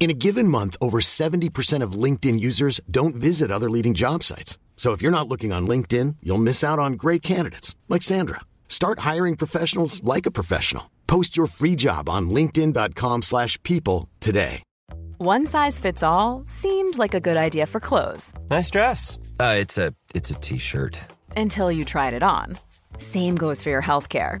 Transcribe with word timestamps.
In 0.00 0.08
a 0.10 0.14
given 0.14 0.48
month, 0.48 0.76
over 0.80 1.00
70% 1.02 1.82
of 1.82 1.92
LinkedIn 1.92 2.40
users 2.40 2.80
don't 2.90 3.14
visit 3.14 3.50
other 3.50 3.68
leading 3.68 3.92
job 3.92 4.22
sites. 4.24 4.56
So 4.76 4.92
if 4.92 5.02
you're 5.02 5.12
not 5.12 5.28
looking 5.28 5.52
on 5.52 5.68
LinkedIn, 5.68 6.16
you'll 6.22 6.38
miss 6.38 6.64
out 6.64 6.78
on 6.78 6.94
great 6.94 7.20
candidates 7.20 7.76
like 7.90 8.02
Sandra. 8.02 8.40
Start 8.66 9.00
hiring 9.00 9.36
professionals 9.36 10.02
like 10.02 10.24
a 10.24 10.30
professional. 10.30 10.90
Post 11.06 11.36
your 11.36 11.46
free 11.46 11.76
job 11.76 12.08
on 12.08 12.30
linkedin.com/people 12.30 13.20
slash 13.22 13.62
people 13.62 14.08
today. 14.20 14.62
One 15.18 15.46
size 15.46 15.78
fits 15.78 16.02
all 16.02 16.44
seemed 16.46 16.96
like 16.96 17.12
a 17.14 17.20
good 17.20 17.36
idea 17.36 17.66
for 17.66 17.78
clothes 17.80 18.32
Nice 18.48 18.70
dress. 18.70 19.18
Uh, 19.38 19.56
it's 19.58 19.76
a 19.76 19.92
it's 20.14 20.30
a 20.30 20.34
t-shirt. 20.40 20.98
until 21.36 21.70
you 21.70 21.84
tried 21.84 22.14
it 22.14 22.22
on. 22.22 22.56
Same 22.98 23.36
goes 23.36 23.60
for 23.62 23.68
your 23.70 23.82
healthcare. 23.82 24.40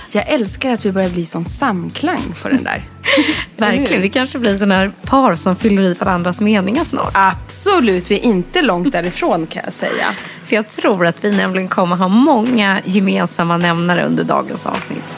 Jag 0.13 0.29
älskar 0.29 0.71
att 0.73 0.85
vi 0.85 0.91
börjar 0.91 1.09
bli 1.09 1.25
sån 1.25 1.45
samklang 1.45 2.33
på 2.41 2.49
den 2.49 2.63
där. 2.63 2.83
Verkligen. 3.57 4.01
Vi 4.01 4.09
kanske 4.09 4.39
blir 4.39 4.57
sådana 4.57 4.75
här 4.75 4.91
par 5.05 5.35
som 5.35 5.55
fyller 5.55 5.83
i 5.83 5.93
varandras 5.93 6.41
meningar 6.41 6.83
snart. 6.83 7.11
Absolut, 7.13 8.11
vi 8.11 8.15
är 8.15 8.23
inte 8.23 8.61
långt 8.61 8.91
därifrån 8.91 9.47
kan 9.47 9.61
jag 9.65 9.73
säga. 9.73 10.05
För 10.45 10.55
jag 10.55 10.67
tror 10.67 11.05
att 11.05 11.23
vi 11.23 11.31
nämligen 11.31 11.67
kommer 11.67 11.95
ha 11.95 12.07
många 12.07 12.81
gemensamma 12.85 13.57
nämnare 13.57 14.05
under 14.05 14.23
dagens 14.23 14.65
avsnitt. 14.65 15.17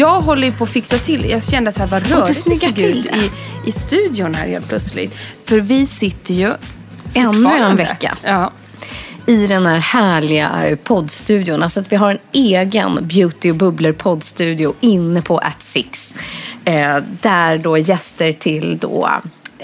Jag 0.00 0.20
håller 0.20 0.46
ju 0.46 0.52
på 0.52 0.64
att 0.64 0.70
fixa 0.70 0.98
till. 0.98 1.30
Jag 1.30 1.42
kände 1.42 1.70
att 1.70 1.78
här 1.78 1.86
var 1.86 2.00
du 2.00 2.06
rörigt 2.06 2.44
det 2.44 2.56
såg 2.56 2.74
till 2.74 2.98
ut 2.98 3.06
i, 3.06 3.30
i 3.66 3.72
studion 3.72 4.34
här 4.34 4.48
helt 4.48 4.68
plötsligt. 4.68 5.18
För 5.44 5.60
vi 5.60 5.86
sitter 5.86 6.34
ju 6.34 6.52
Ännu 7.14 7.48
en 7.48 7.76
vecka. 7.76 8.18
Ja. 8.22 8.52
I 9.26 9.46
den 9.46 9.66
här 9.66 9.78
härliga 9.78 10.68
eh, 10.68 10.76
poddstudion. 10.76 11.62
Alltså 11.62 11.80
att 11.80 11.92
vi 11.92 11.96
har 11.96 12.10
en 12.10 12.18
egen 12.32 13.08
Beauty 13.08 13.50
och 13.50 13.56
bubblor 13.56 13.92
poddstudio 13.92 14.74
inne 14.80 15.22
på 15.22 15.38
At 15.38 15.62
Six. 15.62 16.14
Eh, 16.64 16.96
där 17.20 17.58
då 17.58 17.78
gäster 17.78 18.32
till 18.32 18.78
då 18.78 19.10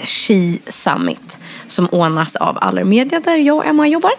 She 0.03 0.57
Summit 0.67 1.39
som 1.67 1.87
ordnas 1.91 2.35
av 2.35 2.57
Allermedia 2.61 3.19
där 3.19 3.37
jag 3.37 3.57
och 3.57 3.65
Emma 3.65 3.87
jobbar. 3.87 4.11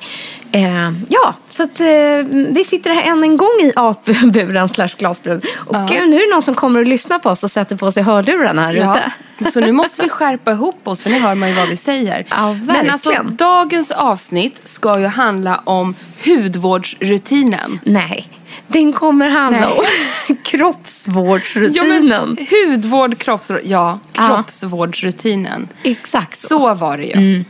Eh, 0.53 0.91
ja, 1.09 1.35
så 1.49 1.63
att 1.63 1.81
eh, 1.81 1.87
vi 2.33 2.65
sitter 2.67 2.91
här 2.91 3.03
än 3.03 3.23
en 3.23 3.37
gång 3.37 3.61
i 3.63 3.73
apburen 3.77 4.69
slash 4.69 4.89
glasburen. 4.99 5.41
Och 5.67 5.77
eh, 5.77 6.09
nu 6.09 6.17
är 6.17 6.27
det 6.29 6.35
någon 6.35 6.43
som 6.43 6.55
kommer 6.55 6.81
och 6.81 6.87
lyssnar 6.87 7.19
på 7.19 7.31
oss 7.31 7.45
och 7.45 7.51
sätter 7.51 7.77
på 7.77 7.93
sig 7.93 8.03
hörlurarna 8.03 8.63
här 8.63 8.73
Ja, 8.73 8.99
ute. 9.41 9.51
så 9.51 9.61
nu 9.61 9.73
måste 9.73 10.03
vi 10.03 10.09
skärpa 10.09 10.51
ihop 10.53 10.81
oss 10.89 11.03
för 11.03 11.11
nu 11.11 11.19
hör 11.19 11.35
man 11.35 11.49
ju 11.49 11.55
vad 11.55 11.69
vi 11.69 11.77
säger. 11.77 12.27
Ja, 12.31 12.53
Men 12.53 12.91
alltså 12.91 13.13
dagens 13.23 13.91
avsnitt 13.91 14.61
ska 14.69 15.01
ju 15.01 15.07
handla 15.07 15.61
om 15.65 15.95
hudvårdsrutinen. 16.27 17.81
Nej, 17.85 18.29
den 18.69 18.93
kommer 18.93 19.29
handla 19.29 19.61
Nej. 19.61 19.69
om 19.69 19.85
Ja, 20.29 20.35
kroppsvårdsrutinen. 20.45 22.09
men, 22.09 22.47
hudvård, 22.51 23.19
kroppsvård, 23.19 23.61
ja, 23.65 23.99
kroppsvårdsrutinen. 24.13 25.69
Exakt 25.83 26.39
så. 26.39 26.49
Så 26.49 26.75
var 26.75 26.99
det 26.99 27.05
ju. 27.05 27.45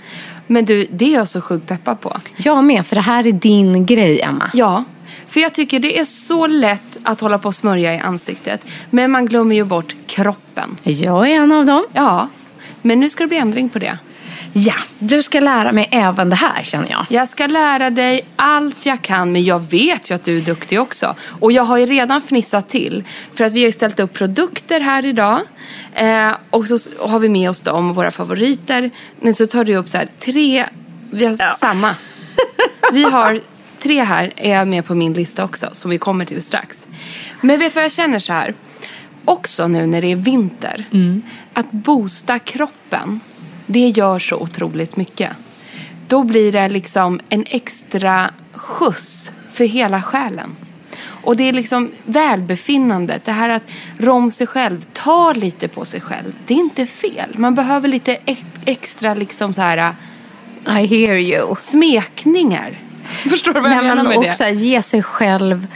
Men 0.48 0.64
du, 0.64 0.86
det 0.90 1.04
är 1.04 1.14
jag 1.14 1.28
så 1.28 1.40
sjukt 1.40 1.68
peppad 1.68 2.00
på. 2.00 2.20
Jag 2.36 2.64
med, 2.64 2.86
för 2.86 2.96
det 2.96 3.02
här 3.02 3.26
är 3.26 3.32
din 3.32 3.86
grej, 3.86 4.20
Emma. 4.20 4.50
Ja, 4.54 4.84
för 5.28 5.40
jag 5.40 5.54
tycker 5.54 5.80
det 5.80 5.98
är 5.98 6.04
så 6.04 6.46
lätt 6.46 6.98
att 7.02 7.20
hålla 7.20 7.38
på 7.38 7.48
och 7.48 7.54
smörja 7.54 7.94
i 7.94 7.98
ansiktet. 7.98 8.64
Men 8.90 9.10
man 9.10 9.26
glömmer 9.26 9.56
ju 9.56 9.64
bort 9.64 9.96
kroppen. 10.06 10.76
Jag 10.82 11.30
är 11.30 11.34
en 11.34 11.52
av 11.52 11.66
dem. 11.66 11.84
Ja, 11.92 12.28
men 12.82 13.00
nu 13.00 13.08
ska 13.08 13.24
det 13.24 13.28
bli 13.28 13.36
ändring 13.38 13.68
på 13.68 13.78
det. 13.78 13.98
Ja, 14.52 14.74
du 14.98 15.22
ska 15.22 15.40
lära 15.40 15.72
mig 15.72 15.88
även 15.90 16.30
det 16.30 16.36
här, 16.36 16.62
känner 16.62 16.90
jag. 16.90 17.06
Jag 17.08 17.28
ska 17.28 17.46
lära 17.46 17.90
dig 17.90 18.26
allt 18.36 18.86
jag 18.86 19.02
kan, 19.02 19.32
men 19.32 19.44
jag 19.44 19.70
vet 19.70 20.10
ju 20.10 20.14
att 20.14 20.24
du 20.24 20.38
är 20.38 20.42
duktig 20.42 20.80
också. 20.80 21.16
Och 21.40 21.52
jag 21.52 21.62
har 21.62 21.76
ju 21.76 21.86
redan 21.86 22.20
fnissat 22.20 22.68
till. 22.68 23.04
För 23.34 23.44
att 23.44 23.52
vi 23.52 23.60
har 23.60 23.66
ju 23.66 23.72
ställt 23.72 24.00
upp 24.00 24.12
produkter 24.12 24.80
här 24.80 25.04
idag. 25.04 25.40
Eh, 25.94 26.30
och 26.50 26.66
så 26.66 26.78
har 27.08 27.18
vi 27.18 27.28
med 27.28 27.50
oss 27.50 27.60
dem, 27.60 27.94
våra 27.94 28.10
favoriter. 28.10 28.90
Men 29.20 29.34
så 29.34 29.46
tar 29.46 29.64
du 29.64 29.76
upp 29.76 29.88
så 29.88 29.96
här, 29.98 30.08
tre, 30.18 30.64
vi 31.10 31.26
har 31.26 31.56
samma. 31.56 31.94
Vi 32.92 33.02
har 33.04 33.40
tre 33.78 34.02
här, 34.02 34.32
är 34.36 34.64
med 34.64 34.84
på 34.84 34.94
min 34.94 35.12
lista 35.12 35.44
också, 35.44 35.68
som 35.72 35.90
vi 35.90 35.98
kommer 35.98 36.24
till 36.24 36.42
strax. 36.42 36.86
Men 37.40 37.58
vet 37.58 37.72
du 37.72 37.74
vad 37.74 37.84
jag 37.84 37.92
känner 37.92 38.18
så 38.18 38.32
här? 38.32 38.54
Också 39.24 39.68
nu 39.68 39.86
när 39.86 40.00
det 40.00 40.12
är 40.12 40.16
vinter. 40.16 40.84
Att 41.52 41.70
boosta 41.72 42.38
kroppen, 42.38 43.20
det 43.70 43.88
gör 43.88 44.18
så 44.18 44.36
otroligt 44.36 44.96
mycket. 44.96 45.30
Då 46.08 46.24
blir 46.24 46.52
det 46.52 46.68
liksom 46.68 47.20
en 47.28 47.44
extra 47.48 48.30
skjuts 48.52 49.32
för 49.52 49.64
hela 49.64 50.02
själen. 50.02 50.56
Och 51.00 51.36
det 51.36 51.48
är 51.48 51.52
liksom 51.52 51.90
välbefinnandet, 52.04 53.24
det 53.24 53.32
här 53.32 53.48
att 53.48 53.62
rå 53.98 54.12
om 54.12 54.30
sig 54.30 54.46
själv, 54.46 54.80
ta 54.92 55.32
lite 55.32 55.68
på 55.68 55.84
sig 55.84 56.00
själv. 56.00 56.32
Det 56.46 56.54
är 56.54 56.58
inte 56.58 56.86
fel. 56.86 57.34
Man 57.38 57.54
behöver 57.54 57.88
lite 57.88 58.18
ex- 58.24 58.44
extra 58.64 59.14
liksom 59.14 59.54
så 59.54 59.60
här 59.60 59.94
I 60.66 60.70
hear 60.86 61.14
you. 61.16 61.54
smekningar. 61.58 62.78
Förstår 63.30 63.52
du 63.54 63.60
vad 63.60 63.70
jag 63.70 63.76
Nej, 63.76 63.88
menar 63.88 64.02
men 64.02 64.06
med 64.12 64.20
det? 64.22 64.28
också 64.28 64.44
ge 64.48 64.82
sig 64.82 65.02
själv 65.02 65.66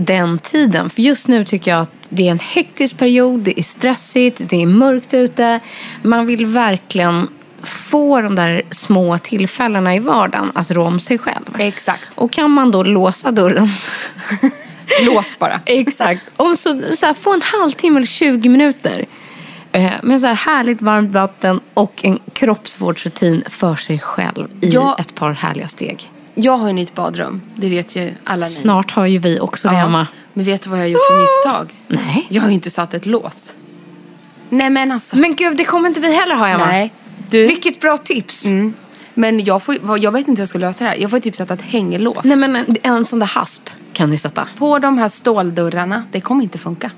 den 0.00 0.38
tiden. 0.38 0.90
För 0.90 1.02
just 1.02 1.28
nu 1.28 1.44
tycker 1.44 1.70
jag 1.70 1.80
att 1.80 1.90
det 2.08 2.26
är 2.26 2.30
en 2.30 2.38
hektisk 2.38 2.98
period, 2.98 3.40
det 3.40 3.58
är 3.60 3.62
stressigt, 3.62 4.40
det 4.48 4.62
är 4.62 4.66
mörkt 4.66 5.14
ute. 5.14 5.60
Man 6.02 6.26
vill 6.26 6.46
verkligen 6.46 7.28
få 7.62 8.20
de 8.22 8.34
där 8.34 8.62
små 8.70 9.18
tillfällena 9.18 9.94
i 9.94 9.98
vardagen 9.98 10.52
att 10.54 10.70
rå 10.70 10.86
om 10.86 11.00
sig 11.00 11.18
själv. 11.18 11.44
Exakt. 11.58 12.08
Och 12.14 12.32
kan 12.32 12.50
man 12.50 12.70
då 12.70 12.82
låsa 12.82 13.30
dörren 13.30 13.68
Lås 15.02 15.38
bara. 15.38 15.60
Exakt. 15.66 16.22
Och 16.36 16.58
så, 16.58 16.80
så 16.92 17.06
här, 17.06 17.14
få 17.14 17.34
en 17.34 17.42
halvtimme 17.42 17.96
eller 17.96 18.06
20 18.06 18.48
minuter 18.48 19.06
eh, 19.72 19.90
med 20.02 20.20
så 20.20 20.26
här 20.26 20.34
härligt 20.34 20.82
varmt 20.82 21.12
vatten 21.12 21.60
och 21.74 22.04
en 22.04 22.18
kroppsvårdsrutin 22.32 23.44
för 23.48 23.76
sig 23.76 23.98
själv 23.98 24.48
i 24.60 24.68
Ja. 24.68 24.96
ett 25.00 25.14
par 25.14 25.32
härliga 25.32 25.68
steg. 25.68 26.10
Jag 26.42 26.56
har 26.56 26.66
ju 26.66 26.72
nytt 26.72 26.94
badrum. 26.94 27.40
Det 27.56 27.68
vet 27.68 27.96
ju 27.96 28.14
alla 28.24 28.46
ni. 28.46 28.52
Snart 28.52 28.90
har 28.90 29.06
ju 29.06 29.18
vi 29.18 29.40
också 29.40 29.68
det, 29.68 29.76
Emma. 29.76 30.06
Men 30.34 30.44
vet 30.44 30.62
du 30.62 30.70
vad 30.70 30.78
jag 30.78 30.84
har 30.84 30.88
gjort 30.88 31.06
för 31.10 31.20
misstag? 31.20 31.74
Nej. 31.88 32.26
Jag 32.28 32.42
har 32.42 32.48
ju 32.48 32.54
inte 32.54 32.70
satt 32.70 32.94
ett 32.94 33.06
lås. 33.06 33.54
Nej 34.48 34.70
men 34.70 34.92
alltså. 34.92 35.16
Men 35.16 35.36
gud, 35.36 35.56
det 35.56 35.64
kommer 35.64 35.88
inte 35.88 36.00
vi 36.00 36.14
heller 36.14 36.34
ha, 36.34 36.48
Emma. 36.48 36.66
Nej. 36.66 36.92
Du. 37.28 37.46
Vilket 37.46 37.80
bra 37.80 37.98
tips. 37.98 38.44
Men 39.14 39.44
jag, 39.44 39.62
får, 39.62 39.98
jag 39.98 40.12
vet 40.12 40.28
inte 40.28 40.40
hur 40.40 40.42
jag 40.42 40.48
ska 40.48 40.58
lösa 40.58 40.84
det 40.84 40.90
här. 40.90 40.96
Jag 40.96 41.10
får 41.10 41.18
typ 41.18 41.34
sätta 41.36 41.54
ett 41.54 41.62
hängelås. 41.62 42.24
Nej, 42.24 42.36
men 42.36 42.56
en, 42.56 42.76
en 42.82 43.04
sån 43.04 43.18
där 43.18 43.26
hasp 43.26 43.70
kan 43.92 44.10
ni 44.10 44.18
sätta. 44.18 44.48
På 44.58 44.78
de 44.78 44.98
här 44.98 45.08
ståldörrarna. 45.08 46.04
Det 46.12 46.20
kommer 46.20 46.42
inte 46.42 46.58
funka. 46.58 46.90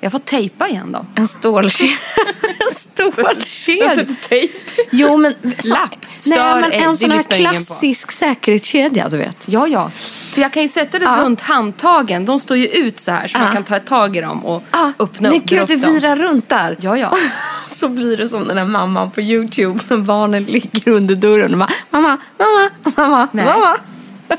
Jag 0.00 0.12
får 0.12 0.18
tejpa 0.18 0.68
igen 0.68 0.92
dem. 0.92 1.06
En 1.14 1.28
stålkedja. 1.28 1.96
en 2.68 2.74
stålkedja. 2.74 4.06
tejp. 4.28 4.54
Jo, 4.90 5.16
men... 5.16 5.34
Så, 5.58 5.74
Lapp. 5.74 5.90
nej, 6.00 6.08
Stör 6.16 6.60
men 6.60 6.72
ej, 6.72 6.78
en 6.82 6.96
sån 6.96 7.10
här 7.10 7.22
klassisk 7.22 8.10
säkerhetskedja, 8.10 9.08
du 9.08 9.16
vet. 9.16 9.44
Ja, 9.48 9.66
ja. 9.66 9.90
För 10.30 10.40
jag 10.40 10.52
kan 10.52 10.62
ju 10.62 10.68
sätta 10.68 10.98
det 10.98 11.04
Ja. 11.04 11.16
runt 11.22 11.40
handtagen. 11.40 12.24
De 12.24 12.40
står 12.40 12.56
ju 12.56 12.66
ut 12.66 12.98
så 12.98 13.10
här 13.12 13.28
så 13.28 13.38
Ja. 13.38 13.42
man 13.42 13.52
kan 13.52 13.64
ta 13.64 13.78
tag 13.78 14.16
i 14.16 14.20
dem 14.20 14.44
och 14.46 14.62
Ah, 14.70 14.90
öppna 14.98 15.28
nej, 15.30 15.38
upp. 15.38 15.44
gud, 15.46 15.66
det 15.68 15.74
upp 15.74 15.82
dem. 15.82 15.92
virar 15.94 16.16
runt 16.16 16.48
där. 16.48 16.76
Ja, 16.80 16.96
ja. 16.98 17.14
Så 17.68 17.88
blir 17.88 18.16
det 18.16 18.28
som 18.28 18.48
den 18.48 18.58
här 18.58 18.64
mamman 18.64 19.10
på 19.10 19.20
YouTube 19.20 19.80
när 19.88 19.96
barnen 19.96 20.44
ligger 20.44 20.88
under 20.92 21.14
dörren 21.16 21.52
och 21.52 21.58
bara 21.58 21.70
mamma, 21.90 22.18
mamma, 22.38 22.70
mamma, 22.96 23.28
Nej. 23.32 23.44
mamma. 23.44 23.76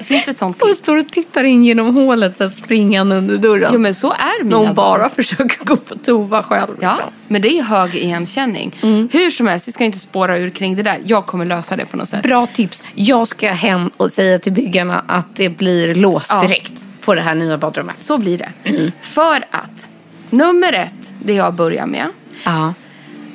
Finns 0.01 0.25
det 0.25 0.31
ett 0.31 0.37
sånt 0.37 0.59
klipp? 0.61 0.75
står 0.77 0.97
och 0.97 1.07
tittar 1.09 1.43
in 1.43 1.63
genom 1.65 1.95
hålet 1.97 2.37
så 2.37 2.49
springande 2.49 3.15
under 3.15 3.37
dörren. 3.37 3.69
Jo, 3.73 3.79
men 3.79 3.93
så 3.93 4.11
är 4.11 4.37
när 4.39 4.43
mina 4.43 4.57
hon 4.57 4.65
barn. 4.75 4.99
bara 4.99 5.09
försöker 5.15 5.65
gå 5.65 5.75
på 5.75 5.95
toa 5.95 6.43
själv. 6.43 6.77
Ja, 6.81 6.89
Liksom. 6.91 7.09
men 7.27 7.41
det 7.41 7.59
är 7.59 7.63
hög 7.63 7.95
igenkänning. 7.95 8.71
Mm. 8.81 9.09
Hur 9.11 9.29
som 9.31 9.47
helst, 9.47 9.67
vi 9.67 9.71
ska 9.71 9.83
inte 9.83 9.99
spåra 9.99 10.37
ur 10.37 10.49
kring 10.49 10.75
det 10.75 10.83
där. 10.83 10.97
Jag 11.05 11.25
kommer 11.25 11.45
lösa 11.45 11.75
det 11.75 11.85
på 11.85 11.97
något 11.97 12.09
sätt. 12.09 12.23
Bra 12.23 12.45
tips. 12.45 12.83
Jag 12.95 13.27
ska 13.27 13.49
hem 13.51 13.89
och 13.97 14.11
säga 14.11 14.39
till 14.39 14.51
byggarna 14.53 15.03
att 15.07 15.35
det 15.35 15.49
blir 15.49 15.95
låst 15.95 16.31
Ja. 16.31 16.41
direkt 16.41 16.85
på 17.01 17.15
det 17.15 17.21
här 17.21 17.35
nya 17.35 17.57
badrummet. 17.57 17.97
Så 17.97 18.17
blir 18.17 18.37
det. 18.37 18.49
Mm. 18.63 18.91
För 19.01 19.35
att 19.51 19.91
nummer 20.29 20.73
ett, 20.73 21.13
det 21.23 21.33
jag 21.33 21.53
börjar 21.53 21.85
med. 21.85 22.07
Ja. 22.43 22.73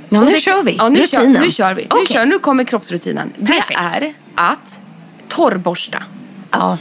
Ja, 0.09 0.21
nu 0.21 0.31
det- 0.33 0.41
kör 0.41 0.63
vi. 0.63 0.75
Ja, 0.79 0.89
nu, 0.89 1.05
kör, 1.07 1.27
nu 1.27 1.51
kör 1.51 1.75
vi. 1.75 1.87
Nu, 2.01 2.07
kör, 2.15 2.27
nu 2.27 2.39
kommer 2.39 2.65
kroppsrutinen. 2.65 3.33
Det 3.39 3.47
Perfekt. 3.47 3.81
är 3.81 4.15
att 4.35 4.81
torrborsta. 5.29 6.03
Ja, 6.59 6.79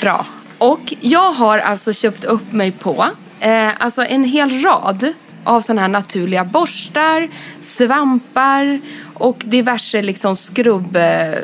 bra. 0.00 0.26
Och 0.58 0.94
jag 1.00 1.32
har 1.32 1.58
alltså 1.58 1.92
köpt 1.92 2.24
upp 2.24 2.52
mig 2.52 2.72
på 2.72 3.06
eh, 3.40 3.70
alltså 3.78 4.04
en 4.04 4.24
hel 4.24 4.62
rad 4.62 5.12
av 5.44 5.60
sådana 5.60 5.80
här 5.80 5.88
naturliga 5.88 6.44
borstar, 6.44 7.28
svampar 7.60 8.80
och 9.14 9.42
diverse 9.44 10.02
liksom 10.02 10.36
skrubb 10.36 10.96
eh, 10.96 11.38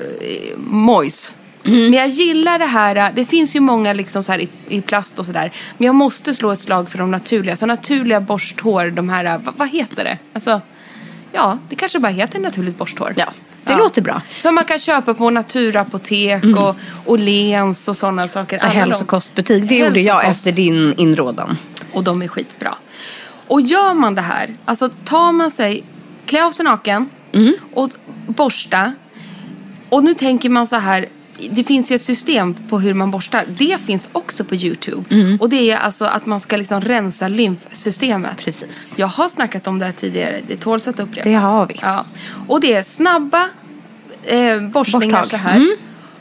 mojs. 0.56 1.34
Men 1.62 1.92
jag 1.92 2.08
gillar 2.08 2.58
det 2.58 2.66
här, 2.66 2.96
eh, 2.96 3.08
det 3.14 3.26
finns 3.26 3.56
ju 3.56 3.60
många 3.60 3.92
liksom 3.92 4.22
så 4.22 4.32
här 4.32 4.38
i, 4.38 4.48
i 4.68 4.80
plast 4.80 5.18
och 5.18 5.26
sådär. 5.26 5.52
Men 5.78 5.86
jag 5.86 5.94
måste 5.94 6.34
slå 6.34 6.50
ett 6.50 6.58
slag 6.58 6.90
för 6.90 6.98
de 6.98 7.10
naturliga. 7.10 7.56
Så 7.56 7.66
naturliga 7.66 8.20
borsthår, 8.20 8.90
de 8.90 9.08
här, 9.08 9.24
eh, 9.24 9.38
vad, 9.38 9.56
vad 9.56 9.68
heter 9.68 10.04
det? 10.04 10.18
Alltså, 10.32 10.60
ja, 11.32 11.58
det 11.68 11.76
kanske 11.76 11.98
bara 11.98 12.12
heter 12.12 12.40
naturligt 12.40 12.78
borsthår. 12.78 13.14
Ja, 13.16 13.32
det 13.64 13.76
låter 13.76 14.02
bra. 14.02 14.22
Som 14.38 14.54
man 14.54 14.64
kan 14.64 14.78
köpa 14.78 15.14
på 15.14 15.30
naturapotek 15.30 16.44
och, 16.56 16.76
och 17.04 17.18
Lens 17.18 17.88
och 17.88 17.96
sådana 17.96 18.28
saker. 18.28 18.58
De- 18.58 18.66
hälsokostbutik. 18.66 19.68
Det 19.68 19.78
gjorde 19.78 20.00
jag 20.00 20.14
Hälsokost. 20.14 20.38
efter 20.46 20.52
din 20.62 20.94
inrådan. 20.96 21.56
Och 21.92 22.04
de 22.04 22.22
är 22.22 22.28
skitbra. 22.28 22.74
Och 23.46 23.60
gör 23.60 23.94
man 23.94 24.14
det 24.14 24.22
här, 24.22 24.54
alltså 24.64 24.88
tar 25.04 25.32
man 25.32 25.50
sig, 25.50 25.84
klä 26.26 26.44
av 26.44 26.50
sig 26.50 26.64
naken 26.64 27.10
Mm. 27.32 27.52
och 27.74 27.88
borsta. 28.26 28.94
Och 29.88 30.04
nu 30.04 30.14
tänker 30.14 30.48
man 30.48 30.66
så 30.66 30.76
här, 30.76 31.08
det 31.52 31.64
finns 31.64 31.90
ju 31.92 31.96
ett 31.96 32.04
system 32.04 32.54
på 32.54 32.78
hur 32.80 32.94
man 32.94 33.10
borstar. 33.10 33.44
Det 33.58 33.80
finns 33.80 34.08
också 34.12 34.44
på 34.44 34.54
YouTube. 34.54 35.04
Mm. 35.14 35.36
Och 35.40 35.48
det 35.48 35.70
är 35.70 35.76
alltså 35.76 36.04
att 36.04 36.26
man 36.26 36.40
ska 36.40 36.56
liksom 36.56 36.80
rensa 36.80 37.28
lymfsystemet. 37.28 38.36
Precis. 38.38 38.94
Jag 38.96 39.06
har 39.06 39.28
snackat 39.28 39.66
om 39.66 39.78
det 39.78 39.84
här 39.86 39.92
tidigare, 39.92 40.40
det 40.48 40.56
tåls 40.56 40.88
att 40.88 41.00
upprepas. 41.00 41.24
Det 41.24 41.34
har 41.34 41.66
vi. 41.66 41.74
Ja. 41.82 42.06
Och 42.48 42.60
det 42.60 42.72
är 42.74 42.82
snabba 42.82 43.48
eh, 44.22 44.60
borstningar 44.68 45.20
Borstag. 45.20 45.40
så 45.40 45.46
här. 45.46 45.56
Mm. 45.56 45.76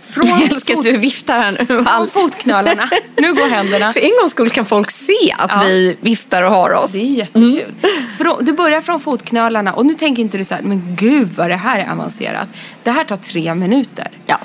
Från, 0.06 0.28
Jag 0.28 0.42
älskar 0.42 0.74
att 0.74 0.78
fot- 0.78 0.92
du 0.92 0.98
viftar 0.98 1.40
här 1.40 1.52
nu. 1.60 1.66
från 1.66 2.08
fotknölarna. 2.10 2.90
Nu 3.18 3.34
går 3.34 3.48
händerna. 3.50 3.92
För 3.94 4.00
en 4.00 4.12
gångs 4.22 4.32
skull 4.32 4.50
kan 4.50 4.66
folk 4.66 4.92
se 4.92 5.36
att 5.38 5.52
Ja. 5.54 5.62
vi 5.68 5.98
viftar 6.02 6.44
och 6.44 6.52
har 6.52 6.74
oss. 6.74 6.92
Det 6.92 6.98
är 6.98 7.04
jättekul. 7.06 7.74
Frå- 8.20 8.44
du 8.44 8.54
börjar 8.54 8.82
från 8.82 9.00
fotknölarna 9.00 9.74
och 9.74 9.86
nu 9.86 9.94
tänker 9.94 10.22
inte 10.24 10.38
du 10.38 10.44
så 10.44 10.56
här, 10.56 10.62
men 10.62 10.96
gud 10.96 11.30
vad 11.36 11.50
det 11.50 11.56
här 11.56 11.80
är 11.80 11.92
avancerat. 11.92 12.48
Det 12.84 12.92
här 12.92 13.04
tar 13.04 13.16
tre 13.16 13.56
minuter. 13.56 14.08
Ja. 14.26 14.38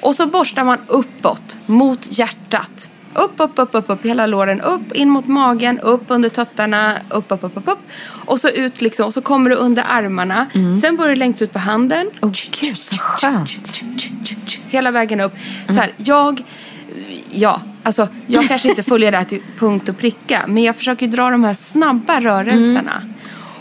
Och 0.00 0.14
så 0.14 0.26
borstar 0.26 0.64
man 0.64 0.78
uppåt 0.86 1.58
mot 1.66 2.18
hjärtat. 2.18 2.90
Upp, 3.14 3.32
upp, 3.36 3.52
upp, 3.54 3.68
upp, 3.72 3.84
upp, 3.90 4.04
hela 4.04 4.26
låren. 4.26 4.60
Upp, 4.60 4.92
in 4.92 5.10
mot 5.10 5.26
magen, 5.26 5.78
upp 5.78 6.02
under 6.08 6.28
tuttarna, 6.28 6.96
upp, 7.10 7.24
upp, 7.32 7.44
upp, 7.44 7.56
upp, 7.56 7.68
upp. 7.68 7.78
Och 8.26 8.40
så 8.40 8.48
ut 8.48 8.80
liksom, 8.80 9.06
och 9.06 9.12
så 9.14 9.20
kommer 9.22 9.50
du 9.50 9.56
under 9.56 9.84
armarna. 9.88 10.46
Sen 10.82 10.96
börjar 10.96 11.10
du 11.10 11.16
längst 11.16 11.42
ut 11.42 11.52
på 11.52 11.58
handen. 11.58 12.10
Åh 12.22 12.30
gud, 12.60 12.78
så 12.78 12.96
skönt. 12.98 13.82
Hela 14.68 14.90
vägen 14.90 15.20
upp. 15.20 15.32
Så 15.68 15.72
här, 15.74 15.92
jag, 15.96 16.42
ja, 17.30 17.60
alltså 17.82 18.08
jag 18.26 18.44
kanske 18.48 18.68
inte 18.68 18.82
följer 18.82 19.10
det 19.12 19.18
här 19.18 19.24
till 19.24 19.42
punkt 19.58 19.88
och 19.88 19.98
pricka. 19.98 20.44
Men 20.48 20.62
jag 20.62 20.76
försöker 20.76 21.06
dra 21.06 21.30
de 21.30 21.44
här 21.44 21.54
snabba 21.54 22.20
rörelserna. 22.20 23.02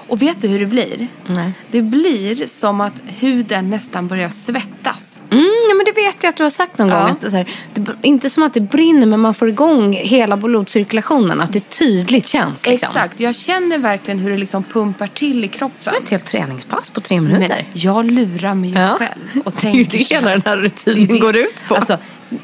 Och 0.07 0.21
vet 0.21 0.41
du 0.41 0.47
hur 0.47 0.59
det 0.59 0.65
blir? 0.65 1.07
Nej. 1.27 1.53
Det 1.71 1.81
blir 1.81 2.45
som 2.47 2.81
att 2.81 3.01
huden 3.05 3.69
nästan 3.69 4.07
börjar 4.07 4.29
svettas. 4.29 5.14
Mm, 5.31 5.45
ja, 5.69 5.75
men 5.75 5.85
det 5.85 5.91
vet 5.91 6.23
jag 6.23 6.29
att 6.29 6.37
du 6.37 6.43
har 6.43 6.49
sagt 6.49 6.77
någon 6.77 6.89
Ja. 6.89 6.99
gång. 7.01 7.09
Att 7.25 7.33
här, 7.33 7.49
det, 7.73 7.91
inte 8.01 8.29
som 8.29 8.43
att 8.43 8.53
det 8.53 8.61
brinner, 8.61 9.05
men 9.07 9.19
man 9.19 9.33
får 9.33 9.49
igång 9.49 9.93
hela 9.93 10.37
blodcirkulationen. 10.37 11.41
Att 11.41 11.53
det 11.53 11.69
tydligt 11.69 12.27
känns. 12.27 12.67
Liksom. 12.67 12.87
Exakt, 12.89 13.19
jag 13.19 13.35
känner 13.35 13.77
verkligen 13.77 14.19
hur 14.19 14.31
det 14.31 14.37
liksom 14.37 14.63
pumpar 14.63 15.07
till 15.07 15.43
i 15.43 15.47
kroppen. 15.47 15.93
Ett 16.03 16.09
helt 16.09 16.25
träningspass 16.25 16.89
på 16.89 16.99
tre 17.01 17.21
minuter. 17.21 17.47
Men 17.71 17.81
jag 17.81 18.05
lurar 18.11 18.53
mig 18.53 18.73
Ja. 18.73 18.95
själv. 18.99 19.41
Och 19.45 19.53
det 19.61 19.67
är 19.67 19.71
ju 19.73 19.83
tänker 19.85 19.97
det 19.97 20.15
hela 20.15 20.29
den 20.31 20.41
här 20.45 20.57
rutinen 20.57 21.07
det- 21.07 21.19
går 21.19 21.35
ut 21.37 21.63
på. 21.67 21.75
Alltså, 21.75 21.97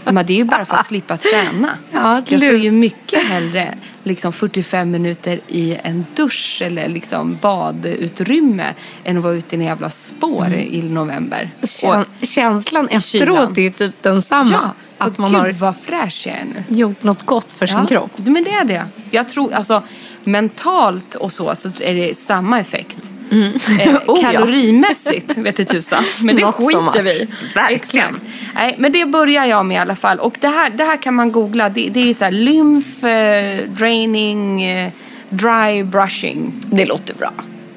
men 0.03 0.25
det 0.25 0.33
är 0.33 0.37
ju 0.37 0.43
bara 0.43 0.65
för 0.65 0.75
att 0.75 0.85
slippa 0.85 1.17
träna. 1.17 1.69
Ja, 1.91 2.21
jag 2.27 2.41
står 2.41 2.57
ju 2.57 2.71
mycket 2.71 3.23
hellre 3.23 3.77
liksom 4.03 4.33
45 4.33 4.91
minuter 4.91 5.39
i 5.47 5.77
en 5.83 6.05
dusch 6.15 6.61
eller 6.65 6.89
liksom 6.89 7.37
badutrymme 7.41 8.73
än 9.03 9.17
att 9.17 9.23
vara 9.23 9.33
ute 9.33 9.55
i 9.55 9.59
en 9.59 9.65
jävla 9.65 9.89
spår 9.89 10.53
i 10.53 10.81
november. 10.81 11.51
Kän, 11.63 12.05
känslan 12.21 12.87
efteråt 12.87 13.57
är 13.57 13.61
ju 13.61 13.69
typ 13.69 14.01
densamma. 14.01 14.51
ja, 14.51 14.73
att 15.05 15.13
och 15.13 15.19
man 15.19 15.31
gud 15.31 15.41
har 15.41 15.51
vad 15.51 15.75
fräsch 15.77 16.23
jag 16.27 16.35
är 16.35 16.45
nu. 16.45 16.63
gjort 16.75 17.03
något 17.03 17.23
gott 17.23 17.53
för 17.53 17.67
sin 17.67 17.85
kropp. 17.85 18.11
Men 18.15 18.43
det 18.43 18.51
är 18.51 18.65
det. 18.65 18.85
Jag 19.11 19.29
tror, 19.29 19.53
alltså 19.53 19.83
mentalt 20.23 21.15
och 21.15 21.31
så, 21.31 21.55
så 21.55 21.69
är 21.79 21.95
det 21.95 22.17
samma 22.17 22.59
effekt. 22.59 23.11
Eh, 23.31 23.95
Oh, 24.07 24.19
ja. 24.23 24.31
kalorimässigt 24.31 25.37
vet 25.37 25.57
du 25.57 25.65
tusan. 25.65 26.03
Men 26.21 26.35
det 26.35 26.41
Not 26.41 26.55
skiter 26.55 27.03
vi 27.03 27.09
i. 27.11 27.27
Verkligen. 27.55 28.07
Exakt. 28.09 28.25
Nej, 28.55 28.75
men 28.77 28.91
det 28.91 29.05
börjar 29.05 29.45
jag 29.45 29.65
med 29.65 29.75
i 29.75 29.77
alla 29.77 29.95
fall. 29.95 30.19
Och 30.19 30.33
det 30.39 30.47
här, 30.47 30.69
det 30.69 30.83
här 30.83 31.01
kan 31.01 31.13
man 31.15 31.31
googla. 31.31 31.69
Det, 31.69 31.89
det 31.93 32.09
är 32.09 32.13
så 32.13 32.23
här 32.23 32.31
lymf, 32.31 33.03
eh, 33.03 33.65
draining, 33.69 34.63
eh, 34.63 34.91
dry 35.29 35.83
brushing. 35.83 36.53
Det 36.71 36.85
låter 36.85 37.13
bra. 37.13 37.33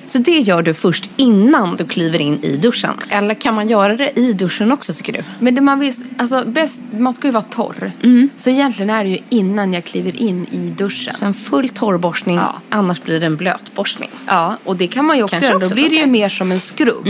Så 0.07 0.19
det 0.19 0.39
gör 0.39 0.63
du 0.63 0.75
först 0.75 1.11
innan 1.17 1.77
du 1.77 1.85
kliver 1.87 2.21
in 2.21 2.45
i 2.45 2.57
duschen? 2.57 2.95
Eller 3.09 3.35
kan 3.35 3.55
man 3.55 3.69
göra 3.69 3.97
det 3.97 4.19
i 4.19 4.33
duschen 4.33 4.73
också 4.73 4.93
tycker 4.93 5.13
du? 5.13 5.25
Men 5.41 5.55
det 5.55 5.61
man 5.61 5.81
vill, 5.81 5.93
alltså 6.19 6.45
bäst, 6.47 6.83
man 6.99 7.13
ska 7.13 7.27
ju 7.29 7.33
vara 7.33 7.43
torr. 7.43 7.93
Mm. 8.03 8.29
Så 8.37 8.51
egentligen 8.51 8.91
är 8.91 9.05
det 9.05 9.11
ju 9.11 9.19
innan 9.29 9.73
jag 9.73 9.85
kliver 9.85 10.17
in 10.17 10.47
i 10.51 10.57
duschen. 10.71 11.15
Så 11.15 11.25
en 11.25 11.35
full 11.35 11.69
torrborstning, 11.69 12.37
Ja. 12.37 12.61
annars 12.71 13.03
blir 13.03 13.21
det 13.21 13.27
en 13.27 13.37
blötborstning. 13.37 14.11
Ja, 14.27 14.57
och 14.65 14.77
det 14.77 14.87
kan 14.87 15.05
man 15.05 15.17
ju 15.17 15.23
också 15.23 15.33
Kanske 15.35 15.47
göra. 15.47 15.57
också 15.57 15.69
Då 15.69 15.75
blir 15.75 15.91
det 15.91 15.97
ju 15.97 16.07
mer 16.07 16.29
som 16.29 16.53
en 16.53 16.61
skrubb. 16.61 17.09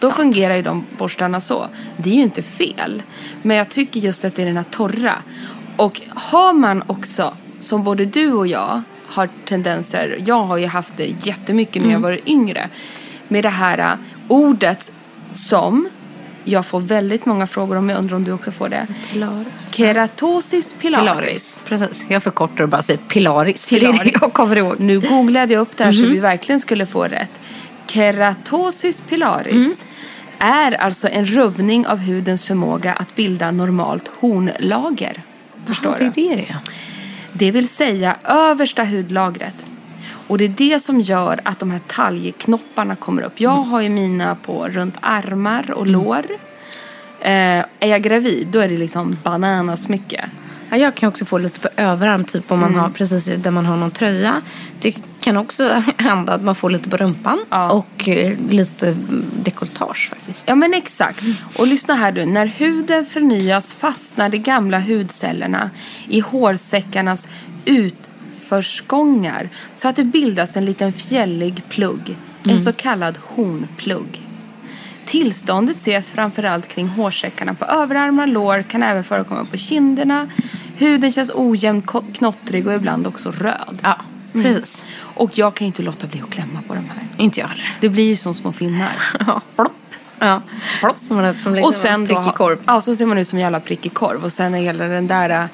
Då 0.00 0.10
fungerar 0.12 0.54
ju 0.56 0.62
de 0.62 0.84
borstarna 0.98 1.40
så. 1.40 1.66
Det 1.96 2.10
är 2.10 2.14
ju 2.14 2.22
inte 2.22 2.42
fel. 2.42 3.02
Men 3.42 3.56
jag 3.56 3.68
tycker 3.68 4.00
just 4.00 4.24
att 4.24 4.34
det 4.34 4.42
är 4.42 4.46
den 4.46 4.56
här 4.56 4.64
torra. 4.70 5.12
Och 5.76 6.00
har 6.08 6.52
man 6.52 6.82
också, 6.86 7.36
som 7.60 7.84
både 7.84 8.04
du 8.04 8.32
och 8.32 8.46
jag 8.46 8.82
har 9.14 9.28
tendenser, 9.44 10.18
jag 10.26 10.42
har 10.44 10.56
ju 10.56 10.66
haft 10.66 10.96
det 10.96 11.26
jättemycket 11.26 11.82
när 11.82 11.92
jag 11.92 12.00
var 12.00 12.18
yngre. 12.26 12.68
Med 13.28 13.44
det 13.44 13.48
här 13.48 13.78
äh, 13.78 13.98
ordet 14.28 14.92
som 15.32 15.88
jag 16.44 16.66
får 16.66 16.80
väldigt 16.80 17.26
många 17.26 17.46
frågor 17.46 17.76
om, 17.76 17.88
jag 17.88 17.98
undrar 17.98 18.16
om 18.16 18.24
du 18.24 18.32
också 18.32 18.52
får 18.52 18.68
det. 18.68 18.86
Pilaris. 19.12 19.68
Keratosis 19.70 20.74
pilaris. 20.80 21.04
Pilaris. 21.04 21.62
Precis. 21.66 22.06
Jag 22.08 22.22
förkortar 22.22 22.62
och 22.64 22.68
bara 22.68 22.82
säger 22.82 23.00
pilaris. 23.00 23.66
För 23.66 23.80
det 23.80 23.86
är 23.86 23.92
det 23.92 23.98
Pilaris. 23.98 24.22
jag 24.22 24.32
kommer 24.32 24.56
ihåg. 24.56 24.80
Nu 24.80 25.00
googlade 25.00 25.52
jag 25.54 25.60
upp 25.60 25.76
det 25.76 25.84
här 25.84 25.92
så 25.92 26.06
vi 26.06 26.18
verkligen 26.18 26.60
skulle 26.60 26.86
få 26.86 27.04
rätt. 27.04 27.40
Keratosis 27.86 29.00
pilaris 29.00 29.86
är 30.38 30.72
alltså 30.72 31.08
en 31.08 31.26
rubbning 31.26 31.86
av 31.86 31.98
hudens 31.98 32.46
förmåga 32.46 32.92
att 32.92 33.14
bilda 33.14 33.50
normalt 33.50 34.10
hornlager. 34.20 35.22
Förstår 35.66 35.94
är 35.94 35.98
du? 35.98 36.10
det 36.14 36.32
är. 36.32 36.36
Det 36.36 36.56
vill 37.50 37.68
säga 37.68 38.16
översta 38.24 38.84
hudlagret. 38.84 39.66
Och 40.28 40.38
det 40.38 40.44
är 40.44 40.48
det 40.48 40.80
som 40.80 41.00
gör 41.00 41.40
att 41.44 41.58
de 41.58 41.70
här 41.70 41.80
talgknopparna 41.86 42.96
kommer 42.96 43.22
upp. 43.22 43.40
Jag 43.40 43.50
har 43.50 43.80
ju 43.80 43.88
mina 43.88 44.34
på 44.34 44.68
runt 44.68 44.94
armar 45.00 45.70
och 45.70 45.86
lår. 45.86 46.24
Eh, 47.20 47.30
är 47.80 47.86
jag 47.86 48.02
gravid 48.02 48.48
då 48.50 48.60
är 48.60 48.68
det 48.68 48.76
liksom 48.76 49.16
bananasmycket. 49.24 50.24
Ja, 50.74 50.78
jag 50.80 50.94
kan 50.94 51.08
också 51.08 51.24
få 51.24 51.38
lite 51.38 51.60
på 51.60 51.68
överarm, 51.76 52.24
typ 52.24 52.50
om 52.52 52.58
man 52.60 52.68
Mm. 52.68 52.80
har 52.80 52.90
precis 52.90 53.24
där 53.24 53.50
man 53.50 53.66
har 53.66 53.76
någon 53.76 53.90
tröja. 53.90 54.40
Det 54.80 54.96
kan 55.20 55.36
också 55.36 55.82
hända 55.96 56.32
att 56.32 56.42
man 56.42 56.54
får 56.54 56.70
lite 56.70 56.88
på 56.90 56.96
rumpan 56.96 57.44
Ja. 57.50 57.70
och 57.70 58.08
eh, 58.08 58.38
lite 58.48 58.88
mm, 58.88 59.24
dekolletage 59.42 60.08
faktiskt. 60.10 60.44
Ja 60.48 60.54
men 60.54 60.74
exakt. 60.74 61.22
Och 61.56 61.66
lyssna 61.66 61.94
här 61.94 62.12
du. 62.12 62.26
När 62.26 62.46
huden 62.46 63.04
förnyas 63.06 63.74
fastnar 63.74 64.28
de 64.28 64.38
gamla 64.38 64.80
hudcellerna 64.80 65.70
i 66.08 66.20
hårsäckarnas 66.20 67.28
nedförsgångar 67.64 69.48
så 69.74 69.88
att 69.88 69.96
det 69.96 70.04
bildas 70.04 70.56
en 70.56 70.64
liten 70.64 70.92
fjällig 70.92 71.62
plugg, 71.68 72.16
en 72.44 72.62
så 72.62 72.72
kallad 72.72 73.18
hornplugg. 73.22 74.23
Tillståndet 75.06 75.76
ses 75.76 76.10
framförallt 76.12 76.68
kring 76.68 76.88
hårsäckarna 76.88 77.54
på 77.54 77.64
överarmar, 77.64 78.26
lår, 78.26 78.62
kan 78.62 78.82
även 78.82 79.04
förekomma 79.04 79.44
på 79.44 79.56
kinderna. 79.56 80.28
Huden 80.76 81.12
känns 81.12 81.30
ojämnt 81.34 81.86
ko- 81.86 82.04
knottrig 82.14 82.66
och 82.66 82.72
ibland 82.74 83.06
också 83.06 83.30
röd. 83.32 83.78
Ja, 83.82 83.96
precis. 84.32 84.84
Och 84.98 85.38
jag 85.38 85.54
kan 85.54 85.64
ju 85.64 85.66
inte 85.66 85.82
låta 85.82 86.06
bli 86.06 86.20
att 86.22 86.30
klämma 86.30 86.62
på 86.68 86.74
de 86.74 86.80
här. 86.80 87.08
Inte 87.18 87.40
jag 87.40 87.48
heller. 87.48 87.76
Det 87.80 87.88
blir 87.88 88.08
ju 88.08 88.16
som 88.16 88.34
små 88.34 88.52
finnar. 88.52 88.92
Ja. 89.26 89.40
Plopp. 89.56 89.72
Ja. 90.18 90.42
Plopp. 90.80 90.98
Som 90.98 91.16
man, 91.16 91.34
som 91.34 91.54
liksom 91.54 91.68
och 91.68 91.74
sen 91.74 91.94
en 91.94 92.06
prickig 92.06 92.34
korv. 92.34 92.58
Ja, 92.66 92.80
så 92.80 92.96
ser 92.96 93.06
man 93.06 93.18
ut 93.18 93.28
som 93.28 93.36
en 93.38 93.42
jävla 93.42 93.60
prickig 93.60 93.94
korv. 93.94 94.24
Och 94.24 94.32
sen 94.32 94.54
är 94.54 94.58
hela 94.58 94.84
den 94.86 95.06
där, 95.06 95.30
äh, 95.30 95.44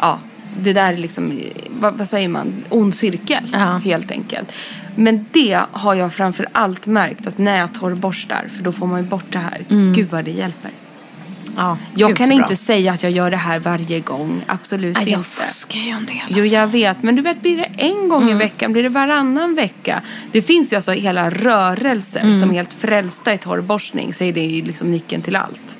ja, 0.00 0.18
det 0.60 0.72
där 0.72 0.92
är 0.92 0.96
liksom, 0.96 1.40
vad, 1.70 1.98
vad 1.98 2.08
säger 2.08 2.28
man, 2.28 2.64
ond 2.68 2.94
cirkel 2.94 3.48
Ja. 3.52 3.80
helt 3.84 4.10
enkelt. 4.10 4.52
Men 4.96 5.26
det 5.32 5.60
har 5.72 5.94
jag 5.94 6.12
framför 6.14 6.46
allt 6.52 6.86
märkt 6.86 7.26
att 7.26 7.38
när 7.38 7.56
jag 7.58 7.74
torrborstar, 7.74 8.48
för 8.56 8.62
då 8.62 8.72
får 8.72 8.86
man 8.86 9.02
ju 9.02 9.08
bort 9.08 9.24
det 9.32 9.38
här. 9.38 9.64
Gud 9.94 10.08
vad 10.10 10.24
det 10.24 10.30
hjälper. 10.30 10.70
Ja, 11.56 11.78
Jag 11.94 12.10
gud, 12.10 12.16
kan 12.18 12.32
inte 12.32 12.46
bra. 12.48 12.56
säga 12.56 12.92
att 12.92 13.02
jag 13.02 13.12
gör 13.12 13.30
det 13.30 13.36
här 13.36 13.58
varje 13.58 14.00
gång. 14.00 14.42
Absolut 14.46 14.94
Nej, 14.96 15.02
inte. 15.02 15.12
jag 15.12 15.26
fuskar 15.26 15.80
ju 15.80 15.88
en 15.90 16.06
del. 16.06 16.16
Jo, 16.28 16.38
alltså. 16.40 16.54
jag 16.54 16.66
vet. 16.66 17.02
Men 17.02 17.16
du 17.16 17.22
vet, 17.22 17.42
blir 17.42 17.56
det 17.56 17.64
en 17.78 18.08
gång 18.08 18.28
i 18.30 18.34
veckan? 18.34 18.72
Blir 18.72 18.82
det 18.82 18.88
varannan 18.88 19.54
vecka? 19.54 20.02
Det 20.32 20.42
finns 20.42 20.72
ju 20.72 20.76
alltså 20.76 20.92
hela 20.92 21.30
rörelser 21.30 22.20
som 22.40 22.50
är 22.50 22.54
helt 22.54 22.72
frälsta 22.74 23.34
i 23.34 23.38
torrborstning. 23.38 24.14
Så 24.14 24.24
är 24.24 24.32
det 24.32 24.44
ju 24.44 24.64
liksom 24.64 24.90
nyckeln 24.90 25.22
till 25.22 25.36
allt. 25.36 25.78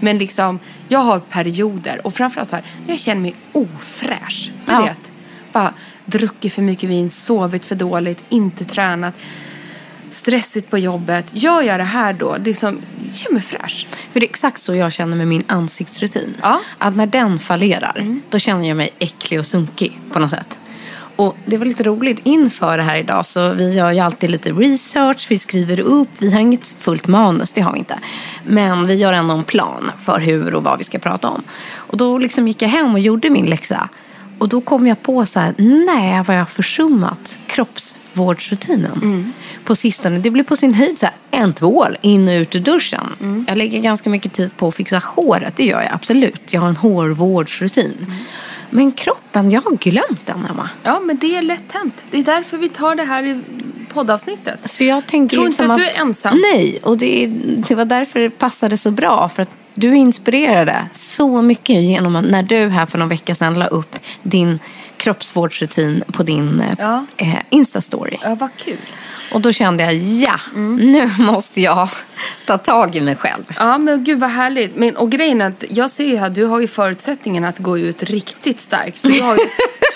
Men 0.00 0.18
liksom, 0.18 0.58
jag 0.88 0.98
har 0.98 1.20
perioder. 1.20 2.06
Och 2.06 2.14
framförallt 2.14 2.48
så 2.50 2.56
här, 2.56 2.64
jag 2.86 2.98
känner 2.98 3.20
mig 3.20 3.34
ofräsch. 3.52 4.50
Du 4.66 4.72
Ja. 4.72 4.80
vet, 4.82 5.12
bara 5.54 5.74
druckit 6.04 6.52
för 6.52 6.62
mycket 6.62 6.90
vin, 6.90 7.10
sovit 7.10 7.64
för 7.64 7.74
dåligt, 7.74 8.24
inte 8.28 8.64
tränat. 8.64 9.14
Stressigt 10.10 10.70
på 10.70 10.78
jobbet. 10.78 11.26
Gör 11.32 11.62
jag 11.62 11.80
det 11.80 11.84
här 11.84 12.12
då, 12.12 12.32
det 12.32 12.50
liksom, 12.50 12.80
gör 12.98 13.32
mig 13.32 13.42
fräsch. 13.42 13.86
För 14.12 14.20
det 14.20 14.26
är 14.26 14.30
exakt 14.30 14.60
så 14.60 14.74
jag 14.74 14.92
känner 14.92 15.16
med 15.16 15.28
min 15.28 15.42
ansiktsrutin. 15.46 16.36
Ja. 16.42 16.60
Att 16.78 16.96
när 16.96 17.06
den 17.06 17.38
fallerar, 17.38 18.20
då 18.30 18.38
känner 18.38 18.68
jag 18.68 18.76
mig 18.76 18.90
äcklig 18.98 19.40
och 19.40 19.46
sunkig 19.46 20.00
på 20.12 20.18
något 20.18 20.30
sätt. 20.30 20.58
Och 21.16 21.36
det 21.46 21.58
var 21.58 21.66
lite 21.66 21.82
roligt 21.82 22.20
inför 22.24 22.78
det 22.78 22.82
här 22.82 22.96
idag 22.96 23.26
så 23.26 23.52
vi 23.52 23.72
gör 23.72 23.92
ju 23.92 24.00
alltid 24.00 24.30
lite 24.30 24.52
research, 24.52 25.26
vi 25.30 25.38
skriver 25.38 25.80
upp, 25.80 26.08
vi 26.18 26.32
har 26.32 26.40
inget 26.40 26.66
fullt 26.66 27.06
manus, 27.06 27.52
det 27.52 27.60
har 27.60 27.72
vi 27.72 27.78
inte. 27.78 27.98
Men 28.46 28.86
vi 28.86 28.94
gör 28.94 29.12
ändå 29.12 29.34
en 29.34 29.44
plan 29.44 29.92
för 30.00 30.20
hur 30.20 30.54
och 30.54 30.64
vad 30.64 30.78
vi 30.78 30.84
ska 30.84 30.98
prata 30.98 31.28
om. 31.28 31.42
Och 31.74 31.96
då 31.96 32.18
liksom 32.18 32.48
gick 32.48 32.62
jag 32.62 32.68
hem 32.68 32.94
och 32.94 33.00
gjorde 33.00 33.30
min 33.30 33.46
läxa. 33.46 33.88
Och 34.38 34.48
då 34.48 34.60
kom 34.60 34.86
jag 34.86 35.02
på 35.02 35.26
så 35.26 35.40
här, 35.40 35.54
nej 35.58 36.22
vad 36.26 36.36
jag 36.36 36.40
har 36.40 36.46
försummat 36.46 37.38
kroppsvårdsrutinen 37.46 39.32
på 39.64 39.76
sistone. 39.76 40.18
Det 40.18 40.30
blir 40.30 40.44
på 40.44 40.56
sin 40.56 40.74
höjd 40.74 40.98
så 40.98 41.06
här, 41.06 41.14
en 41.30 41.52
tvål 41.52 41.96
in 42.02 42.28
och 42.28 42.32
ut 42.32 42.56
ur 42.56 42.60
duschen. 42.60 43.44
Jag 43.48 43.58
lägger 43.58 43.80
ganska 43.80 44.10
mycket 44.10 44.32
tid 44.32 44.56
på 44.56 44.68
att 44.68 44.74
fixa 44.74 44.98
håret, 44.98 45.56
det 45.56 45.64
gör 45.64 45.82
jag 45.82 45.92
absolut. 45.92 46.52
Jag 46.52 46.60
har 46.60 46.68
en 46.68 46.76
hårvårdsrutin. 46.76 48.06
Men 48.70 48.92
kroppen, 48.92 49.50
jag 49.50 49.60
har 49.60 49.76
glömt 49.76 50.26
den 50.26 50.46
Emma. 50.50 50.70
Ja, 50.82 51.00
men 51.00 51.18
det 51.18 51.36
är 51.36 51.42
lätt 51.42 51.72
hänt. 51.72 52.04
Det 52.10 52.18
är 52.18 52.24
därför 52.24 52.58
vi 52.58 52.68
tar 52.68 52.94
det 52.94 53.02
här 53.04 53.26
i 53.26 53.40
poddavsnittet. 53.92 54.70
Så 54.70 54.84
jag 54.84 55.06
tänker 55.06 55.36
Tror 55.36 55.46
inte 55.46 55.62
liksom 55.62 55.70
att 55.70 55.78
du 55.78 55.84
är 55.84 56.00
ensam. 56.00 56.42
Nej, 56.52 56.78
och 56.82 56.98
det, 56.98 57.26
det 57.68 57.74
var 57.74 57.84
därför 57.84 58.20
det 58.20 58.30
passade 58.30 58.76
så 58.76 58.90
bra. 58.90 59.28
För 59.28 59.42
att 59.42 59.54
du 59.74 59.96
inspirerade 59.96 60.86
så 60.92 61.42
mycket 61.42 61.76
genom 61.82 62.16
att 62.16 62.24
när 62.24 62.42
du 62.42 62.68
här 62.68 62.86
för 62.86 62.98
någon 62.98 63.08
vecka 63.08 63.34
sedan 63.34 63.54
la 63.54 63.66
upp 63.66 63.96
din 64.22 64.58
kroppsvårdsrutin 64.96 66.04
på 66.12 66.22
din 66.22 66.60
eh, 66.60 66.74
Ja. 66.78 67.06
eh, 67.16 67.34
Insta-story. 67.50 68.16
Ja, 68.22 68.34
vad 68.34 68.48
kul. 68.56 68.76
Och 69.32 69.40
då 69.40 69.52
kände 69.52 69.82
jag, 69.84 69.94
ja, 69.94 70.40
Mm. 70.54 70.76
nu 70.92 71.10
måste 71.18 71.60
jag 71.60 71.88
ta 72.46 72.58
tag 72.58 72.96
i 72.96 73.00
mig 73.00 73.16
själv. 73.16 73.42
Ja, 73.58 73.78
men 73.78 74.04
gud 74.04 74.20
vad 74.20 74.30
härligt. 74.30 74.76
Men, 74.76 74.96
och 74.96 75.10
grejen 75.10 75.40
är 75.40 75.46
att 75.48 75.64
jag 75.70 75.90
ser 75.90 76.04
ju 76.04 76.16
här, 76.16 76.30
du 76.30 76.44
har 76.44 76.60
ju 76.60 76.66
förutsättningen 76.68 77.44
att 77.44 77.58
gå 77.58 77.78
ut 77.78 78.02
riktigt 78.02 78.60
starkt. 78.60 78.98
För 79.00 79.08
du 79.08 79.22
har 79.22 79.34
ju 79.34 79.40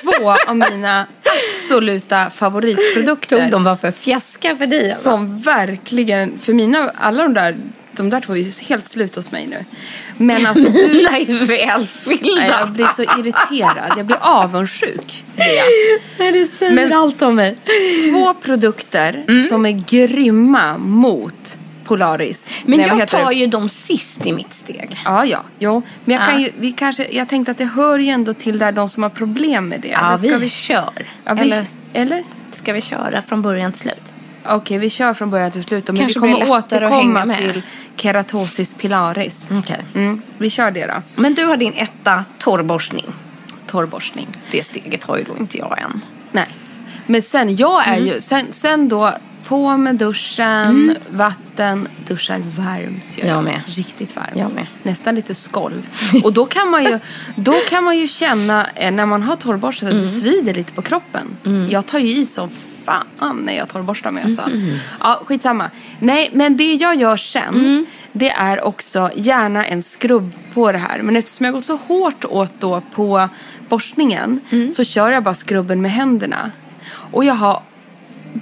två 0.19 0.31
av 0.49 0.57
mina 0.57 1.07
absoluta 1.53 2.31
favoritprodukter. 2.31 3.41
Tog 3.41 3.51
de 3.51 3.65
bara 3.65 3.77
för 3.77 3.91
fjäska 3.91 4.57
för 4.57 4.67
dig? 4.67 4.91
Som 4.91 5.41
verkligen, 5.41 6.39
för 6.39 6.53
mina, 6.53 6.91
alla 6.95 7.23
de 7.23 7.35
där, 7.35 7.57
de 7.99 8.11
där 8.11 8.21
två 8.21 8.37
är 8.37 8.69
helt 8.69 8.89
slut 8.89 9.17
hos 9.17 9.31
mig 9.33 9.47
nu. 9.47 9.65
Men 10.17 10.47
alltså 10.47 10.65
du, 10.73 11.09
Nej, 11.11 11.25
välfyllda. 11.27 12.35
nej, 12.41 12.51
jag 12.61 12.73
blir 12.73 12.87
så 12.87 13.03
irriterad. 13.03 13.93
Jag 13.97 14.07
blir 14.07 14.19
avundsjuk. 14.21 15.25
Nej, 16.19 16.33
det 16.33 16.47
säger 16.47 16.73
Men- 16.73 16.93
allt 16.93 17.23
om 17.23 17.35
mig. 17.35 17.57
Två 18.13 18.35
produkter 18.35 19.25
Mm. 19.29 19.43
som 19.43 19.67
är 19.67 19.71
grymma 20.07 20.79
mot 20.79 21.59
Polaris. 21.85 22.51
Men 22.65 22.79
Nej, 22.79 22.89
jag 22.89 22.97
heter 22.97 23.19
tar 23.19 23.29
det? 23.29 23.35
ju 23.35 23.47
dem 23.47 23.69
sist 23.69 24.27
i 24.27 24.33
mitt 24.33 24.55
steg. 24.55 24.99
Ja, 25.05 25.25
ja. 25.25 25.45
Jo. 25.59 25.83
Men 26.05 26.17
jag, 26.17 26.27
kan 26.27 26.35
Ja. 26.35 26.47
ju, 26.47 26.53
vi 26.59 26.73
kanske, 26.73 27.07
jag 27.11 27.29
tänkte 27.29 27.51
att 27.51 27.59
det 27.59 27.65
hör 27.65 27.99
ju 27.99 28.09
ändå 28.09 28.35
till 28.35 28.59
där 28.59 28.73
de 28.73 28.89
som 28.89 29.03
har 29.03 29.11
problem 29.11 29.69
med 29.69 29.81
det. 29.81 29.89
Ja, 29.89 30.07
Eller 30.09 30.29
ska 30.29 30.39
vi, 30.39 30.49
kör. 30.49 30.91
Ja, 31.25 31.35
vi, 31.35 31.41
Eller 31.41 31.67
eller? 31.93 32.25
ska 32.51 32.73
vi 32.73 32.81
köra 32.81 33.23
från 33.23 33.43
början 33.43 33.73
till 33.73 33.81
slut? 33.81 34.15
Okej, 34.49 34.79
vi 34.79 34.91
kör 34.91 35.15
från 35.15 35.31
början 35.31 35.51
till 35.51 35.63
slut. 35.63 35.87
Men 35.87 35.97
Kanske 35.97 36.21
vi 36.21 36.33
kommer 36.33 36.51
återkomma 36.51 37.35
till 37.35 37.63
keratosis 37.97 38.75
pilaris. 38.75 39.49
Okej. 39.51 39.85
Mm, 39.95 40.23
vi 40.39 40.51
kör 40.51 40.71
det 40.71 40.87
då. 40.87 41.03
Men 41.23 41.35
du 41.35 41.45
har 41.45 41.57
din 41.57 41.73
etta 41.73 42.25
torrborstning. 42.39 43.07
Torrborstning. 43.67 44.29
Det 44.51 44.63
steget 44.67 45.05
har 45.05 45.19
ju 45.19 45.25
då 45.25 45.37
inte 45.37 45.59
jag 45.59 45.79
än. 45.83 46.01
Nej. 46.33 46.47
Men 47.07 47.23
sen, 47.23 47.57
jag 47.57 47.89
är 47.89 47.93
Mm. 47.97 48.07
ju, 48.07 48.21
sen, 48.21 48.47
sen 48.53 48.89
då 48.89 49.13
på 49.49 49.77
med 49.77 49.97
duschen, 49.97 50.97
vatten, 51.11 51.89
duschar 52.07 52.39
varmt. 52.39 53.19
gör 53.19 53.27
Jag 53.29 53.45
med. 53.45 53.61
Riktigt 53.67 54.17
varmt. 54.17 54.31
Jag 54.37 54.53
med. 54.53 54.67
Nästan 54.83 55.15
lite 55.15 55.35
skoll. 55.35 55.83
Och 56.25 56.33
då 56.33 56.45
kan 56.47 56.71
man 56.71 56.85
ju, 56.85 56.99
då 57.37 57.53
kan 57.71 57.85
man 57.85 57.99
ju 57.99 58.09
känna 58.09 58.67
eh, 58.75 58.91
när 58.93 59.07
man 59.07 59.23
har 59.23 59.37
torrborstat 59.37 59.87
att 59.87 59.93
Mm. 59.93 60.03
det 60.05 60.09
svider 60.11 60.55
lite 60.55 60.73
på 60.73 60.83
kroppen. 60.83 61.37
Jag 61.71 61.87
tar 61.87 61.99
ju 61.99 62.09
i 62.17 62.27
som 62.27 62.51
fan 62.85 63.43
när 63.45 63.57
jag 63.57 63.69
torrborstar 63.69 64.11
mig 64.11 64.23
alltså. 64.25 64.43
Mm. 64.43 64.77
Ja, 65.01 65.23
skitsamma. 65.27 65.71
Nej, 65.99 66.31
men 66.33 66.57
det 66.57 66.75
jag 66.75 66.97
gör 66.97 67.17
sen, 67.17 67.55
Mm. 67.55 67.87
det 68.13 68.31
är 68.31 68.65
också 68.65 69.11
gärna 69.15 69.67
en 69.67 69.83
skrubb 69.83 70.33
på 70.55 70.73
det 70.73 70.79
här. 70.79 71.03
Men 71.03 71.17
eftersom 71.17 71.45
jag 71.47 71.55
gått 71.55 71.65
så 71.65 71.77
hårt 71.77 72.25
åt 72.25 72.53
då 72.61 72.83
på 72.95 73.29
borstningen 73.69 74.41
Mm. 74.51 74.73
så 74.73 74.85
kör 74.85 75.11
jag 75.11 75.23
bara 75.23 75.35
skrubben 75.35 75.83
med 75.83 75.91
händerna. 75.93 76.51
Och 77.11 77.25
jag 77.25 77.35
har 77.35 77.63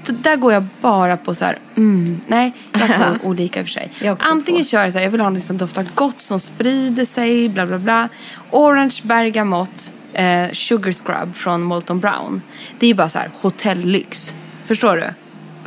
där 0.04 0.36
går 0.36 0.52
jag 0.52 0.66
bara 0.80 1.16
på 1.16 1.34
så 1.34 1.44
här, 1.44 1.58
mm, 1.76 2.20
nej, 2.26 2.52
jag 2.72 2.94
tar 2.94 3.18
olika 3.24 3.60
i 3.60 3.62
och 3.62 3.66
för 3.66 3.72
sig. 3.72 3.90
Antingen 4.18 4.64
två. 4.64 4.68
kör 4.68 4.82
jag 4.82 4.92
så 4.92 4.98
här, 4.98 5.04
jag 5.04 5.10
vill 5.10 5.20
ha 5.20 5.30
något 5.30 5.42
som 5.42 5.56
doftar 5.56 5.86
gott, 5.94 6.20
som 6.20 6.40
sprider 6.40 7.04
sig, 7.04 7.48
bla 7.48 7.66
bla 7.66 7.78
bla. 7.78 8.08
Orange 8.50 9.00
bergamott, 9.02 9.92
eh, 10.12 10.50
sugar 10.52 10.92
scrub 10.92 11.34
från 11.34 11.62
Molton 11.62 12.00
Brown. 12.00 12.42
Det 12.78 12.86
är 12.86 12.88
ju 12.88 12.94
bara 12.94 13.08
så 13.08 13.18
här 13.18 13.30
hotelllyx. 13.40 14.36
Förstår 14.64 14.96
du? 14.96 15.14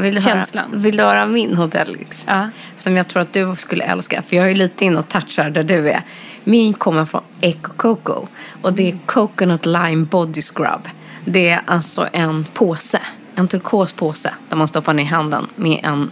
Vill 0.04 0.16
du, 0.16 0.22
Känslan. 0.22 0.72
höra, 0.72 0.80
vill 0.82 0.98
du 0.98 1.04
höra 1.04 1.26
min 1.26 1.56
hotellyx? 1.56 2.26
Ja. 2.28 2.50
Som 2.78 2.98
jag 2.98 3.08
tror 3.08 3.22
att 3.22 3.34
du 3.34 3.56
skulle 3.56 3.84
älska. 3.84 4.22
För 4.22 4.36
jag 4.36 4.46
är 4.46 4.50
ju 4.50 4.56
lite 4.56 4.86
inne 4.86 5.00
och 5.00 5.08
touchar 5.08 5.50
där 5.50 5.64
du 5.64 5.90
är. 5.90 6.02
Min 6.44 6.74
kommer 6.74 7.06
från 7.06 7.22
Eco 7.42 7.74
Coco. 7.78 8.28
Och 8.62 8.74
det 8.74 8.90
är 8.92 9.00
Coconut 9.06 9.66
Lime 9.66 10.06
Body 10.06 10.42
Scrub. 10.42 10.90
Det 11.26 11.50
är 11.50 11.62
alltså 11.66 12.08
en 12.14 12.46
påse. 12.54 13.02
En 13.39 13.48
turkospåse. 13.48 14.34
Där 14.50 14.58
man 14.58 14.67
stoppar 14.67 14.93
ner 14.93 15.05
handen 15.05 15.48
med 15.55 15.79
en 15.84 16.12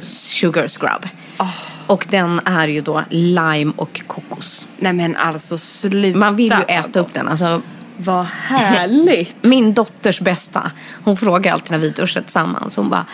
sugar 0.00 0.68
scrub. 0.68 1.08
Och 1.86 2.06
den 2.10 2.40
är 2.44 2.68
ju 2.68 2.80
då 2.80 3.04
lime 3.10 3.72
och 3.76 4.02
kokos. 4.06 4.68
Nej 4.78 4.92
men 4.92 5.16
alltså 5.16 5.58
sluta. 5.58 6.18
Man 6.18 6.36
vill 6.36 6.52
ju 6.58 6.74
äta 6.74 7.00
upp 7.00 7.14
den. 7.14 7.28
Alltså, 7.28 7.62
Vad 7.96 8.24
härligt. 8.24 9.36
Min 9.44 9.74
dotters 9.74 10.20
bästa. 10.20 10.70
Hon 11.04 11.16
frågar 11.16 11.52
alltid 11.52 11.70
när 11.70 11.78
vi 11.78 11.90
duschar 11.90 12.20
tillsammans. 12.20 12.76
Hon 12.76 12.90
bara, 12.90 13.06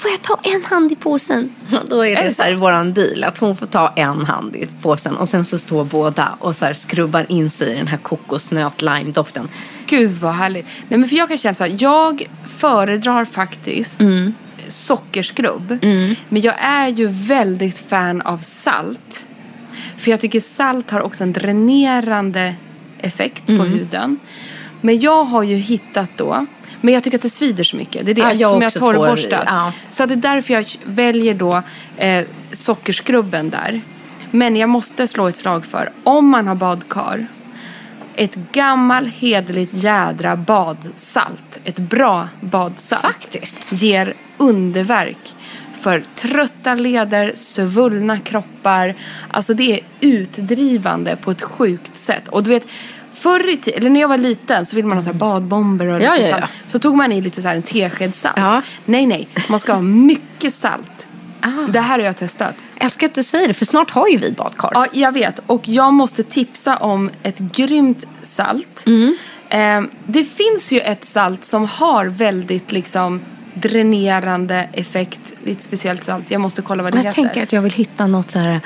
får 0.00 0.10
jag 0.10 0.22
ta 0.22 0.38
en 0.42 0.64
hand 0.64 0.92
i 0.92 0.96
påsen? 0.96 1.50
Då 1.88 2.06
är 2.06 2.16
det, 2.16 2.22
det 2.22 2.34
så 2.34 2.42
här 2.42 2.54
våran 2.54 2.94
deal. 2.94 3.24
Att 3.24 3.38
hon 3.38 3.56
får 3.56 3.66
ta 3.66 3.88
en 3.88 4.24
hand 4.24 4.56
i 4.56 4.68
påsen. 4.82 5.16
Och 5.16 5.28
sen 5.28 5.44
så 5.44 5.58
står 5.58 5.84
båda 5.84 6.28
och 6.38 6.56
så 6.56 6.64
här 6.64 6.74
skrubbar 6.74 7.26
in 7.28 7.50
sig 7.50 7.72
i 7.72 7.76
den 7.76 7.86
här 7.86 7.98
kokosnöt 7.98 8.82
lime 8.82 9.12
doften. 9.12 9.48
Gud 9.86 10.10
vad 10.10 10.32
härligt. 10.34 10.66
Nej 10.88 10.98
men 10.98 11.08
för 11.08 11.16
jag 11.16 11.28
kan 11.28 11.38
känna 11.38 11.54
så 11.54 11.64
här, 11.64 11.76
jag 11.78 12.26
föredrar 12.46 13.24
faktiskt 13.24 14.00
Mm. 14.00 14.34
sockerskrubb. 14.68 15.78
Men 16.28 16.42
jag 16.42 16.54
är 16.60 16.88
ju 16.88 17.06
väldigt 17.08 17.78
fan 17.78 18.22
av 18.22 18.38
salt. 18.38 19.26
För 19.96 20.10
jag 20.10 20.20
tycker 20.20 20.40
salt 20.40 20.90
har 20.90 21.00
också 21.00 21.22
en 21.24 21.32
dränerande 21.32 22.54
effekt 22.98 23.46
på 23.46 23.52
Mm. 23.52 23.66
huden. 23.72 24.18
Men 24.80 25.00
jag 25.00 25.24
har 25.24 25.42
ju 25.42 25.56
hittat 25.56 26.10
då, 26.16 26.46
men 26.80 26.94
jag 26.94 27.02
tycker 27.04 27.18
att 27.18 27.22
det 27.22 27.30
svider 27.30 27.64
så 27.64 27.76
mycket. 27.76 28.04
Det 28.06 28.10
är 28.12 28.14
det, 28.14 28.20
Ja, 28.20 28.26
jag 28.26 28.32
eftersom 28.32 28.60
jag 28.62 28.68
också 28.68 28.80
har 28.84 28.92
får- 28.94 28.98
torrborstat. 29.00 29.44
ja. 29.46 29.72
Så 29.90 30.06
det 30.06 30.14
är 30.14 30.16
därför 30.16 30.54
jag 30.54 30.64
väljer 30.84 31.34
då 31.34 31.62
eh, 31.96 32.24
sockerskrubben 32.52 33.50
där. 33.50 33.80
Men 34.30 34.56
jag 34.56 34.68
måste 34.68 35.08
slå 35.08 35.28
ett 35.28 35.36
slag 35.36 35.66
för, 35.66 35.92
om 36.04 36.28
man 36.28 36.46
har 36.48 36.54
badkar 36.54 37.26
ett 38.16 38.34
gammal 38.34 39.06
hederligt 39.06 39.74
jädra 39.74 40.36
badsalt. 40.36 41.60
Ett 41.64 41.76
bra 41.78 42.28
badsalt. 42.40 43.02
Faktiskt. 43.02 43.72
Ger 43.72 44.14
underverk 44.38 45.36
för 45.80 46.04
trötta 46.14 46.74
leder, 46.74 47.32
svullna 47.34 48.18
kroppar. 48.18 48.94
Alltså 49.30 49.54
det 49.54 49.72
är 49.72 49.80
utdrivande 50.00 51.16
på 51.16 51.30
ett 51.30 51.42
sjukt 51.42 51.96
sätt. 51.96 52.28
Och 52.28 52.42
du 52.42 52.50
vet, 52.50 52.66
förr 53.20 53.52
i 53.52 53.56
tiden, 53.56 53.80
eller 53.80 53.90
när 53.90 54.00
jag 54.00 54.08
var 54.08 54.18
liten 54.18 54.66
så 54.66 54.76
ville 54.76 54.88
man 54.88 54.98
ha 54.98 55.04
så 55.04 55.10
här 55.10 55.18
badbomber 55.18 55.86
och 55.86 56.02
Ja, 56.02 56.14
lite 56.14 56.28
ja, 56.28 56.38
salt. 56.38 56.50
Så 56.66 56.78
tog 56.78 56.96
man 56.96 57.12
i 57.12 57.20
lite 57.20 57.42
så 57.42 57.48
här 57.48 57.56
en 57.56 57.62
tesked 57.62 58.14
salt. 58.14 58.64
Nej, 58.84 59.06
nej. 59.06 59.28
Man 59.48 59.60
ska 59.60 59.72
ha 59.72 59.80
mycket 59.80 60.54
salt. 60.54 61.08
Ah. 61.40 61.48
Det 61.72 61.80
här 61.80 61.98
har 61.98 62.06
jag 62.06 62.16
testat. 62.16 62.54
Älskar 62.76 63.06
att 63.06 63.14
du 63.14 63.22
säger 63.22 63.48
det, 63.48 63.54
för 63.54 63.64
snart 63.64 63.90
har 63.90 64.08
ju 64.08 64.18
vi 64.18 64.32
badkar. 64.32 64.70
Ja, 64.74 64.86
jag 64.92 65.12
vet. 65.12 65.42
Och 65.46 65.68
jag 65.68 65.92
måste 65.92 66.22
tipsa 66.22 66.76
om 66.76 67.10
ett 67.22 67.38
grymt 67.38 68.06
salt. 68.22 68.84
Mm. 68.86 69.16
Eh, 69.48 69.90
det 70.06 70.24
finns 70.24 70.72
ju 70.72 70.80
ett 70.80 71.04
salt 71.04 71.44
som 71.44 71.64
har 71.66 72.06
väldigt 72.06 72.72
liksom 72.72 73.20
dränerande 73.54 74.68
effekt. 74.72 75.20
Det 75.44 75.50
är 75.50 75.54
ett 75.54 75.62
speciellt 75.62 76.04
salt. 76.04 76.30
Jag 76.30 76.40
måste 76.40 76.62
kolla 76.62 76.82
vad 76.82 76.92
det 76.92 76.96
jag 76.96 77.04
heter. 77.04 77.22
tänker 77.22 77.42
att 77.42 77.52
jag 77.52 77.62
vill 77.62 77.72
hitta 77.72 78.06
något 78.06 78.30
så 78.30 78.38
här 78.38 78.60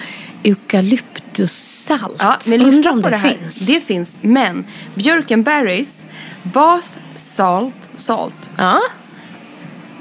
eukalyptussalt. 0.45 2.17
Ja, 2.19 2.39
men 2.47 2.63
Undrar 2.63 2.91
om 2.91 3.03
det, 3.03 3.17
här. 3.17 3.29
finns. 3.41 3.59
Det 3.59 3.81
finns. 3.81 4.19
Men 4.21 4.65
Björkenberries 4.95 6.07
Bath 6.55 6.89
Salt, 7.15 7.91
salt. 7.95 8.51
Ja. 8.57 8.81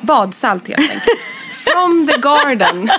Badsalt 0.01 0.67
helt 0.67 0.79
enkelt. 0.79 1.03
From 1.71 2.07
the 2.07 2.17
garden. 2.17 2.89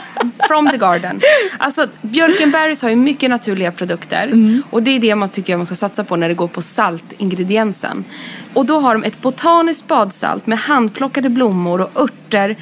From 0.49 0.69
the 0.71 0.77
garden. 0.77 1.21
Alltså 1.59 1.87
Björkenberries 2.03 2.83
har 2.83 2.89
ju 2.91 2.97
mycket 2.97 3.31
naturliga 3.31 3.73
produkter. 3.73 4.33
Och 4.71 4.83
det 4.83 4.91
är 4.91 5.01
det 5.01 5.15
man 5.15 5.29
tycker 5.29 5.57
man 5.57 5.67
ska 5.67 5.75
satsa 5.75 6.05
på 6.05 6.17
när 6.17 6.29
det 6.29 6.35
går 6.35 6.49
på 6.49 6.63
saltingrediensen. 6.63 8.05
Och 8.55 8.67
då 8.67 8.81
har 8.81 8.95
de 8.95 9.05
ett 9.05 9.21
botaniskt 9.21 9.87
badsalt 9.87 10.47
med 10.47 10.59
handplockade 10.59 11.29
blommor 11.29 11.81
och 11.81 12.03
örter 12.03 12.57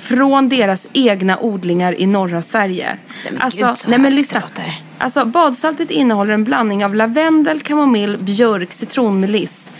från 0.00 0.48
deras 0.48 0.88
egna 0.92 1.38
odlingar 1.38 2.00
i 2.00 2.06
norra 2.06 2.42
Sverige. 2.42 2.98
Men 3.24 3.42
alltså, 3.42 3.66
gud, 3.66 3.76
nej 3.86 3.98
men 3.98 4.04
härligt 4.04 4.16
lyssna. 4.16 4.42
Alltså 4.98 5.24
badsaltet 5.24 5.90
innehåller 5.90 6.34
en 6.34 6.44
blandning 6.44 6.84
av 6.84 6.94
lavendel, 6.94 7.60
kamomill, 7.60 8.18
björk, 8.18 8.72
citronmeliss. 8.72 9.70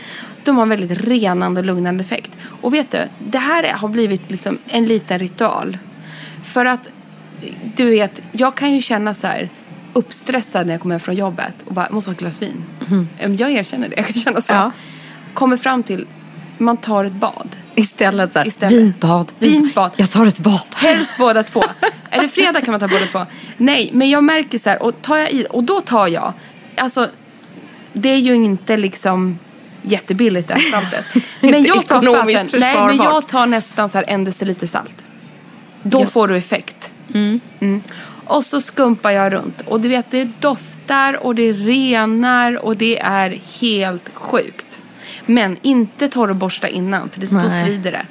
De 0.46 0.56
har 0.56 0.62
en 0.62 0.68
väldigt 0.68 1.00
renande 1.00 1.60
och 1.60 1.66
lugnande 1.66 2.04
effekt. 2.04 2.30
Och 2.62 2.74
vet 2.74 2.90
du, 2.90 2.98
det 3.30 3.38
här 3.38 3.72
har 3.72 3.88
blivit 3.88 4.30
liksom 4.30 4.58
en 4.66 4.86
liten 4.86 5.18
ritual. 5.18 5.78
För 6.44 6.64
att, 6.64 6.88
du 7.76 7.90
vet, 7.90 8.22
jag 8.32 8.54
kan 8.54 8.72
ju 8.72 8.82
känna 8.82 9.14
så 9.14 9.26
här 9.26 9.50
uppstressad 9.92 10.66
när 10.66 10.74
jag 10.74 10.80
kommer 10.80 10.94
hem 10.94 11.00
från 11.00 11.14
jobbet 11.14 11.54
och 11.66 11.74
bara, 11.74 11.90
måste 11.90 12.10
ha 12.10 12.12
ett 12.12 12.18
glas 12.18 12.42
vin. 12.42 12.64
Mm. 13.20 13.36
Jag 13.36 13.50
erkänner 13.50 13.88
det, 13.88 13.96
jag 13.96 14.06
kan 14.06 14.14
känna 14.14 14.40
så. 14.40 14.52
Ja. 14.52 14.72
Kommer 15.34 15.56
fram 15.56 15.82
till, 15.82 16.06
man 16.58 16.76
tar 16.76 17.04
ett 17.04 17.12
bad. 17.12 17.56
Istället 17.74 18.32
så 18.32 18.38
här, 18.38 18.46
Istället. 18.46 18.72
vinbad. 18.72 19.32
Vinbad. 19.38 19.90
Jag 19.96 20.10
tar 20.10 20.26
ett 20.26 20.38
bad. 20.38 20.60
Helst 20.74 21.12
båda 21.18 21.42
två. 21.42 21.62
är 22.10 22.22
det 22.22 22.28
fredag 22.28 22.60
kan 22.60 22.72
man 22.72 22.80
ta 22.80 22.88
båda 22.88 23.06
två. 23.06 23.26
Nej, 23.56 23.90
men 23.92 24.10
jag 24.10 24.24
märker 24.24 24.58
så 24.58 24.70
här, 24.70 24.82
och, 24.82 25.02
tar 25.02 25.16
jag 25.16 25.32
i, 25.32 25.46
och 25.50 25.64
då 25.64 25.80
tar 25.80 26.08
jag, 26.08 26.32
alltså 26.76 27.08
det 27.92 28.08
är 28.08 28.18
ju 28.18 28.34
inte 28.34 28.76
liksom 28.76 29.38
jättebilligt 29.86 30.48
det 30.48 30.54
här 30.54 30.60
saltet. 30.60 31.04
men 31.40 31.64
jag 31.64 31.86
tar 31.86 32.02
fasen, 32.02 32.60
nej 32.60 32.76
men 32.86 32.96
jag 32.96 33.28
tar 33.28 33.46
nästan 33.46 33.88
så 33.88 33.98
här 33.98 34.04
en 34.08 34.24
deciliter 34.24 34.66
salt. 34.66 35.04
Då 35.82 36.00
Ja. 36.00 36.06
får 36.06 36.28
du 36.28 36.36
effekt. 36.36 36.92
Mm. 37.14 37.40
Och 38.26 38.44
så 38.44 38.60
skumpar 38.60 39.10
jag 39.10 39.32
runt. 39.32 39.60
Och 39.66 39.80
du 39.80 39.88
vet, 39.88 40.10
det 40.10 40.28
doftar 40.40 41.26
och 41.26 41.34
det 41.34 41.52
renar 41.52 42.64
och 42.64 42.76
det 42.76 42.98
är 42.98 43.38
helt 43.60 44.10
sjukt. 44.14 44.82
Men 45.26 45.56
inte 45.62 46.08
torrborsta 46.08 46.68
innan, 46.68 47.10
för 47.10 47.20
det, 47.20 47.26
då 47.30 47.48
svider 47.48 47.92
det. 47.92 48.06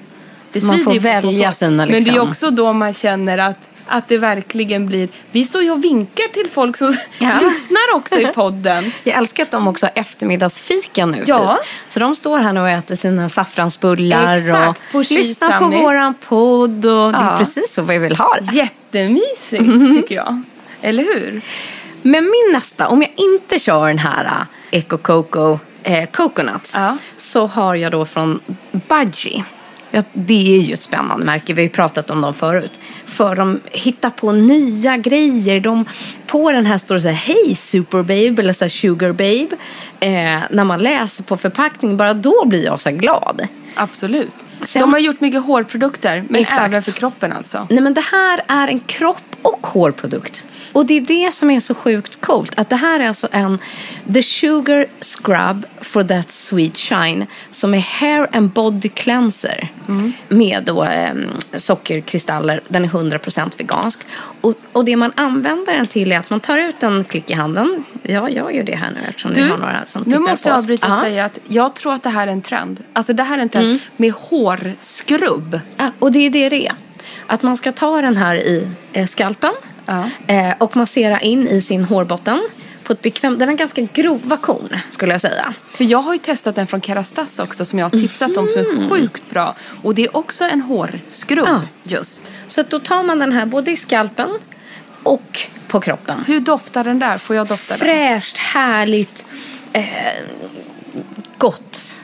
det 0.51 0.59
Så 0.61 0.65
man 0.67 0.79
får 0.79 0.93
så 0.93 0.99
välja 0.99 1.53
sina, 1.53 1.71
Men 1.71 1.87
det 1.87 1.95
är 1.97 2.01
liksom. 2.01 2.29
också 2.29 2.51
då 2.51 2.73
man 2.73 2.93
känner 2.93 3.37
att, 3.37 3.69
att 3.87 4.07
det 4.07 4.17
verkligen 4.17 4.85
blir... 4.87 5.09
Vi 5.31 5.45
står 5.45 5.61
ju 5.63 5.71
och 5.71 5.83
vinkar 5.83 6.27
till 6.33 6.49
folk 6.49 6.77
som 6.77 6.95
Ja. 7.19 7.39
lyssnar 7.41 7.95
också 7.95 8.15
i 8.19 8.25
podden. 8.25 8.91
Jag 9.03 9.15
älskar 9.17 9.43
att 9.43 9.51
de 9.51 9.67
också 9.67 9.85
har 9.85 9.91
eftermiddagsfika 9.95 11.05
nu. 11.05 11.23
Ja. 11.27 11.55
Typ. 11.55 11.67
Så 11.87 11.99
de 11.99 12.15
står 12.15 12.39
här 12.39 12.53
nu 12.53 12.61
och 12.61 12.69
äter 12.69 12.95
sina 12.95 13.29
saffransbullar 13.29 14.35
Exakt, 14.37 14.81
på 14.91 14.97
och 14.97 15.11
lyssnar 15.11 15.57
på 15.57 15.67
våran 15.67 16.13
podd. 16.13 16.85
Och 16.85 17.11
Det 17.11 17.17
är 17.17 17.23
Ja. 17.31 17.35
precis 17.37 17.73
så 17.73 17.81
vi 17.81 17.97
vill 17.97 18.15
ha 18.15 18.37
det. 18.41 18.55
Jättemysigt 18.57 19.61
Mhm. 19.67 19.95
tycker 20.01 20.15
jag. 20.15 20.41
Eller 20.81 21.03
hur? 21.03 21.41
Men 22.01 22.23
min 22.23 22.53
nästa, 22.53 22.87
om 22.87 23.01
jag 23.01 23.11
inte 23.17 23.59
kör 23.59 23.87
den 23.87 23.97
här 23.97 24.25
uh, 24.25 24.31
Eco 24.71 24.97
Coco 24.97 25.59
eh, 25.83 26.09
Coconut 26.09 26.71
Ja. 26.75 26.97
så 27.17 27.47
har 27.47 27.75
jag 27.75 27.91
då 27.91 28.05
från 28.05 28.39
Budgie. 28.71 29.43
Ja, 29.95 30.01
det 30.13 30.55
är 30.57 30.61
ju 30.61 30.73
ett 30.73 30.81
spännande 30.81 31.25
märke, 31.25 31.53
vi 31.53 31.61
har 31.61 31.63
ju 31.63 31.69
pratat 31.69 32.11
om 32.11 32.21
dem 32.21 32.33
förut. 32.33 32.79
För 33.05 33.35
de 33.35 33.59
hittar 33.71 34.09
på 34.09 34.31
nya 34.31 34.97
grejer. 34.97 35.59
De, 35.59 35.85
på 36.27 36.51
den 36.51 36.65
här 36.65 36.77
står 36.77 36.95
det 36.95 37.01
så 37.01 37.07
här, 37.07 37.15
hej 37.15 37.55
Super 37.55 37.97
Babe 37.97 38.41
eller 38.41 38.53
så 38.53 38.63
här, 38.65 38.69
Sugar 38.69 39.11
Babe. 39.11 39.47
Eh, 39.99 40.39
när 40.51 40.63
man 40.63 40.79
läser 40.79 41.23
på 41.23 41.37
förpackningen, 41.37 41.97
bara 41.97 42.13
då 42.13 42.45
blir 42.45 42.65
jag 42.65 42.81
så 42.81 42.91
glad. 42.91 43.47
Absolut. 43.75 44.35
Sen- 44.63 44.81
De 44.81 44.93
har 44.93 44.99
gjort 44.99 45.21
mycket 45.21 45.43
hårprodukter, 45.45 46.23
men 46.29 46.41
Exakt. 46.41 46.61
även 46.61 46.81
för 46.81 46.91
kroppen 46.91 47.31
alltså. 47.33 47.67
Nej 47.69 47.81
men 47.83 47.93
det 47.93 48.01
här 48.11 48.41
är 48.47 48.67
en 48.67 48.79
kropp 48.79 49.34
och 49.45 49.67
hårprodukt. 49.67 50.45
Och 50.73 50.85
det 50.85 50.93
är 50.97 51.01
det 51.01 51.33
som 51.33 51.51
är 51.51 51.59
så 51.59 51.75
sjukt 51.75 52.21
coolt. 52.21 52.53
Att 52.59 52.69
det 52.69 52.75
här 52.75 52.99
är 52.99 53.07
alltså 53.07 53.27
en 53.31 53.59
The 54.13 54.23
Sugar 54.23 54.85
Scrub 55.01 55.65
for 55.81 56.03
that 56.03 56.29
sweet 56.29 56.77
shine. 56.77 57.25
Som 57.51 57.73
är 57.73 57.79
hair 57.79 58.27
and 58.31 58.49
body 58.49 58.89
cleanser. 58.89 59.67
Med 60.29 60.63
då 60.65 60.83
eh, 60.83 61.13
sockerkristaller. 61.57 62.61
Den 62.67 62.83
är 62.85 62.89
100% 62.89 63.51
vegansk. 63.57 63.99
Och, 64.41 64.53
och 64.73 64.85
det 64.85 64.95
man 64.95 65.11
använder 65.15 65.73
den 65.73 65.87
till 65.87 66.11
är 66.11 66.19
att 66.19 66.29
man 66.29 66.39
tar 66.39 66.57
ut 66.57 66.83
en 66.83 67.03
klick 67.03 67.31
i 67.31 67.33
handen. 67.33 67.83
Ja, 68.03 68.29
jag 68.29 68.55
gör 68.55 68.63
det 68.63 68.75
här 68.75 68.91
nu 68.91 68.99
eftersom 69.09 69.31
ni 69.31 69.41
Du, 69.41 69.49
har 69.49 69.57
några 69.57 69.85
som 69.85 70.01
nu 70.05 70.11
tittar 70.11 70.19
måste 70.29 70.43
på 70.43 70.49
jag 70.49 70.57
oss. 70.57 70.63
avbryta 70.63 70.87
och 70.87 70.93
säga 70.93 71.25
att 71.25 71.39
jag 71.47 71.75
tror 71.75 71.93
att 71.93 72.03
det 72.03 72.09
här 72.09 72.27
är 72.27 72.31
en 72.31 72.41
trend. 72.41 72.83
Alltså 72.93 73.13
det 73.13 73.23
här 73.23 73.37
är 73.37 73.41
en 73.41 73.49
trend 73.49 73.65
Mm. 73.67 73.79
med 73.97 74.11
hårskrubb. 74.13 75.59
Ja, 75.77 75.91
och 75.99 76.11
det 76.11 76.19
är 76.19 76.29
det 76.29 76.49
det 76.49 76.67
är. 76.67 76.73
Att 77.27 77.43
man 77.43 77.57
ska 77.57 77.71
ta 77.71 78.01
den 78.01 78.17
här 78.17 78.35
i 78.35 78.67
eh, 78.93 79.05
skalpen 79.07 79.53
Ja. 79.85 80.09
eh, 80.27 80.53
och 80.57 80.75
massera 80.77 81.19
in 81.19 81.47
i 81.47 81.61
sin 81.61 81.85
hårbotten 81.85 82.47
på 82.83 82.93
ett 82.93 83.01
bekvämt... 83.01 83.39
Den 83.39 83.49
har 83.49 83.55
ganska 83.55 83.81
grova 83.81 84.37
korn 84.37 84.77
skulle 84.89 85.11
jag 85.11 85.21
säga. 85.21 85.53
För 85.67 85.83
jag 85.83 85.97
har 86.01 86.13
ju 86.13 86.19
testat 86.19 86.55
den 86.55 86.67
från 86.67 86.81
Kerastas 86.81 87.39
också 87.39 87.65
som 87.65 87.79
jag 87.79 87.85
har 87.85 87.89
tipsat 87.99 88.37
om 88.37 88.47
som 88.47 88.61
är 88.61 88.89
sjukt 88.89 89.29
bra. 89.29 89.55
Och 89.83 89.95
det 89.95 90.03
är 90.03 90.17
också 90.17 90.43
en 90.43 90.61
hårskrubb 90.61 91.47
Ja. 91.47 91.61
just. 91.83 92.31
Så 92.47 92.63
då 92.69 92.79
tar 92.79 93.03
man 93.03 93.19
den 93.19 93.31
här 93.31 93.45
både 93.45 93.71
i 93.71 93.77
skalpen 93.77 94.29
och 95.03 95.39
på 95.67 95.79
kroppen. 95.79 96.23
Hur 96.27 96.39
doftar 96.39 96.83
den 96.83 96.99
där? 96.99 97.17
Får 97.17 97.35
jag 97.35 97.47
dofta 97.47 97.77
den? 97.77 97.79
Fräscht, 97.87 98.37
härligt, 98.37 99.25
eh, 99.73 99.85
gott. 101.37 101.97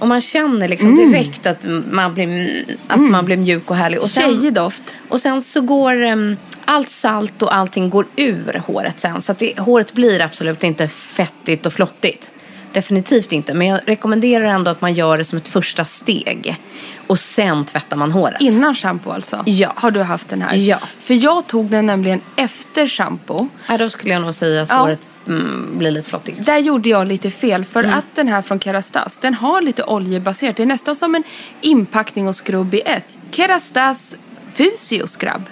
Och 0.00 0.08
man 0.08 0.20
känner 0.20 0.68
liksom 0.68 0.96
direkt 0.96 1.46
att 1.46 1.66
man 1.90 2.14
blir, 2.14 2.64
att 2.88 3.00
man 3.00 3.24
blir 3.24 3.36
mjuk 3.36 3.70
och 3.70 3.76
härlig. 3.76 4.00
Och 4.00 4.08
sen- 4.08 4.22
Tjejig 4.22 4.54
doft. 4.54 4.82
Och 5.08 5.20
sen 5.20 5.42
så 5.42 5.60
går 5.60 6.02
um, 6.02 6.36
allt 6.64 6.90
salt 6.90 7.42
och 7.42 7.54
allting 7.54 7.90
går 7.90 8.06
ur 8.16 8.62
håret 8.66 9.00
sen. 9.00 9.22
Så 9.22 9.32
att 9.32 9.38
det, 9.38 9.58
håret 9.58 9.92
blir 9.92 10.20
absolut 10.20 10.64
inte 10.64 10.88
fettigt 10.88 11.66
och 11.66 11.72
flottigt. 11.72 12.30
Definitivt 12.72 13.32
inte. 13.32 13.54
Men 13.54 13.66
jag 13.66 13.80
rekommenderar 13.86 14.44
ändå 14.44 14.70
att 14.70 14.80
man 14.80 14.94
gör 14.94 15.18
det 15.18 15.24
som 15.24 15.36
ett 15.38 15.48
första 15.48 15.84
steg. 15.84 16.56
Och 17.06 17.18
sen 17.20 17.64
tvättar 17.64 17.96
man 17.96 18.12
håret. 18.12 18.40
Innan 18.40 18.74
shampoo 18.74 19.12
alltså? 19.12 19.42
Ja. 19.46 19.72
Har 19.76 19.90
du 19.90 20.02
haft 20.02 20.28
den 20.28 20.42
här? 20.42 20.54
Ja. 20.54 20.78
För 21.00 21.14
jag 21.14 21.46
tog 21.46 21.66
den 21.70 21.86
nämligen 21.86 22.20
efter 22.36 22.86
shampoo. 22.86 23.48
Ja, 23.68 23.78
då 23.78 23.90
skulle 23.90 24.12
jag 24.12 24.22
nog 24.22 24.34
säga 24.34 24.62
att 24.62 24.68
Ja. 24.70 24.76
håret 24.76 25.00
mm, 25.26 25.78
blir 25.78 25.90
lite 25.90 26.08
flottigt. 26.08 26.46
Där 26.46 26.58
gjorde 26.58 26.88
jag 26.88 27.06
lite 27.06 27.30
fel 27.30 27.64
för 27.64 27.84
Mm. 27.84 27.98
att 27.98 28.04
den 28.14 28.28
här 28.28 28.42
från 28.42 28.60
Kerastas 28.60 29.18
den 29.18 29.34
har 29.34 29.62
lite 29.62 29.82
oljebaserat. 29.84 30.56
Det 30.56 30.62
är 30.62 30.66
nästan 30.66 30.96
som 30.96 31.14
en 31.14 31.22
inpackning 31.60 32.28
och 32.28 32.36
skrubb 32.36 32.74
i 32.74 32.80
ett. 32.80 33.04
Kerastas 33.30 34.14
Fusio 34.52 35.06
Scrub. 35.06 35.42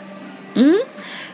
Mm. 0.57 0.79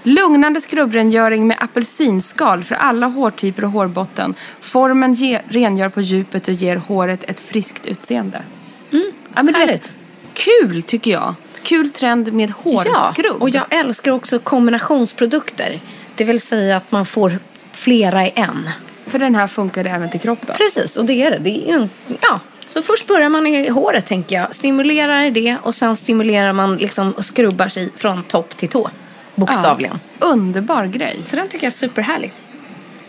Lugnande 0.03 0.61
skrubbrengöring 0.61 1.47
med 1.47 1.57
apelsinskal 1.61 2.65
för 2.65 2.75
alla 2.75 3.07
hårtyper 3.07 3.65
och 3.65 3.71
hårbotten. 3.71 4.35
Formen 4.61 5.15
ge- 5.15 5.41
rengör 5.49 5.89
på 5.89 6.01
djupet 6.01 6.49
och 6.49 6.55
ger 6.55 6.77
håret 6.77 7.25
ett 7.25 7.41
friskt 7.41 7.87
utseende. 7.87 8.43
ja, 8.91 9.43
men 9.43 9.47
du 9.47 9.53
vet, 9.53 9.57
Mm. 9.57 9.69
härligt. 9.69 9.93
kul 10.35 10.83
tycker 10.83 11.11
jag. 11.11 11.35
Kul 11.63 11.91
trend 11.91 12.33
med 12.33 12.51
hårskrubb. 12.51 13.25
Ja, 13.27 13.33
och 13.41 13.51
jag 13.51 13.65
älskar 13.71 14.13
också 14.13 14.39
kombinationsprodukter. 14.39 15.81
Det 16.17 16.25
vill 16.25 16.41
säga 16.41 16.77
att 16.77 16.93
man 16.93 17.07
får 17.07 17.39
flera 17.85 18.27
i 18.27 18.33
en. 18.35 18.71
För 19.07 19.19
den 19.19 19.35
här 19.35 19.47
funkar 19.47 19.85
även 19.85 20.11
till 20.11 20.21
kroppen. 20.21 20.57
Precis, 20.59 20.97
och 20.97 21.05
det 21.05 21.23
är 21.23 21.31
det. 21.31 21.39
det 21.39 21.71
är 21.71 21.75
en, 21.75 21.91
ja. 22.21 22.41
Så 22.67 22.83
först 22.83 23.07
börjar 23.07 23.29
man 23.29 23.47
i 23.47 23.69
håret, 23.69 24.07
tänker 24.07 24.37
jag. 24.37 24.55
Stimulerar 24.55 25.31
det 25.31 25.57
och 25.63 25.75
sen 25.75 25.97
stimulerar 25.97 26.53
man 26.53 26.77
liksom 26.77 27.13
och 27.13 27.25
skrubbar 27.25 27.69
sig 27.69 27.91
från 27.97 28.23
topp 28.23 28.57
till 28.57 28.69
tå. 28.69 28.91
Bokstavligen. 29.35 29.99
Ja, 30.21 30.27
underbar 30.27 30.87
grej. 30.87 31.21
Så 31.25 31.37
den 31.37 31.49
tycker 31.49 31.67
jag 31.67 31.71
är 31.71 31.75
superhärlig. 31.75 32.33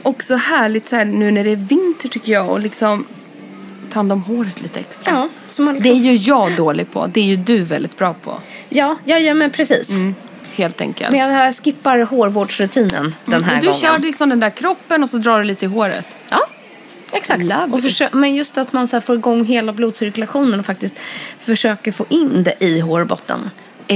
också 0.04 0.36
härligt 0.36 0.88
så 0.90 0.96
här, 0.96 1.06
nu 1.06 1.32
när 1.32 1.44
det 1.44 1.52
är 1.52 1.56
vinter 1.56 2.10
tycker 2.10 2.32
jag 2.32 2.50
och 2.50 2.60
liksom 2.60 3.06
ta 3.90 4.00
hand 4.00 4.12
om 4.12 4.24
håret 4.24 4.62
lite 4.62 4.80
extra. 4.80 5.12
Ja, 5.12 5.30
man 5.64 5.80
Det 5.80 5.90
är 5.90 5.94
liksom... 5.94 6.12
ju 6.12 6.16
jag 6.16 6.56
dålig 6.56 6.92
på. 6.92 7.08
Det 7.08 7.20
är 7.20 7.26
ju 7.26 7.36
du 7.36 7.64
väldigt 7.64 7.98
bra 7.98 8.14
på. 8.14 8.42
ja, 8.70 8.96
ja, 9.06 9.20
ja, 9.20 9.34
men 9.34 9.52
precis. 9.52 9.90
Helt 10.56 10.82
enkelt. 10.82 11.12
Men 11.12 11.20
jag 11.34 11.56
skippar 11.56 12.00
hårvårdsrutinen 12.00 13.16
den 13.26 13.44
här 13.44 13.52
Men 13.52 13.62
du 13.62 13.68
gången. 13.68 13.82
kör 13.82 14.00
liksom 14.00 14.30
den 14.30 14.40
där 14.40 14.50
kroppen 14.50 15.04
och 15.04 15.10
så 15.10 15.18
drar 15.18 15.38
du 15.40 15.44
lite 15.46 15.66
i 15.66 15.68
håret. 15.68 16.08
Ja, 16.30 16.48
exakt. 17.12 17.42
Försö- 17.44 18.16
men 18.16 18.36
just 18.36 18.58
att 18.58 18.74
man 18.74 18.88
så 18.88 18.96
här 18.96 19.02
får 19.02 19.16
igång 19.16 19.46
hela 19.46 19.74
blodcirkulationen 19.74 20.60
och 20.60 20.66
faktiskt 20.66 20.94
försöker 21.40 21.92
få 21.92 22.06
in 22.10 22.44
det 22.44 22.56
i 22.60 22.80
hårbotten. 22.80 23.50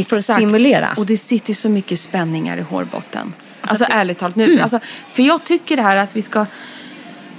För 0.10 0.18
att 0.18 0.24
stimulera. 0.24 0.94
Och 0.98 1.06
det 1.06 1.18
sitter 1.18 1.54
så 1.54 1.70
mycket 1.70 2.00
spänningar 2.00 2.58
i 2.58 2.62
hårbotten. 2.62 3.34
Alltså, 3.62 3.86
ärligt 3.90 4.18
talat. 4.18 4.36
Nu, 4.36 4.60
alltså, 4.60 4.80
för 5.12 5.24
jag 5.24 5.44
tycker 5.44 5.76
det 5.76 5.82
här 5.84 5.96
att 5.96 6.16
vi 6.16 6.22
ska... 6.22 6.46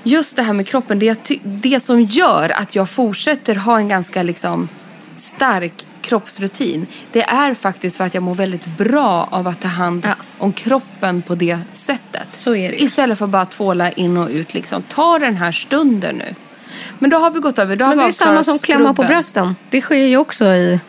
Just 0.02 0.36
det 0.36 0.42
här 0.42 0.52
med 0.52 0.66
kroppen, 0.66 0.98
det, 0.98 1.14
ty- 1.24 1.38
det 1.44 1.80
som 1.80 2.00
gör 2.02 2.50
att 2.50 2.74
jag 2.74 2.90
fortsätter 2.90 3.54
ha 3.54 3.78
en 3.78 3.88
ganska 3.88 4.22
liksom 4.22 4.68
stark 5.16 5.72
kroppsrutin. 6.10 6.86
Det 7.12 7.22
är 7.22 7.54
faktiskt 7.54 7.96
för 7.96 8.04
att 8.04 8.14
jag 8.14 8.22
mår 8.22 8.34
väldigt 8.34 8.64
bra 8.78 9.28
av 9.30 9.48
att 9.48 9.60
ta 9.60 9.68
hand 9.68 10.04
Ja. 10.08 10.14
om 10.38 10.52
kroppen 10.52 11.22
på 11.22 11.34
det 11.34 11.58
sättet. 11.72 12.26
Så 12.30 12.54
är 12.54 12.70
det. 12.70 12.82
Istället 12.82 13.18
för 13.18 13.24
att 13.24 13.30
bara 13.30 13.46
tvåla 13.46 13.92
in 13.92 14.16
och 14.16 14.28
ut. 14.28 14.54
Liksom. 14.54 14.82
Ta 14.82 15.18
den 15.18 15.36
här 15.36 15.52
stunden 15.52 16.16
nu. 16.16 16.34
Men 16.98 17.10
då 17.10 17.16
har 17.16 17.30
vi 17.30 17.40
gått 17.40 17.58
över. 17.58 17.76
Då 17.76 17.84
har 17.84 17.94
Men 17.94 18.04
det 18.04 18.10
är 18.10 18.12
samma 18.12 18.44
som 18.44 18.58
klämma 18.58 18.88
på 18.88 18.94
skrubben. 18.94 19.08
brösten. 19.16 19.56
Det 19.70 19.80
sker 19.80 19.96
ju 20.06 20.16
också 20.16 20.44
i 20.46 20.80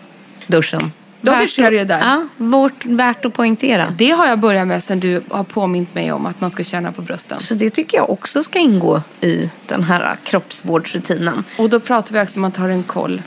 duschen. 0.47 0.91
Det 1.21 1.31
Värt 1.31 1.49
sker 1.49 1.85
där. 1.85 1.99
Ja, 1.99 2.27
vårt, 2.37 2.85
värt 2.85 3.25
att 3.25 3.33
poängtera. 3.33 3.93
Det 3.97 4.11
har 4.11 4.27
jag 4.27 4.39
börjat 4.39 4.67
med 4.67 4.83
sen 4.83 4.99
du 4.99 5.21
har 5.29 5.43
påmint 5.43 5.95
mig 5.95 6.11
om 6.11 6.25
att 6.25 6.41
man 6.41 6.51
ska 6.51 6.63
känna 6.63 6.91
på 6.91 7.01
brösten. 7.01 7.39
Så 7.39 7.53
det 7.53 7.69
tycker 7.69 7.97
jag 7.97 8.09
också 8.09 8.43
ska 8.43 8.59
ingå 8.59 9.01
i 9.21 9.49
den 9.67 9.83
här 9.83 10.17
kroppsvårdsrutinen. 10.23 11.43
Och 11.57 11.69
då 11.69 11.79
pratar 11.79 12.13
vi 12.13 12.21
också 12.23 12.39
om 12.39 12.45
att 12.45 12.53
man 12.57 12.61
tar 12.67 12.69
en 12.69 12.83
koll 12.83 13.21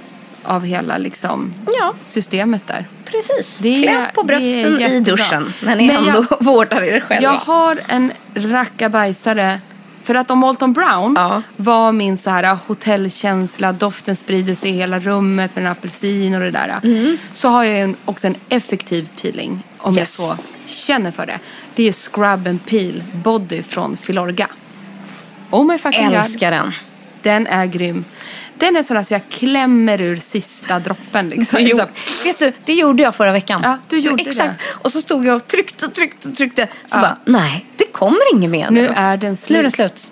av 0.45 0.65
hela 0.65 0.99
liksom, 0.99 1.55
Ja. 1.67 1.95
systemet 2.03 2.63
där. 2.67 2.87
Precis. 3.05 3.59
Det 3.59 3.83
Kläm 3.83 4.07
på 4.15 4.23
brösten 4.23 4.81
i 4.83 5.01
duschen 5.01 5.53
när 5.63 5.77
ni 5.77 5.87
Men 5.87 5.97
ändå 6.07 6.25
vårdar 6.41 6.83
er 6.83 7.01
själva. 7.01 7.23
Jag 7.23 7.33
har 7.39 7.81
en 7.89 8.13
rackabajsare. 8.35 9.61
För 10.03 10.15
att 10.15 10.31
om 10.31 10.39
Molton 10.39 10.73
Brown 10.73 11.15
Ja. 11.17 11.43
var 11.57 11.93
min 11.93 12.17
så 12.19 12.31
här 12.31 12.59
hotellkänsla, 12.67 13.73
doften 13.73 14.17
sprider 14.17 14.55
sig 14.55 14.71
i 14.71 14.73
hela 14.73 14.99
rummet 15.01 15.57
med 15.57 15.65
en 15.67 15.73
apelsin 15.73 16.35
och 16.35 16.41
det 16.41 16.51
där. 16.51 16.81
Mm. 16.85 17.17
Så 17.33 17.49
har 17.49 17.65
jag 17.65 17.81
en, 17.81 17.97
också 18.05 18.27
en 18.27 18.37
effektiv 18.49 19.09
peeling 19.23 19.63
om 19.79 19.95
jag 19.95 20.01
Yes. 20.01 20.15
så 20.17 20.37
känner 20.67 21.11
för 21.11 21.27
det. 21.27 21.39
Det 21.75 21.89
är 21.89 21.93
Scrub 21.93 22.49
and 22.49 22.67
Peel 22.67 23.05
Body 23.13 23.63
från 23.63 23.97
Filorga. 23.97 24.49
Oh 25.51 25.67
my 25.67 25.79
fucking 25.79 26.07
god. 26.09 26.15
älskar 26.17 26.51
den. 26.51 26.73
Den 27.23 27.47
är 27.47 27.67
grym. 27.67 28.05
Den 28.59 28.77
är 28.77 28.83
sån 28.83 29.05
så 29.05 29.15
jag 29.15 29.29
klämmer 29.29 30.01
ur 30.01 30.17
sista 30.17 30.79
droppen 30.79 31.29
liksom. 31.29 31.59
Jo, 31.63 31.79
Så- 31.79 32.29
vet 32.29 32.39
du, 32.39 32.53
det 32.65 32.73
gjorde 32.75 33.03
jag 33.03 33.15
förra 33.15 33.33
veckan. 33.33 33.61
Ja, 33.65 33.79
du 33.89 33.99
gjorde 33.99 34.23
Exakt. 34.25 34.49
det. 34.49 34.55
Och 34.83 34.93
så 34.93 35.01
stod 35.03 35.27
jag 35.27 35.37
och 35.37 35.47
tryckte 35.47 35.87
och 35.87 35.95
tryckte 35.95 36.29
och 36.29 36.35
tryckte. 36.37 36.67
Så 36.87 36.97
Ja. 36.97 37.01
bara, 37.01 37.19
nej, 37.25 37.67
det 37.77 37.85
kommer 37.93 38.35
inget 38.35 38.51
mer 38.51 38.71
nu. 38.71 38.81
Nu 38.83 38.87
är 38.89 39.17
den 39.17 39.37
Nu 39.49 39.59
är 39.59 39.63
den 39.63 39.71
slut. 39.71 39.73
slut. 39.75 40.09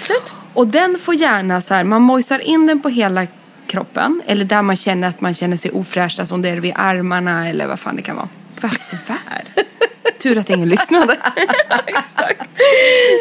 Slut. 0.00 0.32
Och 0.54 0.66
den 0.68 0.98
får 0.98 1.14
gärna 1.14 1.60
så 1.60 1.74
här, 1.74 1.84
man 1.84 2.02
mojsar 2.02 2.38
in 2.38 2.66
den 2.66 2.80
på 2.82 2.88
hela 2.88 3.26
kroppen. 3.66 4.22
Eller 4.26 4.44
där 4.44 4.62
man 4.62 4.76
känner 4.76 5.08
att 5.08 5.20
man 5.20 5.34
känner 5.34 5.56
sig 5.56 5.70
ofräsch, 5.70 6.16
alltså 6.20 6.34
om 6.34 6.42
det 6.42 6.48
är 6.48 6.56
vid 6.56 6.72
armarna 6.76 7.48
eller 7.48 7.66
vad 7.66 7.80
fan 7.80 7.96
det 7.96 8.02
kan 8.02 8.16
vara. 8.16 8.28
Vad 8.60 8.72
svär. 8.72 9.42
Tur 10.22 10.38
att 10.38 10.50
ingen 10.50 10.68
lyssnade. 10.68 11.12
Exakt. 11.86 12.50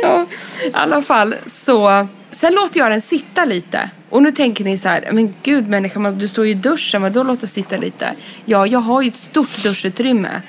Ja, 0.02 0.26
I 0.64 0.72
alla 0.74 1.02
fall 1.02 1.36
så. 1.46 2.08
Sen 2.30 2.54
låter 2.54 2.80
jag 2.80 2.92
den 2.92 3.02
sitta 3.02 3.46
lite. 3.46 3.90
Och 4.10 4.24
nu 4.24 4.32
tänker 4.32 4.64
ni 4.64 4.78
så 4.78 4.88
här, 4.88 5.10
men 5.12 5.36
gud 5.44 5.68
människa, 5.68 6.12
du 6.12 6.28
står 6.28 6.46
ju 6.46 6.52
i 6.52 6.54
duschen, 6.54 7.02
men 7.02 7.14
då 7.14 7.24
låter 7.24 7.48
sitta 7.48 7.78
lite. 7.78 8.14
Ja, 8.46 8.68
jag 8.68 8.80
har 8.80 9.02
ju 9.02 9.08
ett 9.08 9.16
stort 9.16 9.64
duschutrymme. 9.64 10.42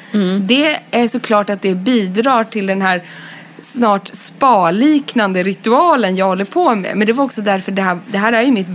Det 0.48 0.78
är 0.90 1.08
såklart 1.08 1.50
att 1.50 1.62
det 1.62 1.74
bidrar 1.74 2.44
till 2.44 2.66
den 2.66 2.82
här 2.82 3.02
snart 3.60 4.10
spa-liknande 4.12 5.42
ritualen 5.42 6.16
jag 6.16 6.26
håller 6.26 6.44
på 6.44 6.74
med. 6.74 6.96
Men 6.96 7.06
det 7.06 7.12
var 7.12 7.24
också 7.24 7.40
därför 7.40 7.72
det 7.72 7.82
här, 7.82 7.98
det 8.12 8.18
här 8.18 8.32
är 8.32 8.42
ju 8.42 8.52
mitt 8.52 8.66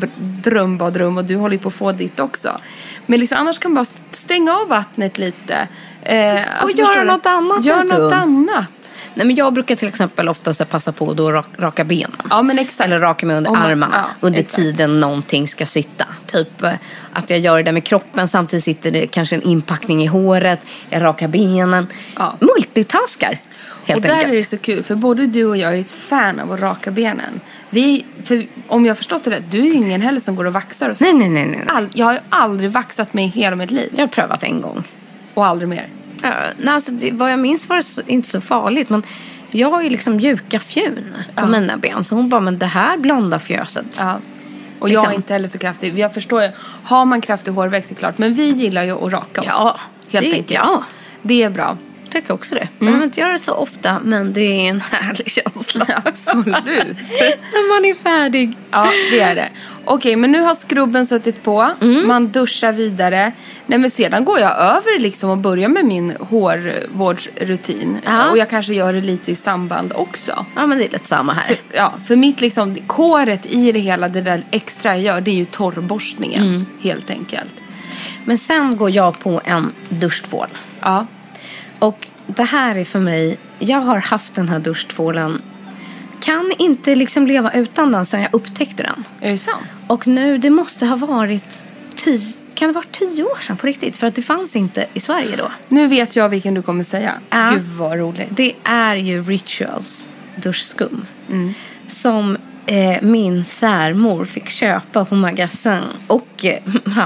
drömbadrum 0.43 1.17
och 1.17 1.25
du 1.25 1.35
håller 1.35 1.57
på 1.57 1.67
att 1.67 1.73
få 1.73 1.91
ditt 1.91 2.19
också. 2.19 2.57
Men 3.05 3.19
liksom, 3.19 3.37
annars 3.37 3.59
kan 3.59 3.73
man 3.73 3.83
bara 3.83 3.91
stänga 4.11 4.51
av 4.53 4.67
vattnet 4.67 5.17
lite. 5.17 5.67
Eh, 6.07 6.61
alltså, 6.61 6.77
göra 6.77 6.87
förstår 6.87 6.99
du? 6.99 7.05
något 7.05 7.25
annat 7.25 7.65
Gör 7.65 7.83
något 7.83 8.13
annat. 8.13 8.91
Nej, 9.13 9.27
men 9.27 9.35
jag 9.35 9.53
brukar 9.53 9.75
till 9.75 9.87
exempel 9.87 10.29
ofta 10.29 10.65
passa 10.65 10.91
på 10.91 11.11
att 11.11 11.17
rak- 11.17 11.45
raka 11.59 11.83
benen. 11.83 12.11
Ja 12.29 12.41
men 12.41 12.59
exakt. 12.59 12.87
Eller 12.87 12.99
raka 12.99 13.25
mig 13.25 13.37
under 13.37 13.51
man- 13.51 13.61
armarna 13.61 14.05
ja, 14.21 14.27
under 14.27 14.39
exakt. 14.39 14.55
tiden 14.55 14.99
någonting 14.99 15.47
ska 15.47 15.65
sitta. 15.65 16.05
Typ 16.25 16.63
eh, 16.63 16.73
att 17.13 17.29
jag 17.29 17.39
gör 17.39 17.63
det 17.63 17.71
med 17.71 17.83
kroppen 17.83 18.27
samtidigt 18.27 18.63
sitter 18.63 18.91
det 18.91 19.07
kanske 19.07 19.35
en 19.35 19.41
inpackning 19.41 20.03
i 20.03 20.05
håret. 20.05 20.59
Jag 20.89 21.01
rakar 21.01 21.27
benen. 21.27 21.87
Ja. 22.15 22.35
Multitaskar 22.39 23.39
helt 23.85 23.97
och 23.97 24.01
där 24.03 24.13
enkelt. 24.13 24.31
är 24.33 24.35
det 24.35 24.43
så 24.43 24.57
kul 24.57 24.83
för 24.83 24.95
både 24.95 25.27
du 25.27 25.45
och 25.45 25.57
jag 25.57 25.75
är 25.75 25.79
ett 25.81 25.91
fan 25.91 26.39
av 26.39 26.51
att 26.51 26.59
raka 26.59 26.91
benen. 26.91 27.39
Vi, 27.69 28.05
för 28.23 28.47
om 28.67 28.85
jag 28.85 28.89
har 28.91 28.95
förstått 28.95 29.23
det 29.23 29.31
rätt, 29.31 29.51
du 29.51 29.59
är 29.59 29.73
ingen 29.73 30.01
heller 30.01 30.19
som 30.19 30.35
går 30.35 30.45
och 30.45 30.53
vaxar 30.53 30.89
och 30.89 30.97
så. 30.97 31.03
Nej, 31.03 31.13
nej, 31.13 31.29
nej. 31.29 31.45
nej. 31.45 31.63
All, 31.67 31.87
jag 31.93 32.05
har 32.05 32.13
ju 32.13 32.19
aldrig 32.29 32.71
vaxat 32.71 33.13
mig 33.13 33.25
i 33.25 33.27
hela 33.27 33.55
mitt 33.55 33.71
liv. 33.71 33.89
Jag 33.95 34.01
har 34.03 34.07
prövat 34.07 34.43
en 34.43 34.61
gång. 34.61 34.83
Och 35.37 35.45
aldrig 35.45 35.69
mer. 35.69 35.89
Uh, 36.23 36.29
nej, 36.57 36.73
alltså, 36.73 36.91
det, 36.91 37.11
vad 37.11 37.31
jag 37.31 37.39
minns 37.39 37.69
var 37.69 37.75
det 37.75 37.83
så, 37.83 38.01
inte 38.07 38.29
så 38.29 38.41
farligt. 38.41 38.89
Men 38.89 39.03
jag 39.51 39.69
har 39.69 39.81
ju 39.81 39.89
liksom 39.89 40.15
mjuka 40.15 40.59
fjun 40.59 41.13
på 41.35 41.45
mina 41.47 41.77
ben. 41.77 42.03
Så 42.03 42.15
hon 42.15 42.29
bara, 42.29 42.41
men 42.41 42.59
det 42.59 42.65
här 42.65 42.97
blonda 42.97 43.39
fjöset. 43.39 43.85
Ja. 43.99 44.19
Och 44.79 44.89
jag 44.89 44.93
Liksom. 44.93 45.11
är 45.11 45.15
inte 45.15 45.33
heller 45.33 45.47
så 45.47 45.57
kraftig. 45.57 45.99
Jag 45.99 46.13
förstår 46.13 46.41
ju. 46.43 46.49
Har 46.83 47.05
man 47.05 47.21
kraftig 47.21 47.51
hårväxt 47.51 47.89
såklart. 47.89 48.17
Men 48.17 48.33
vi 48.33 48.49
gillar 48.51 48.83
ju 48.83 48.91
att 49.05 49.13
raka 49.13 49.41
oss. 49.41 49.47
Ja, 49.49 49.79
Helt 50.11 50.25
det- 50.25 50.31
enkelt. 50.31 50.51
ja. 50.51 50.83
Det 51.21 51.43
är 51.43 51.49
bra. 51.49 51.77
Tycker 52.09 52.33
också 52.33 52.55
det. 52.55 52.61
Mm. 52.61 52.71
Man 52.79 52.87
behöver 52.87 53.05
inte 53.05 53.21
göra 53.21 53.33
det 53.33 53.39
så 53.39 53.53
ofta, 53.53 53.99
men 54.03 54.33
det 54.33 54.41
är 54.41 54.69
en 54.69 54.81
härlig 54.81 55.29
känsla. 55.29 55.85
Absolut. 56.05 56.55
När 57.53 57.75
man 57.75 57.85
är 57.85 57.93
färdig. 57.93 58.57
Ja, 58.71 58.91
det 59.11 59.19
är 59.19 59.35
det. 59.35 59.49
Okej, 59.85 60.15
men 60.15 60.31
nu 60.31 60.41
har 60.41 60.55
skrubben 60.55 61.07
suttit 61.07 61.43
på. 61.43 61.71
Mm. 61.81 62.07
Man 62.07 62.27
duschar 62.27 62.71
vidare. 62.71 63.31
Nej, 63.65 63.79
men 63.79 63.91
sedan 63.91 64.25
går 64.25 64.39
jag 64.39 64.57
över 64.57 64.99
liksom 64.99 65.29
och 65.29 65.37
börjar 65.37 65.69
med 65.69 65.85
min 65.85 66.15
hårvårdsrutin. 66.19 67.97
Ja. 68.05 68.31
Och 68.31 68.37
jag 68.37 68.49
kanske 68.49 68.73
gör 68.73 68.93
det 68.93 69.01
lite 69.01 69.31
i 69.31 69.35
samband 69.35 69.93
också. 69.95 70.45
Ja, 70.55 70.65
men 70.67 70.77
det 70.77 70.85
är 70.85 70.89
lite 70.89 71.07
samma 71.07 71.33
här. 71.33 71.47
För, 71.47 71.57
ja, 71.71 71.93
för 72.05 72.15
mitt 72.15 72.41
liksom, 72.41 72.75
kåret 72.75 73.45
i 73.45 73.71
det 73.71 73.79
hela, 73.79 74.07
det 74.07 74.21
där 74.21 74.43
extra 74.51 74.95
jag 74.95 75.01
gör, 75.01 75.21
det 75.21 75.31
är 75.31 75.35
ju 75.35 75.45
torrborstningen. 75.45 76.43
Mm. 76.43 76.65
Helt 76.81 77.09
enkelt. 77.09 77.53
Men 78.25 78.37
sen 78.37 78.77
går 78.77 78.89
jag 78.89 79.19
på 79.19 79.41
en 79.45 79.73
duschtvål. 79.89 80.47
Ja. 80.79 81.05
Och 81.79 82.07
det 82.27 82.43
här 82.43 82.75
är 82.75 82.85
för 82.85 82.99
mig, 82.99 83.37
jag 83.59 83.81
har 83.81 83.97
haft 83.97 84.35
den 84.35 84.49
här 84.49 84.59
duschtvålen. 84.59 85.41
Kan 86.19 86.51
inte 86.59 86.95
liksom 86.95 87.27
leva 87.27 87.51
utan 87.51 87.91
den 87.91 88.05
sedan 88.05 88.21
jag 88.21 88.29
upptäckte 88.33 88.83
den. 88.83 89.03
Är 89.21 89.31
det 89.31 89.37
sant? 89.37 89.65
Och 89.87 90.07
nu, 90.07 90.37
det 90.37 90.49
måste 90.49 90.85
ha 90.85 90.95
varit 90.95 91.65
tio, 91.95 92.33
kan 92.55 92.67
det 92.67 92.73
vara 92.73 92.85
tio 92.91 93.23
år 93.23 93.39
sedan 93.39 93.57
på 93.57 93.67
riktigt? 93.67 93.97
För 93.97 94.07
att 94.07 94.15
det 94.15 94.21
fanns 94.21 94.55
inte 94.55 94.85
i 94.93 94.99
Sverige 94.99 95.35
då. 95.35 95.51
Nu 95.67 95.87
vet 95.87 96.15
jag 96.15 96.29
vilken 96.29 96.53
du 96.53 96.61
kommer 96.61 96.83
säga. 96.83 97.13
Ja. 97.29 97.49
Gud 97.53 97.63
vad 97.63 97.97
roligt. 97.99 98.27
Det 98.29 98.53
är 98.63 98.95
ju 98.95 99.23
Rituals 99.23 100.09
duschskum. 100.35 101.05
Som 101.87 102.35
eh, 102.35 102.41
min 103.01 103.43
svärmor 103.43 104.25
fick 104.25 104.49
köpa 104.49 105.05
på 105.05 105.15
magasin. 105.15 105.83
Och 106.07 106.45
eh, 106.45 106.59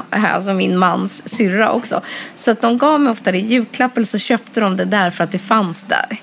alltså 0.34 0.54
min 0.54 0.78
mans 0.78 1.30
syrra 1.30 1.72
också. 1.72 2.02
Så 2.36 2.52
att 2.52 2.62
de 2.62 2.78
gav 2.78 3.00
mig 3.00 3.12
ofta 3.12 3.32
det 3.32 3.38
i 3.38 3.46
julklapp 3.46 3.98
eller 3.98 4.08
så 4.08 4.20
köpte 4.20 4.60
de 4.60 4.78
det 4.78 4.86
där 4.86 5.10
för 5.10 5.24
att 5.24 5.32
det 5.32 5.40
fanns 5.40 5.84
där. 5.84 6.22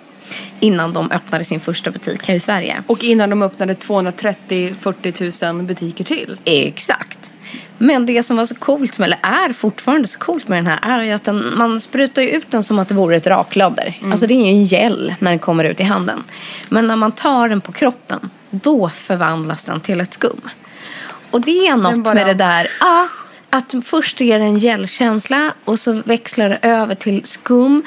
Innan 0.61 0.93
de 0.93 1.11
öppnade 1.11 1.45
sin 1.45 1.61
första 1.61 1.91
butik 1.91 2.29
här 2.29 2.35
i 2.35 2.41
Sverige. 2.41 2.83
Och 2.87 3.05
innan 3.05 3.31
de 3.31 3.43
öppnade 3.43 3.75
230-40 3.75 5.53
000 5.53 5.63
butiker 5.63 6.05
till. 6.05 6.37
Exakt. 6.45 7.33
Men 7.79 8.07
det 8.07 8.23
som 8.23 8.37
var 8.37 8.45
så 8.47 8.55
coolt 8.55 8.99
med, 8.99 9.07
eller 9.07 9.19
är 9.23 9.53
fortfarande 9.53 10.09
så 10.09 10.19
coolt 10.19 10.49
med 10.49 10.59
den 10.59 10.67
här, 10.67 10.99
är 11.01 11.03
ju 11.05 11.13
att 11.13 11.25
den, 11.25 11.53
man 11.57 11.81
sprutar 11.81 12.23
ju 12.23 12.29
ut 12.29 12.51
den 12.51 12.63
som 12.63 12.79
att 12.79 12.89
det 12.89 12.95
vore 12.95 13.17
ett 13.17 13.27
raklödder. 13.27 13.99
Alltså 14.11 14.27
det 14.27 14.35
är 14.35 14.43
ju 14.45 14.49
en 14.49 14.65
gel 14.65 15.15
när 15.19 15.31
den 15.31 15.39
kommer 15.39 15.65
ut 15.65 15.81
i 15.81 15.83
handen. 15.83 16.25
Men 16.69 16.87
när 16.87 16.97
man 16.97 17.13
tar 17.13 17.49
den 17.49 17.61
på 17.61 17.73
kroppen, 17.73 18.31
då 18.51 18.89
förvandlas 18.89 19.65
den 19.65 19.81
till 19.81 20.01
ett 20.01 20.15
skum. 20.15 20.41
Och 21.31 21.41
det 21.41 21.67
är 21.67 21.77
något 21.77 22.05
bara- 22.05 22.15
med 22.15 22.27
det 22.27 22.35
där, 22.35 22.67
ja, 22.81 23.09
att 23.51 23.75
först 23.85 24.21
är 24.21 24.39
det 24.39 24.45
en 24.45 24.59
gelkänsla 24.59 25.53
och 25.65 25.79
så 25.79 25.93
växlar 25.93 26.49
det 26.49 26.59
över 26.63 26.95
till 26.95 27.21
skum. 27.25 27.83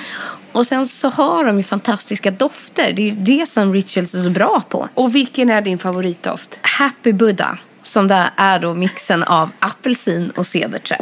Och 0.51 0.67
sen 0.67 0.88
så 0.88 1.10
har 1.10 1.45
de 1.45 1.58
ju 1.58 1.63
fantastiska 1.63 2.32
dofter. 2.32 2.93
Det 2.93 3.01
är 3.01 3.06
ju 3.06 3.12
det 3.12 3.49
som 3.49 3.73
Rituals 3.73 4.13
är 4.13 4.17
så 4.17 4.30
bra 4.30 4.62
på. 4.69 4.89
Och 4.93 5.15
vilken 5.15 5.49
är 5.49 5.62
din 5.62 5.77
favoritdoft? 5.77 6.60
Happy 6.62 7.13
Buddha. 7.13 7.58
Som 7.84 8.08
det 8.08 8.32
är 8.36 8.60
då 8.60 8.74
mixen 8.74 9.24
av 9.24 9.50
apelsin 9.60 10.30
och 10.30 10.48
cederträ. 10.48 10.98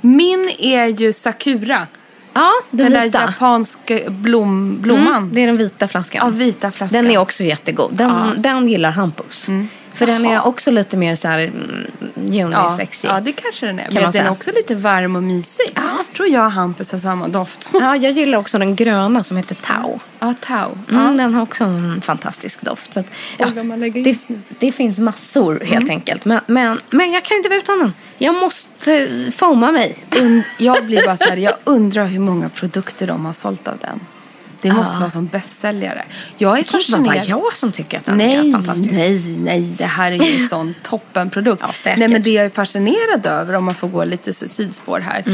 Min 0.00 0.50
är 0.58 0.86
ju 0.86 1.12
Sakura. 1.12 1.86
Ja, 2.32 2.50
den, 2.70 2.92
Den, 2.92 3.02
vita. 3.02 3.18
där 3.18 3.26
japanska 3.26 3.98
blom, 4.10 4.76
blomman. 4.82 5.16
Mm, 5.16 5.30
det 5.34 5.40
är 5.40 5.46
den 5.46 5.56
vita 5.56 5.88
flaskan. 5.88 6.20
Ja, 6.26 6.30
vita 6.38 6.70
flaskan. 6.70 7.02
Den 7.04 7.12
är 7.12 7.18
också 7.18 7.44
jättegod. 7.44 7.90
Den, 7.94 8.08
Ja. 8.10 8.24
Mm. 8.26 8.42
den 8.42 8.68
gillar 8.68 8.90
Hampus. 8.90 9.48
För 9.94 10.06
den 10.06 10.26
är 10.26 10.46
också 10.46 10.70
lite 10.70 10.96
mer 10.96 11.14
så 11.14 11.28
här 11.28 11.52
mm, 12.30 12.52
ja, 12.52 12.78
ja, 13.02 13.20
det 13.20 13.32
kanske 13.32 13.66
den 13.66 13.78
är. 13.78 13.84
Kan 13.84 13.94
Men 13.94 14.02
den 14.02 14.08
är 14.08 14.12
säga. 14.12 14.30
också 14.30 14.50
lite 14.54 14.74
varm 14.74 15.16
och 15.16 15.22
mysig. 15.22 15.78
tror 16.16 16.28
jag 16.28 16.44
och 16.44 16.52
Hampus 16.52 16.92
har 16.92 16.98
samma 16.98 17.28
doft. 17.28 17.70
Ja, 17.72 17.96
jag 17.96 18.12
gillar 18.12 18.38
också 18.38 18.58
den 18.58 18.76
gröna 18.76 19.24
som 19.24 19.36
heter 19.36 19.54
Tao. 19.54 20.00
Ja, 20.18 20.34
Tao. 20.40 20.78
Mm, 20.90 21.16
Den 21.16 21.34
har 21.34 21.42
också 21.42 21.64
en 21.64 22.00
fantastisk 22.02 22.60
doft. 22.62 22.94
Så 22.94 23.00
att, 23.00 23.06
ja, 23.38 23.46
det, 24.04 24.16
det 24.58 24.72
finns 24.72 24.98
massor 24.98 25.60
helt 25.64 25.90
enkelt. 25.90 26.24
Men, 26.24 26.40
men, 26.46 26.80
men 26.90 27.12
jag 27.12 27.24
kan 27.24 27.36
inte 27.36 27.48
vara 27.48 27.58
utan 27.58 27.78
den. 27.78 27.92
Jag 28.18 28.34
måste 28.34 29.08
foma 29.36 29.72
mig. 29.72 30.04
Und- 30.10 30.42
jag 30.58 30.86
blir 30.86 31.06
bara 31.06 31.16
så 31.16 31.24
här, 31.24 31.36
jag 31.36 31.54
undrar 31.64 32.06
hur 32.06 32.18
många 32.18 32.48
produkter 32.48 33.06
de 33.06 33.24
har 33.24 33.32
sålt 33.32 33.68
av 33.68 33.78
den. 33.78 34.00
Det 34.62 34.72
måste 34.72 34.94
Ja. 34.96 35.00
vara 35.00 35.10
som 35.10 35.26
bästsäljare. 35.26 36.04
Jag 36.38 36.54
är 36.54 36.58
inte 36.58 36.72
vara 36.72 37.02
bara 37.02 37.14
fascinerad. 37.14 37.42
jag 37.44 37.56
som 37.56 37.72
tycker 37.72 37.98
att 37.98 38.04
den 38.04 38.16
Nej, 38.18 38.48
är 38.48 38.52
fantastisk. 38.52 38.90
nej, 38.92 39.36
nej. 39.44 39.74
Det 39.78 39.84
här 39.84 40.12
är 40.12 40.16
ju 40.16 40.40
en 40.42 40.48
sån 40.48 40.74
toppenprodukt. 40.82 41.62
Ja, 41.66 41.72
säkert. 41.72 41.98
nej, 41.98 42.08
men 42.08 42.22
det 42.22 42.30
jag 42.30 42.44
är 42.44 42.50
fascinerad 42.50 43.26
över, 43.26 43.54
om 43.54 43.64
man 43.64 43.74
får 43.74 43.88
gå 43.88 44.04
lite 44.04 44.32
sidspår 44.32 45.00
här, 45.00 45.24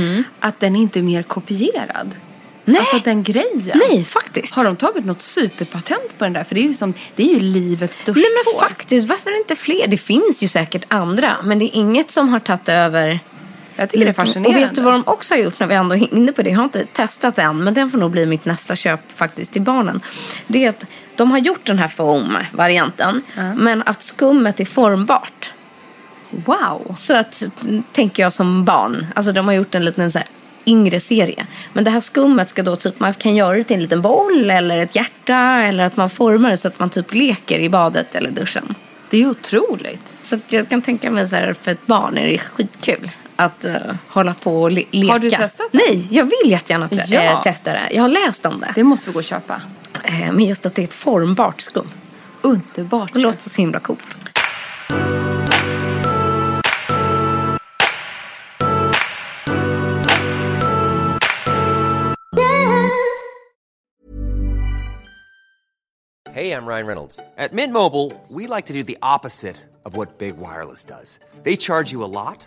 att 0.41 0.61
den 0.61 0.77
inte 0.77 0.99
är 0.99 1.03
mer 1.03 1.23
kopierad. 1.23 2.07
Mm. 2.07 2.17
Nej. 2.65 2.79
Alltså 2.81 2.99
den 3.05 3.23
grejen. 3.23 3.81
Nej, 3.89 4.05
faktiskt. 4.05 4.55
Har 4.55 4.65
de 4.65 4.77
tagit 4.77 5.05
något 5.05 5.21
superpatent 5.21 6.19
på 6.19 6.25
den 6.25 6.33
där? 6.33 6.45
För 6.45 6.55
det 6.55 6.61
är, 6.65 6.69
liksom, 6.69 6.95
det 7.15 7.23
är 7.23 7.35
ju 7.35 7.41
livets 7.41 7.99
största 7.99 8.21
Nej 8.21 8.29
men 8.45 8.69
faktiskt, 8.69 9.09
varför 9.09 9.39
inte 9.39 9.55
fler? 9.57 9.87
Det 9.89 9.97
finns 9.99 10.43
ju 10.43 10.49
säkert 10.49 10.85
andra, 10.89 11.37
men 11.45 11.59
det 11.59 11.65
är 11.65 11.77
inget 11.81 12.11
som 12.11 12.29
har 12.29 12.41
tagit 12.41 12.69
över. 12.69 13.21
Jag 13.79 13.91
tycker 13.91 14.05
det 14.05 14.11
är 14.11 14.15
fascinerande. 14.15 14.59
Och 14.59 14.65
vet 14.65 14.75
du 14.75 14.81
vad 14.81 14.93
de 14.93 15.03
också 15.07 15.35
har 15.35 15.39
gjort 15.39 15.61
när 15.61 15.67
vi 15.67 15.75
ändå 15.75 15.95
är 15.95 16.15
inne 16.15 16.33
på 16.33 16.43
det? 16.43 16.51
Jag 16.51 16.57
har 16.57 16.65
inte 16.65 16.85
testat 16.85 17.39
än, 17.39 17.65
men 17.65 17.75
den 17.75 17.91
får 17.91 17.99
nog 17.99 18.11
bli 18.11 18.27
mitt 18.27 18.45
nästa 18.45 18.77
köp 18.77 19.13
faktiskt 19.13 19.53
till 19.53 19.63
barnen. 19.63 20.01
Det 20.47 20.65
är 20.65 20.69
att 20.69 20.85
de 21.17 21.31
har 21.31 21.39
gjort 21.39 21.67
den 21.67 21.79
här 21.79 21.89
foam-varianten, 21.89 23.23
men 23.57 23.83
att 23.83 24.03
skummet 24.03 24.61
är 24.61 24.65
formbart. 24.65 25.53
Wow. 26.31 26.95
Så 26.97 27.17
att, 27.17 27.43
tänker 27.93 28.23
jag 28.23 28.33
som 28.33 28.65
barn, 28.65 29.07
alltså 29.15 29.33
de 29.33 29.47
har 29.47 29.55
gjort 29.55 29.75
en 29.75 29.85
liten 29.85 30.11
så 30.11 30.19
här 30.19 30.29
yngre 30.67 31.01
serie. 31.01 31.47
Men 31.73 31.85
det 31.85 31.91
här 31.91 32.01
skummet 32.01 32.49
ska 32.49 32.63
då 32.63 32.77
typ, 32.77 33.01
man 33.01 33.15
kan 33.15 33.37
göra 33.37 33.57
det 33.57 33.65
till 33.65 33.77
en 33.77 33.83
liten 33.83 34.03
boll 34.03 34.51
eller 34.51 34.79
ett 34.79 34.97
hjärta 34.97 35.63
eller 35.63 35.85
att 35.85 35.97
man 35.97 36.11
formar 36.11 36.51
det 36.51 36.57
så 36.57 36.69
att 36.69 36.79
man 36.79 36.91
typ 36.91 37.15
leker 37.15 37.59
i 37.59 37.69
badet 37.69 38.15
eller 38.15 38.31
duschen. 38.31 38.75
Det 39.11 39.23
är 39.23 39.27
otroligt. 39.27 40.15
Så 40.23 40.37
att 40.37 40.53
jag 40.53 40.69
kan 40.69 40.83
tänka 40.83 41.11
mig 41.11 41.29
så 41.29 41.37
här, 41.37 41.53
för 41.63 41.71
ett 41.71 41.87
barn 41.87 42.19
är 42.19 42.27
det 42.27 42.39
skitkul 42.39 43.11
att 43.39 43.65
uh, 43.65 43.73
hålla 44.09 44.35
på 44.35 44.63
och 44.63 44.73
le- 44.73 44.85
leka. 44.91 45.13
Har 45.13 45.19
du 45.19 45.31
testat 45.31 45.69
det? 45.73 45.79
Nej, 45.79 46.09
jag 46.11 46.25
vill 46.25 46.51
jättegärna 46.51 46.89
te- 46.89 47.05
Ja. 47.09 47.21
eh, 47.23 47.43
testa 47.43 47.73
det. 47.73 47.89
Jag 47.93 48.03
har 48.03 48.09
läst 48.09 48.47
om 48.47 48.61
det. 48.61 48.73
Det 48.75 48.85
måste 48.85 49.07
vi 49.11 49.13
gå 49.13 49.19
och 49.19 49.25
köpa. 49.25 49.63
Eh, 50.05 50.33
men 50.33 50.45
just 50.45 50.67
att 50.67 50.75
det 50.75 50.83
är 50.83 50.85
ett 50.85 50.95
formbart 50.95 51.61
skum. 51.61 51.89
Underbart. 52.43 53.11
Det 53.15 53.19
låter 53.21 53.51
så 53.51 53.61
himla 53.61 53.81
coolt. 53.81 54.19
Hey, 66.33 66.53
I'm 66.53 66.67
Ryan 66.67 66.87
Reynolds. 66.87 67.21
At 67.39 67.53
Mint 67.53 67.73
Mobile, 67.73 68.13
we 68.29 68.47
like 68.47 68.67
to 68.67 68.73
do 68.73 68.83
the 68.83 68.99
opposite 69.03 69.57
of 69.85 69.97
what 69.97 70.19
Big 70.19 70.37
Wireless 70.37 70.85
does. 70.85 71.19
They 71.43 71.57
charge 71.57 71.91
you 71.91 72.05
a 72.05 72.11
lot, 72.23 72.47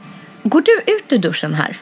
Går 0.43 0.61
du 0.61 0.93
ut 0.93 1.13
ur 1.13 1.17
duschen 1.17 1.53
här? 1.53 1.77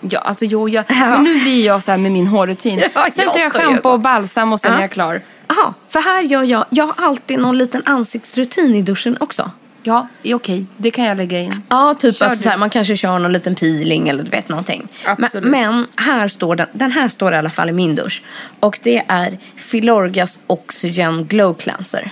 Ja, 0.00 0.18
alltså 0.18 0.44
jo, 0.44 0.68
jag, 0.68 0.84
men 0.88 1.24
nu 1.24 1.40
blir 1.40 1.66
jag 1.66 1.82
så 1.82 1.90
här 1.90 1.98
med 1.98 2.12
min 2.12 2.26
hårrutin. 2.26 2.82
Ja, 2.94 3.08
sen 3.12 3.26
tar 3.28 3.38
jag 3.40 3.52
schampo 3.52 3.88
och 3.88 4.00
balsam 4.00 4.52
och 4.52 4.60
sen 4.60 4.70
Ja. 4.72 4.78
är 4.78 4.80
jag 4.80 4.90
klar. 4.90 5.22
Jaha, 5.48 5.74
för 5.88 6.00
här 6.00 6.22
gör 6.22 6.42
jag, 6.42 6.64
jag 6.70 6.86
har 6.86 7.04
alltid 7.06 7.38
någon 7.38 7.58
liten 7.58 7.82
ansiktsrutin 7.86 8.74
i 8.74 8.82
duschen 8.82 9.16
också. 9.20 9.50
Ja, 9.82 10.08
okej. 10.34 10.66
Det 10.76 10.90
kan 10.90 11.04
jag 11.04 11.16
lägga 11.16 11.38
in. 11.38 11.62
Ja, 11.68 11.94
typ 11.98 12.16
Kör 12.16 12.26
att 12.26 12.38
så 12.38 12.48
här, 12.48 12.56
man 12.56 12.70
kanske 12.70 12.96
kör 12.96 13.18
någon 13.18 13.32
liten 13.32 13.54
peeling 13.54 14.08
eller 14.08 14.24
du 14.24 14.30
vet 14.30 14.48
någonting. 14.48 14.88
Absolut. 15.04 15.50
Men, 15.50 15.74
men 15.74 15.86
här 15.96 16.28
står 16.28 16.56
den, 16.56 16.66
den 16.72 16.92
här 16.92 17.08
står 17.08 17.32
i 17.32 17.36
alla 17.36 17.50
fall 17.50 17.68
i 17.68 17.72
min 17.72 17.94
dusch. 17.94 18.22
Och 18.60 18.78
det 18.82 19.02
är 19.08 19.38
Filorgas 19.56 20.40
Oxygen 20.46 21.26
Glow 21.26 21.54
Cleanser. 21.54 22.10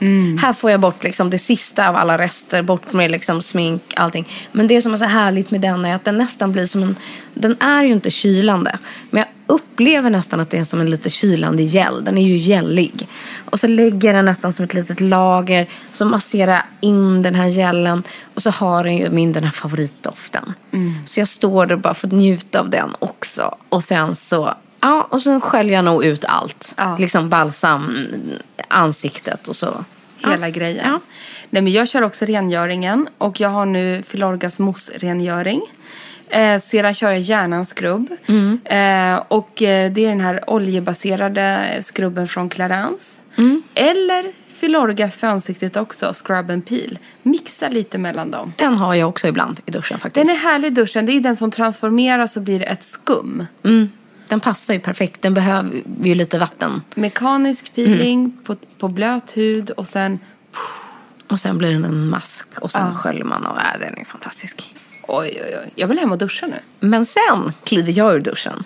Mm. 0.00 0.38
Här 0.38 0.52
får 0.52 0.70
jag 0.70 0.80
bort 0.80 1.04
liksom 1.04 1.30
det 1.30 1.38
sista 1.38 1.88
av 1.88 1.96
alla 1.96 2.18
rester, 2.18 2.62
bort 2.62 2.92
med 2.92 3.10
liksom 3.10 3.42
smink, 3.42 3.82
allting. 3.96 4.28
Men 4.52 4.66
det 4.66 4.82
som 4.82 4.92
är 4.92 4.96
så 4.96 5.04
härligt 5.04 5.50
med 5.50 5.60
den 5.60 5.84
är 5.84 5.94
att 5.94 6.04
den 6.04 6.18
nästan 6.18 6.52
blir 6.52 6.66
som 6.66 6.82
en, 6.82 6.96
den 7.34 7.56
är 7.60 7.84
ju 7.84 7.92
inte 7.92 8.10
kylande. 8.10 8.78
Men 9.10 9.18
jag 9.18 9.54
upplever 9.56 10.10
nästan 10.10 10.40
att 10.40 10.50
det 10.50 10.58
är 10.58 10.64
som 10.64 10.80
en 10.80 10.90
lite 10.90 11.10
kylande 11.10 11.62
gel. 11.62 12.04
Den 12.04 12.18
är 12.18 12.26
ju 12.26 12.36
gällig. 12.36 13.08
Och 13.50 13.60
så 13.60 13.66
lägger 13.66 14.14
den 14.14 14.24
nästan 14.24 14.52
som 14.52 14.64
ett 14.64 14.74
litet 14.74 15.00
lager. 15.00 15.68
Så 15.92 16.04
masserar 16.04 16.66
in 16.80 17.22
den 17.22 17.34
här 17.34 17.48
gelen. 17.48 18.02
Och 18.34 18.42
så 18.42 18.50
har 18.50 18.84
den 18.84 18.96
ju 18.96 19.10
min 19.10 19.32
den 19.32 19.44
här 19.44 19.50
favoritdoften. 19.50 20.54
Så 21.04 21.20
jag 21.20 21.28
står 21.28 21.66
där 21.66 21.74
och 21.74 21.80
bara 21.80 21.94
får 21.94 22.08
njuta 22.08 22.60
av 22.60 22.70
den 22.70 22.90
också. 22.98 23.54
Och 23.68 23.84
sen 23.84 24.14
så 24.14 24.54
Ja, 24.80 25.08
och 25.10 25.22
sen 25.22 25.40
sköljer 25.40 25.74
jag 25.74 25.84
nog 25.84 26.04
ut 26.04 26.24
allt. 26.24 26.74
Ja. 26.76 26.96
Liksom 26.98 27.28
balsam, 27.28 28.06
ansiktet 28.70 29.48
och 29.48 29.56
så. 29.56 29.84
Hela 30.24 30.48
Ja. 30.48 30.52
grejen. 30.54 30.84
Ja. 30.84 31.00
Nej, 31.50 31.62
men 31.62 31.72
jag 31.72 31.88
kör 31.88 32.02
också 32.02 32.24
rengöringen 32.24 33.08
och 33.18 33.40
jag 33.40 33.48
har 33.48 33.66
nu 33.66 34.02
Filorgas 34.06 34.58
mousse-rengöring. 34.60 35.60
Eh, 36.28 36.58
sedan 36.58 36.94
kör 36.94 37.10
jag 37.10 37.20
hjärnan 37.20 37.66
skrubb. 37.66 38.10
Mm. 38.26 38.60
Eh, 38.64 39.22
och 39.28 39.62
eh, 39.62 39.92
det 39.92 40.04
är 40.04 40.08
den 40.08 40.20
här 40.20 40.50
oljebaserade 40.50 41.76
skrubben 41.80 42.28
från 42.28 42.48
Clarins. 42.48 43.20
Mm. 43.38 43.62
Eller 43.74 44.32
Filorgas 44.54 45.16
för 45.16 45.26
ansiktet 45.26 45.76
också, 45.76 46.12
scrub 46.24 46.50
and 46.50 46.66
peel. 46.66 46.98
Mixa 47.22 47.68
lite 47.68 47.98
mellan 47.98 48.30
dem. 48.30 48.52
Den 48.56 48.74
har 48.74 48.94
jag 48.94 49.08
också 49.08 49.28
ibland 49.28 49.60
i 49.66 49.70
duschen 49.70 49.98
faktiskt. 49.98 50.26
Den 50.26 50.36
är 50.36 50.38
härlig 50.40 50.68
i 50.68 50.70
duschen. 50.70 51.06
Det 51.06 51.12
är 51.12 51.20
den 51.20 51.36
som 51.36 51.50
transformeras 51.50 52.36
och 52.36 52.42
blir 52.42 52.62
ett 52.62 52.82
skum. 52.82 53.46
Den 54.30 54.40
passar 54.40 54.74
ju 54.74 54.80
perfekt. 54.80 55.22
Den 55.22 55.34
behöver 55.34 55.82
ju 56.02 56.14
lite 56.14 56.38
vatten. 56.38 56.82
Mekanisk 56.94 57.74
peeling 57.74 58.18
Mm. 58.20 58.32
på, 58.44 58.56
på 58.78 58.88
blöt 58.88 59.36
hud 59.36 59.70
och 59.70 59.86
sen... 59.86 60.18
Och 61.30 61.40
sen 61.40 61.58
blir 61.58 61.72
den 61.72 61.84
en 61.84 62.08
mask 62.08 62.46
och 62.60 62.70
sen 62.70 62.94
sköljer 62.94 63.24
man 63.24 63.46
och 63.46 63.56
äh, 63.58 63.80
den 63.80 63.98
är 63.98 64.04
fantastisk. 64.04 64.74
Oj, 65.08 65.42
oj, 65.44 65.56
oj. 65.64 65.70
Jag 65.74 65.88
vill 65.88 65.98
hem 65.98 66.12
och 66.12 66.18
duscha 66.18 66.46
nu. 66.46 66.60
Men 66.80 67.06
sen 67.06 67.52
kliver 67.64 67.92
jag 67.98 68.14
ur 68.14 68.20
duschen. 68.20 68.64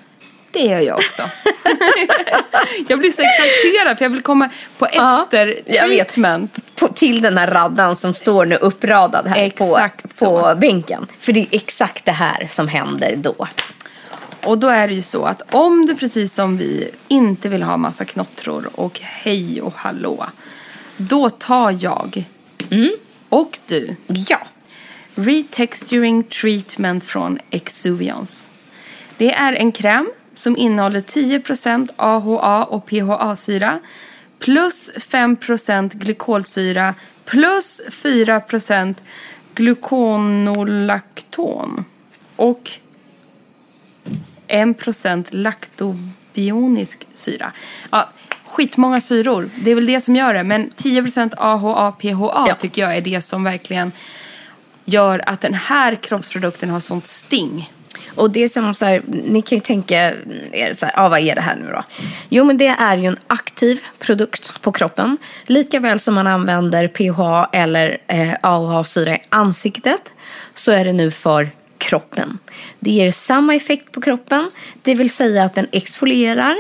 Det 0.51 0.61
gör 0.61 0.79
jag 0.81 0.97
också. 0.97 1.23
jag 2.89 2.99
blir 2.99 3.11
så 3.11 3.23
exalterad 3.23 3.99
för 3.99 4.05
jag 4.05 4.11
vill 4.11 4.23
komma 4.23 4.49
på 4.79 4.87
efter 4.87 5.73
treatment. 5.73 6.69
på, 6.77 6.89
till 6.89 7.23
den 7.23 7.39
här 7.39 7.51
raddan 7.51 7.97
som 7.97 8.15
står 8.15 8.47
nu 8.47 8.57
uppradad 8.57 9.29
här 9.29 9.45
Exakt 9.45 10.03
på, 10.03 10.09
så. 10.09 10.41
på 10.41 10.55
bänken. 10.61 11.07
För 11.19 11.33
det 11.33 11.41
är 11.41 11.47
exakt 11.51 12.05
det 12.05 12.13
här 12.13 12.47
som 12.51 12.69
händer 12.69 13.17
då. 13.17 13.49
Och 14.45 14.59
då 14.59 14.69
är 14.69 14.89
det 14.89 14.95
ju 14.95 15.03
så 15.03 15.25
att 15.25 15.55
om 15.55 15.87
du 15.87 15.97
precis 15.97 16.35
som 16.35 16.57
vi 16.57 16.91
inte 17.09 17.49
vill 17.49 17.63
ha 17.63 17.77
massa 17.77 18.05
knottror 18.05 18.71
och 18.75 19.01
hej 19.03 19.63
och 19.63 19.75
hallå. 19.77 20.27
Då 20.97 21.31
tar 21.31 21.77
jag 21.81 22.25
och 23.29 23.59
du 23.67 23.97
Ja. 24.07 24.39
Retexturing 25.15 26.23
Treatment 26.23 27.05
från 27.05 27.39
Exuviance. 27.51 28.51
Det 29.17 29.33
är 29.33 29.53
en 29.53 29.73
kräm 29.73 30.11
som 30.35 30.57
innehåller 30.57 31.01
10% 31.01 31.89
AHA 31.97 32.65
och 32.65 32.87
PHA-syra 32.87 33.81
plus 34.39 34.93
5% 34.97 35.97
glykolsyra 35.97 36.95
plus 37.25 37.83
4% 37.89 38.95
gluconolakton 39.55 41.85
och 42.37 42.71
1% 44.55 45.27
laktobionisk 45.31 47.07
syra. 47.13 47.53
Ja, 47.91 48.09
skitmånga 48.47 49.01
syror. 49.01 49.49
Det 49.57 49.71
är 49.71 49.75
väl 49.75 49.87
det 49.87 50.01
som 50.01 50.17
gör 50.17 50.35
det. 50.35 50.43
Men 50.45 50.71
10% 50.71 51.35
AHA, 51.37 51.93
PHA 51.93 52.45
Ja. 52.49 52.55
tycker 52.55 52.83
jag 52.83 52.97
är 52.97 53.01
det 53.01 53.21
som 53.21 53.45
verkligen 53.45 53.93
gör 54.85 55.23
att 55.27 55.41
den 55.41 55.55
här 55.55 55.95
kroppsprodukten 55.95 56.71
har 56.71 56.81
sånt 56.81 57.07
sting. 57.07 57.71
Och 58.15 58.31
det 58.31 58.49
som 58.49 58.75
så 58.75 58.85
här, 58.87 59.03
ni 59.07 59.43
kan 59.43 59.59
ju 59.59 59.63
tänka 59.63 60.15
er 60.53 60.75
så 60.75 60.87
här, 60.87 60.95
ah, 60.97 61.09
vad 61.09 61.21
är 61.21 61.35
det 61.35 61.41
här 61.41 61.57
nu 61.57 61.67
då? 61.73 61.83
Jo 62.29 62.45
men 62.45 62.59
det 62.59 62.67
är 62.67 62.97
ju 62.97 63.07
en 63.07 63.17
aktiv 63.27 63.81
produkt 63.99 64.61
på 64.63 64.73
kroppen. 64.73 65.17
Lika 65.47 65.81
väl 65.81 66.01
som 66.01 66.15
man 66.15 66.27
använder 66.27 66.89
PHA 66.89 67.49
eller 67.53 67.99
eh, 68.07 68.35
AHA-syra 68.43 69.15
i 69.17 69.19
ansiktet 69.29 70.13
så 70.55 70.73
är 70.73 70.85
det 70.85 70.93
nu 70.93 71.11
för 71.11 71.51
kroppen. 71.85 72.39
Det 72.81 72.91
ger 72.91 73.11
samma 73.11 73.55
effekt 73.55 73.93
på 73.93 74.01
kroppen, 74.01 74.51
det 74.83 74.95
vill 74.95 75.11
säga 75.11 75.45
att 75.45 75.55
den 75.55 75.67
exfolierar 75.73 76.57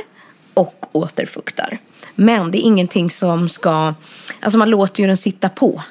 och 0.54 0.86
återfuktar. 0.92 1.78
Men 2.14 2.50
det 2.50 2.58
är 2.58 2.62
ingenting 2.62 3.10
som 3.10 3.48
ska, 3.48 3.94
alltså 4.40 4.58
man 4.58 4.70
låter 4.70 5.00
ju 5.00 5.06
den 5.06 5.16
sitta 5.16 5.48
på 5.48 5.82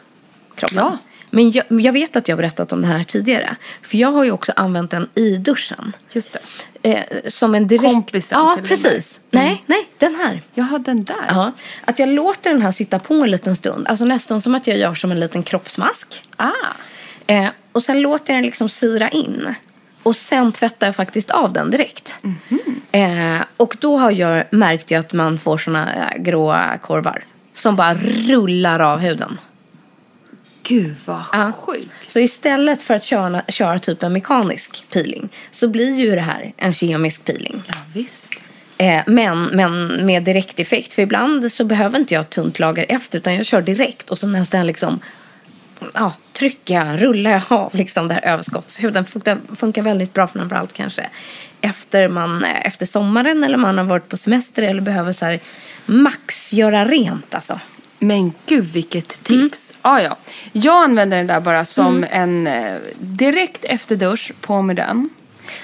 kroppen. 0.55 0.77
Ja. 0.77 0.97
Men 1.29 1.51
jag, 1.51 1.65
jag 1.69 1.93
vet 1.93 2.15
att 2.15 2.27
jag 2.27 2.35
har 2.35 2.41
berättat 2.41 2.73
om 2.73 2.81
det 2.81 2.87
här 2.87 3.03
tidigare. 3.03 3.55
För 3.81 3.97
jag 3.97 4.11
har 4.11 4.23
ju 4.23 4.31
också 4.31 4.53
använt 4.55 4.91
den 4.91 5.09
i 5.15 5.37
duschen. 5.37 5.95
Just. 6.11 6.37
Eh, 6.81 6.99
som 7.27 7.55
en 7.55 7.67
direkt... 7.67 7.93
Kompisen 7.93 8.39
Ja, 8.39 8.55
till 8.55 8.67
precis. 8.67 9.21
Nej, 9.31 9.63
nej, 9.65 9.89
den 9.97 10.15
här. 10.15 10.41
Jag 10.53 10.63
har 10.63 10.79
den 10.79 11.03
där. 11.03 11.25
Ja, 11.27 11.51
att 11.85 11.99
jag 11.99 12.09
låter 12.09 12.49
den 12.49 12.61
här 12.61 12.71
sitta 12.71 12.99
på 12.99 13.13
en 13.13 13.31
liten 13.31 13.55
stund. 13.55 13.87
Alltså 13.87 14.05
nästan 14.05 14.41
som 14.41 14.55
att 14.55 14.67
jag 14.67 14.77
gör 14.77 14.93
som 14.93 15.11
en 15.11 15.19
liten 15.19 15.43
kroppsmask. 15.43 16.23
Ah. 16.37 16.51
Eh, 17.27 17.47
och 17.71 17.83
sen 17.83 18.01
låter 18.01 18.33
jag 18.33 18.37
den 18.37 18.45
liksom 18.45 18.69
syra 18.69 19.09
in. 19.09 19.55
Och 20.03 20.15
sen 20.15 20.51
tvättar 20.51 20.87
jag 20.87 20.95
faktiskt 20.95 21.29
av 21.31 21.53
den 21.53 21.71
direkt. 21.71 22.15
Eh, 22.91 23.41
och 23.57 23.77
då 23.79 23.97
har 23.97 24.11
jag 24.11 24.43
märkt 24.51 24.91
ju 24.91 24.95
att 24.99 25.13
man 25.13 25.39
får 25.39 25.57
såna 25.57 25.93
eh, 25.95 26.21
gråa 26.21 26.77
korvar. 26.77 27.23
Som 27.53 27.75
bara 27.75 27.93
rullar 28.27 28.79
av 28.79 28.99
huden. 28.99 29.37
Gud 30.67 30.95
vad 31.05 31.21
Ja. 31.31 31.51
sjukt. 31.51 31.89
Så 32.07 32.19
istället 32.19 32.83
för 32.83 32.93
att 32.93 33.03
köra, 33.03 33.41
köra 33.47 33.79
typ 33.79 34.03
en 34.03 34.13
mekanisk 34.13 34.85
peeling 34.89 35.29
så 35.51 35.67
blir 35.67 35.95
ju 35.95 36.15
det 36.15 36.21
här 36.21 36.53
en 36.57 36.73
kemisk 36.73 37.25
peeling. 37.25 37.63
Ja, 37.67 37.73
visst. 37.93 38.33
Eh, 38.77 39.01
men, 39.07 39.43
men 39.43 40.05
med 40.05 40.23
direkt 40.23 40.59
effekt. 40.59 40.93
För 40.93 41.01
ibland 41.01 41.51
så 41.51 41.63
behöver 41.63 41.99
inte 41.99 42.13
jag 42.13 42.29
tunt 42.29 42.59
lager 42.59 42.85
efter 42.89 43.17
utan 43.19 43.35
jag 43.35 43.45
kör 43.45 43.61
direkt 43.61 44.09
och 44.09 44.17
så 44.17 44.27
nästan 44.27 44.67
liksom 44.67 44.99
ja, 45.93 46.13
trycka, 46.33 46.97
rullar 46.97 47.31
jag 47.31 47.41
av 47.47 47.75
liksom 47.75 48.07
det 48.07 48.13
här 48.13 48.25
överskottshuden. 48.25 49.05
Funkar, 49.05 49.37
funkar 49.55 49.81
väldigt 49.81 50.13
bra 50.13 50.27
framförallt 50.27 50.73
kanske 50.73 51.09
efter, 51.61 52.07
man, 52.07 52.43
eh, 52.43 52.67
efter 52.67 52.85
sommaren 52.85 53.43
eller 53.43 53.57
man 53.57 53.77
har 53.77 53.85
varit 53.85 54.09
på 54.09 54.17
semester 54.17 54.63
eller 54.63 54.81
behöver 54.81 55.11
så 55.11 55.25
här 55.25 55.39
max 55.85 56.53
göra 56.53 56.85
rent 56.85 57.35
alltså. 57.35 57.59
Men 57.99 58.33
gud 58.45 58.65
vilket 58.65 59.23
tips. 59.23 59.73
Ah, 59.81 59.99
ja. 59.99 60.17
Jag 60.51 60.83
använder 60.83 61.17
den 61.17 61.27
där 61.27 61.39
bara 61.39 61.65
som 61.65 62.05
en 62.11 62.47
eh, 62.47 62.75
direkt 62.99 63.65
efter 63.65 63.95
dusch, 63.95 64.31
på 64.41 64.61
med 64.61 64.75
den. 64.75 65.09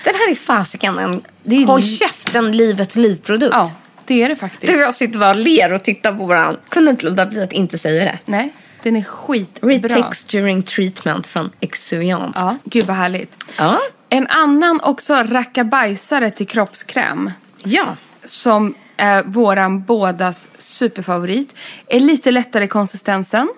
Den 0.03 0.13
här 0.15 0.31
är 0.31 0.35
fasiken 0.35 0.99
en 0.99 1.21
Det 1.43 1.55
är 1.55 1.67
håll 1.67 1.83
käften 1.83 2.51
livets 2.51 2.95
livprodukt. 2.95 3.53
Ja, 3.53 3.71
det 4.05 4.23
är 4.23 4.29
det 4.29 4.35
faktiskt. 4.35 4.73
Du 4.73 4.79
och 4.79 4.87
jag 4.87 4.95
sitter 4.95 5.19
bara 5.19 5.29
och 5.29 5.35
ler 5.35 5.73
och 5.73 5.83
tittar 5.83 6.13
på 6.13 6.25
varandra. 6.25 6.59
Kunde 6.69 6.91
inte 6.91 7.05
låta 7.05 7.25
bli 7.25 7.43
att 7.43 7.53
inte 7.53 7.77
säga 7.77 8.05
det. 8.05 8.19
Nej, 8.25 8.53
den 8.83 8.95
är 8.95 9.03
skitbra. 9.03 9.69
Retexturing 9.69 10.63
treatment 10.63 11.27
från 11.27 11.49
Exuviant. 11.59 12.35
Ja, 12.39 12.55
gud 12.63 12.85
vad 12.85 12.95
härligt. 12.97 13.53
Ja. 13.57 13.79
En 14.09 14.27
annan 14.27 14.79
också 14.83 15.13
rackabajsare 15.13 16.31
till 16.31 16.47
kroppskräm 16.47 17.31
Ja. 17.63 17.95
som 18.23 18.73
är 18.97 19.23
våran 19.23 19.83
bådas 19.83 20.49
superfavorit. 20.57 21.55
Är 21.87 21.99
lite 21.99 22.31
lättare 22.31 22.63
i 22.63 22.67
konsistensen 22.67 23.49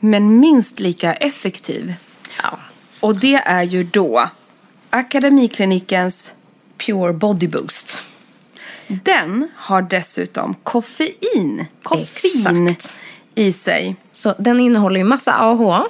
men 0.00 0.40
minst 0.40 0.80
lika 0.80 1.12
effektiv. 1.12 1.94
ja. 2.42 2.58
Och 3.00 3.16
det 3.16 3.34
är 3.34 3.62
ju 3.62 3.84
då 3.84 4.30
Akademiklinikens 4.90 6.34
Pure 6.78 7.12
Body 7.12 7.48
Boost. 7.48 7.98
Den 8.86 9.48
har 9.56 9.82
dessutom 9.82 10.54
koffein. 10.62 11.66
Koffein 11.82 12.66
Exakt. 12.68 12.96
I 13.40 13.52
sig. 13.52 13.96
Så 14.12 14.34
den 14.38 14.60
innehåller 14.60 14.98
ju 15.00 15.04
massa 15.04 15.32
AHA. 15.34 15.86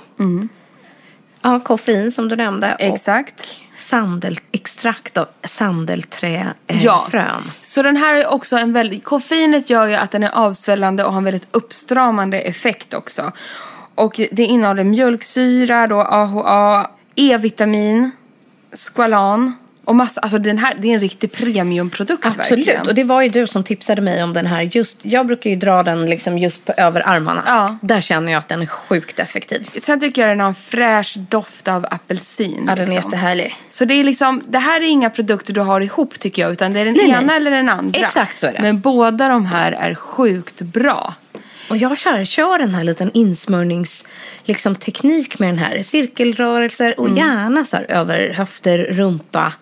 Ja, 1.43 1.61
koffein 1.61 2.13
som 2.13 2.29
du 2.29 2.37
nämnde. 2.37 2.77
Exakt. 2.79 3.41
Och 3.41 3.79
sandelextrakt 3.81 5.19
av 5.19 5.27
sandelträfrön. 5.45 6.55
Eh, 6.67 6.85
Ja. 6.85 7.07
frön. 7.11 7.53
Så 7.61 7.83
den 7.83 7.97
här 7.97 8.15
är 8.15 8.27
också 8.33 8.57
en 8.57 8.73
väldigt... 8.73 9.05
Koffeinet 9.05 9.71
gör 9.71 9.87
ju 9.87 9.95
att 9.95 10.11
den 10.11 10.23
är 10.23 10.31
avsvällande 10.31 11.05
och 11.05 11.13
har 11.13 11.19
en 11.19 11.25
väldigt 11.25 11.49
uppstramande 11.51 12.41
effekt 12.41 12.95
också. 12.95 13.33
Och 13.95 14.21
det 14.33 14.43
innehåller 14.45 14.85
mjölksyra, 14.85 15.87
då 15.87 16.01
AHA, 16.01 16.91
E-vitamin, 17.17 18.11
squalan 18.73 19.53
och 19.91 19.97
massa... 19.97 20.21
Alltså 20.21 20.39
den 20.39 20.59
här, 20.59 20.75
det 20.79 20.89
är 20.89 20.95
en 20.95 21.01
riktig 21.01 21.33
premiumprodukt 21.33 22.27
Absolut, 22.27 22.67
verkligen. 22.67 22.87
och 22.87 22.95
det 22.95 23.05
var 23.05 23.23
ju 23.23 23.29
du 23.29 23.47
som 23.47 23.65
tipsade 23.65 24.03
mig 24.03 24.23
om 24.23 24.35
den 24.35 24.47
här. 24.47 24.63
Just, 24.73 25.05
jag 25.05 25.27
brukar 25.27 25.51
ju 25.51 25.57
dra 25.57 25.83
den 25.83 26.11
liksom 26.11 26.39
just 26.39 26.65
på 26.67 26.73
över 26.77 27.09
armarna. 27.09 27.43
Ja. 27.47 27.79
Där 27.83 28.01
känner 28.01 28.33
jag 28.33 28.39
att 28.39 28.49
den 28.49 28.63
är 28.63 28.67
sjukt 28.67 29.19
effektiv. 29.19 29.69
Sen 29.83 30.01
tycker 30.01 30.23
jag 30.23 30.31
den 30.31 30.41
har 30.41 30.49
en 30.49 30.55
fräsch 30.55 31.17
doft 31.19 31.69
av 31.69 31.87
apelsin. 31.91 32.65
Ja, 32.69 32.75
den 32.75 32.85
är 32.85 32.87
liksom. 32.87 32.95
jättehärlig. 32.95 33.57
Så 33.69 33.85
det 33.85 33.95
är 33.95 34.05
liksom, 34.05 34.43
det 34.47 34.59
här 34.59 34.81
är 34.81 34.87
inga 34.87 35.11
produkter 35.11 35.55
du 35.55 35.61
har 35.61 35.81
ihop 35.81 36.19
tycker 36.19 36.43
jag, 36.43 36.53
utan 36.53 36.73
det 36.73 36.81
är 36.81 36.85
den 36.85 36.95
Nej, 36.95 37.11
ena 37.11 37.21
nej. 37.21 37.37
eller 37.37 37.51
den 37.51 37.69
andra. 37.69 38.01
Exakt 38.01 38.39
så 38.39 38.47
är 38.47 38.53
det. 38.53 38.61
Men 38.63 38.81
båda 38.81 39.29
de 39.29 39.47
här 39.47 39.73
är 39.73 39.95
sjukt 39.95 40.61
bra. 40.61 41.15
Och 41.71 41.77
jag 41.77 41.99
kör, 41.99 42.25
kör 42.25 42.59
den 42.59 42.75
här 42.75 42.85
liten 42.85 43.11
insmörnings 43.15 44.05
liksom, 44.45 44.77
med 45.39 45.49
den 45.49 45.59
här. 45.59 45.83
Cirkelrörelser 45.83 46.95
Mm. 46.99 47.13
och 47.13 47.19
gärna 47.19 47.65
så 47.65 47.77
här, 47.77 47.91
över 47.91 48.29
höfter, 48.35 48.79
rumpa, 48.79 49.53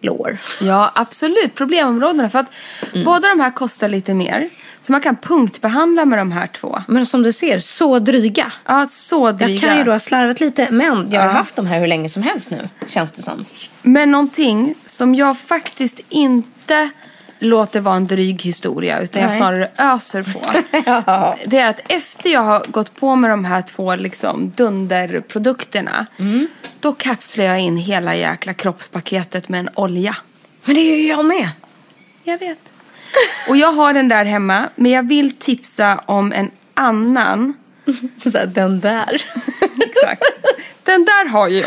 lår. 0.00 0.38
Ja, 0.60 0.92
absolut. 0.94 1.54
Problemområdena. 1.54 2.30
För 2.30 2.38
att 2.38 2.54
Mm. 2.92 3.04
båda 3.04 3.28
de 3.28 3.40
här 3.40 3.50
kostar 3.50 3.88
lite 3.88 4.14
mer. 4.14 4.50
Så 4.80 4.92
man 4.92 5.00
kan 5.00 5.16
punktbehandla 5.16 6.04
med 6.04 6.18
de 6.18 6.32
här 6.32 6.46
två. 6.46 6.82
Men 6.88 7.06
som 7.06 7.22
du 7.22 7.32
ser, 7.32 7.58
så 7.58 7.98
dryga. 7.98 8.52
Ja, 8.64 8.86
så 8.86 9.32
dryga. 9.32 9.52
Jag 9.52 9.60
kan 9.60 9.78
ju 9.78 9.84
då 9.84 9.92
ha 9.92 9.98
slarvat 9.98 10.40
lite, 10.40 10.70
men 10.70 11.08
jag 11.12 11.20
har 11.20 11.28
haft 11.28 11.56
de 11.56 11.66
här 11.66 11.80
hur 11.80 11.86
länge 11.86 12.08
som 12.08 12.22
helst 12.22 12.50
nu, 12.50 12.68
känns 12.88 13.12
det 13.12 13.22
som. 13.22 13.44
Men 13.82 14.10
någonting 14.10 14.74
som 14.86 15.14
jag 15.14 15.38
faktiskt 15.38 16.00
inte 16.08 16.90
låter 17.38 17.80
vara 17.80 17.96
en 17.96 18.06
dryg 18.06 18.42
historia 18.42 19.00
utan 19.00 19.22
jag 19.22 19.28
Nej. 19.28 19.38
snarare 19.38 19.70
öser 19.78 20.22
på. 20.22 20.40
Det 21.46 21.58
är 21.58 21.66
att 21.66 21.80
efter 21.88 22.30
jag 22.30 22.40
har 22.40 22.64
gått 22.68 22.96
på 22.96 23.16
med 23.16 23.30
de 23.30 23.44
här 23.44 23.62
två 23.62 23.96
liksom 23.96 24.52
dunderprodukterna 24.56 26.06
Mm. 26.18 26.48
då 26.80 26.92
kapslar 26.92 27.44
jag 27.44 27.60
in 27.60 27.76
hela 27.76 28.14
jäkla 28.16 28.52
kroppspaketet 28.54 29.48
med 29.48 29.60
en 29.60 29.68
olja. 29.74 30.16
Men 30.64 30.74
det 30.74 30.80
är 30.80 30.96
ju 30.96 31.06
jag 31.06 31.24
med. 31.24 31.48
Jag 32.24 32.38
vet. 32.38 32.58
Och 33.48 33.56
jag 33.56 33.72
har 33.72 33.94
den 33.94 34.08
där 34.08 34.24
hemma 34.24 34.68
men 34.76 34.92
jag 34.92 35.08
vill 35.08 35.32
tipsa 35.36 36.00
om 36.06 36.32
en 36.32 36.50
annan. 36.74 37.54
Så 38.32 38.38
här, 38.38 38.46
den 38.46 38.80
där. 38.80 39.22
Exakt. 39.86 40.22
Den 40.88 41.04
där 41.04 41.28
har 41.28 41.48
ju... 41.48 41.64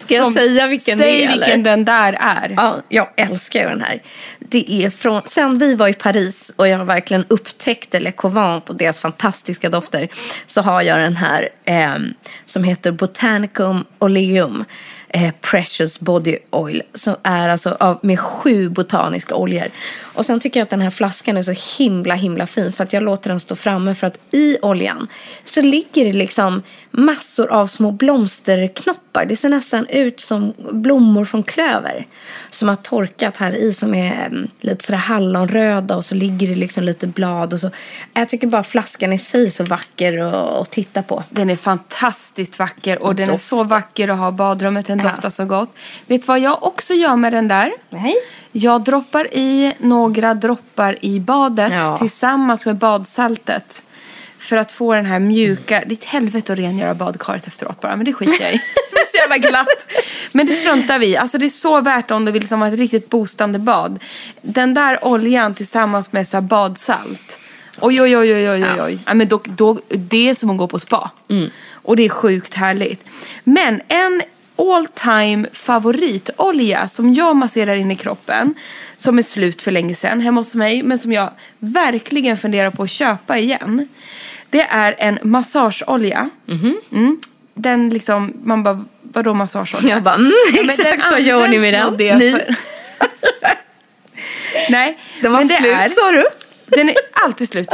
Ska 0.00 0.14
jag 0.14 0.32
säga 0.32 0.66
vilken 0.66 0.98
Säg 0.98 1.12
det 1.12 1.24
är, 1.24 1.28
vilken 1.28 1.52
eller? 1.52 1.64
den 1.64 1.84
där 1.84 2.12
är. 2.20 2.54
Ja, 2.56 2.82
jag 2.88 3.08
älskar 3.16 3.60
ju 3.60 3.68
den 3.68 3.80
här. 3.80 4.02
det 4.38 4.72
är 4.72 4.90
från, 4.90 5.22
sen 5.26 5.58
vi 5.58 5.74
var 5.74 5.88
i 5.88 5.94
Paris 5.94 6.54
och 6.56 6.68
jag 6.68 6.84
verkligen 6.84 7.24
upptäckte 7.28 8.00
Le 8.00 8.12
Covent 8.12 8.70
och 8.70 8.76
deras 8.76 9.00
fantastiska 9.00 9.70
dofter 9.70 10.08
så 10.46 10.62
har 10.62 10.82
jag 10.82 10.98
den 10.98 11.16
här 11.16 11.48
eh, 11.64 11.96
som 12.44 12.64
heter 12.64 12.92
Botanicum 12.92 13.84
Oleum 13.98 14.64
eh, 15.08 15.30
Precious 15.40 16.00
Body 16.00 16.38
Oil 16.50 16.82
som 16.94 17.16
är 17.22 17.48
alltså 17.48 17.76
av, 17.80 17.98
med 18.02 18.20
sju 18.20 18.68
botaniska 18.68 19.34
oljor. 19.34 19.66
Och 20.14 20.26
sen 20.26 20.40
tycker 20.40 20.60
jag 20.60 20.64
att 20.64 20.70
den 20.70 20.80
här 20.80 20.90
flaskan 20.90 21.36
är 21.36 21.42
så 21.42 21.78
himla 21.78 22.14
himla 22.14 22.46
fin 22.46 22.72
så 22.72 22.82
att 22.82 22.92
jag 22.92 23.02
låter 23.02 23.30
den 23.30 23.40
stå 23.40 23.56
framme 23.56 23.94
för 23.94 24.06
att 24.06 24.34
i 24.34 24.58
oljan 24.62 25.08
så 25.44 25.62
ligger 25.62 26.04
det 26.04 26.12
liksom 26.12 26.62
massor 26.90 27.50
av 27.52 27.66
små 27.66 27.92
blomsterknoppar. 27.92 29.24
Det 29.26 29.36
ser 29.36 29.48
nästan 29.48 29.86
ut 29.86 30.20
som 30.20 30.52
blommor 30.72 31.24
från 31.24 31.42
klöver 31.42 32.06
som 32.50 32.68
har 32.68 32.76
torkat 32.76 33.36
här 33.36 33.52
i 33.52 33.74
som 33.74 33.94
är 33.94 34.26
mm, 34.26 34.48
lite 34.60 34.84
sådär 34.84 34.98
hallonröda 34.98 35.96
och 35.96 36.04
så 36.04 36.14
ligger 36.14 36.48
det 36.48 36.54
liksom 36.54 36.84
lite 36.84 37.06
blad 37.06 37.52
och 37.52 37.60
så. 37.60 37.70
Jag 38.12 38.28
tycker 38.28 38.46
bara 38.46 38.62
flaskan 38.62 39.12
i 39.12 39.18
sig 39.18 39.46
är 39.46 39.50
så 39.50 39.64
vacker 39.64 40.18
att, 40.18 40.70
titta 40.70 41.02
på. 41.02 41.24
Den 41.30 41.50
är 41.50 41.56
fantastiskt 41.56 42.58
vacker 42.58 43.02
och 43.02 43.14
den 43.14 43.30
är 43.30 43.38
så 43.38 43.64
vacker 43.64 44.08
att 44.08 44.18
ha 44.18 44.28
i 44.28 44.32
badrummet. 44.32 44.86
Den 44.86 44.98
Ja. 44.98 45.10
doftar 45.10 45.30
så 45.30 45.44
gott. 45.44 45.76
Vet 46.06 46.20
du 46.20 46.26
vad 46.26 46.40
jag 46.40 46.62
också 46.62 46.94
gör 46.94 47.16
med 47.16 47.32
den 47.32 47.48
där? 47.48 47.72
Nej. 47.90 48.14
Jag 48.52 48.84
droppar 48.84 49.34
i 49.34 49.72
några 49.78 50.03
droppar 50.12 50.96
i 51.04 51.20
badet 51.20 51.72
Ja. 51.72 51.96
tillsammans 51.96 52.66
med 52.66 52.76
badsaltet. 52.76 53.84
För 54.38 54.56
att 54.56 54.72
få 54.72 54.94
den 54.94 55.06
här 55.06 55.18
mjuka, 55.18 55.82
det 55.86 55.92
är 55.92 55.96
ett 55.96 56.04
helvete 56.04 56.52
att 56.52 56.58
rengöra 56.58 56.94
badkaret 56.94 57.46
efteråt 57.46 57.80
bara, 57.80 57.96
men 57.96 58.04
det 58.04 58.12
skiter 58.12 58.44
jag 58.44 58.54
i. 58.54 58.60
Det 58.92 58.98
är 59.00 59.06
så 59.06 59.16
jävla 59.16 59.48
glatt. 59.50 59.86
Men 60.32 60.46
det 60.46 60.54
struntar 60.54 60.98
vi. 60.98 61.16
Alltså 61.16 61.38
det 61.38 61.46
är 61.46 61.50
så 61.50 61.80
värt 61.80 62.10
om 62.10 62.24
du 62.24 62.32
vill 62.32 62.42
liksom 62.42 62.60
ha 62.60 62.68
ett 62.68 62.74
riktigt 62.78 63.10
boostande 63.10 63.58
bad. 63.58 63.98
Den 64.42 64.74
där 64.74 65.04
oljan 65.04 65.54
tillsammans 65.54 66.12
med 66.12 66.28
så 66.28 66.36
här 66.36 66.42
badsalt. 66.42 67.38
Oj, 67.80 68.02
oj, 68.02 68.16
oj, 68.18 68.34
oj, 68.34 68.50
oj, 68.50 68.64
oj. 68.82 68.98
Ja, 69.06 69.14
men 69.14 69.28
då, 69.28 69.40
då, 69.44 69.78
det 69.88 70.28
är 70.28 70.34
som 70.34 70.50
att 70.50 70.58
gå 70.58 70.66
på 70.68 70.78
spa. 70.78 71.10
Och 71.72 71.96
det 71.96 72.04
är 72.04 72.08
sjukt 72.08 72.54
härligt. 72.54 73.04
Men 73.44 73.80
en 73.88 74.22
all 74.58 74.86
time 74.86 75.48
favoritolja 75.52 76.88
som 76.88 77.14
jag 77.14 77.36
masserar 77.36 77.74
in 77.74 77.90
i 77.90 77.96
kroppen. 77.96 78.54
Som 78.96 79.18
är 79.18 79.22
slut 79.22 79.62
för 79.62 79.70
länge 79.70 79.94
sedan 79.94 80.20
hemma 80.20 80.40
hos 80.40 80.54
mig. 80.54 80.82
Men 80.82 80.98
som 80.98 81.12
jag 81.12 81.32
verkligen 81.58 82.38
funderar 82.38 82.70
på 82.70 82.82
att 82.82 82.90
köpa 82.90 83.38
igen. 83.38 83.88
Det 84.50 84.60
är 84.70 84.94
en 84.98 85.18
massageolja. 85.22 86.30
Mm. 86.92 87.18
Den 87.54 87.90
liksom, 87.90 88.32
man 88.44 88.62
bara, 88.62 88.84
vadå 89.02 89.34
massageolja? 89.34 89.94
Jag 89.94 90.02
bara, 90.02 90.14
mm, 90.14 90.32
Ja, 90.54 90.62
exakt 90.62 91.08
så 91.08 91.18
gör 91.18 91.48
ni 91.48 91.58
med 91.58 91.74
den. 91.74 91.96
det 92.18 92.30
för- 92.30 92.56
Nej, 94.70 94.98
Den 95.22 95.32
var 95.32 95.38
men 95.38 95.48
slut 95.48 95.72
är, 95.76 95.88
sa 95.88 96.10
du? 96.12 96.24
Den 96.66 96.88
är 96.88 96.96
alltid 97.12 97.48
slut. 97.48 97.68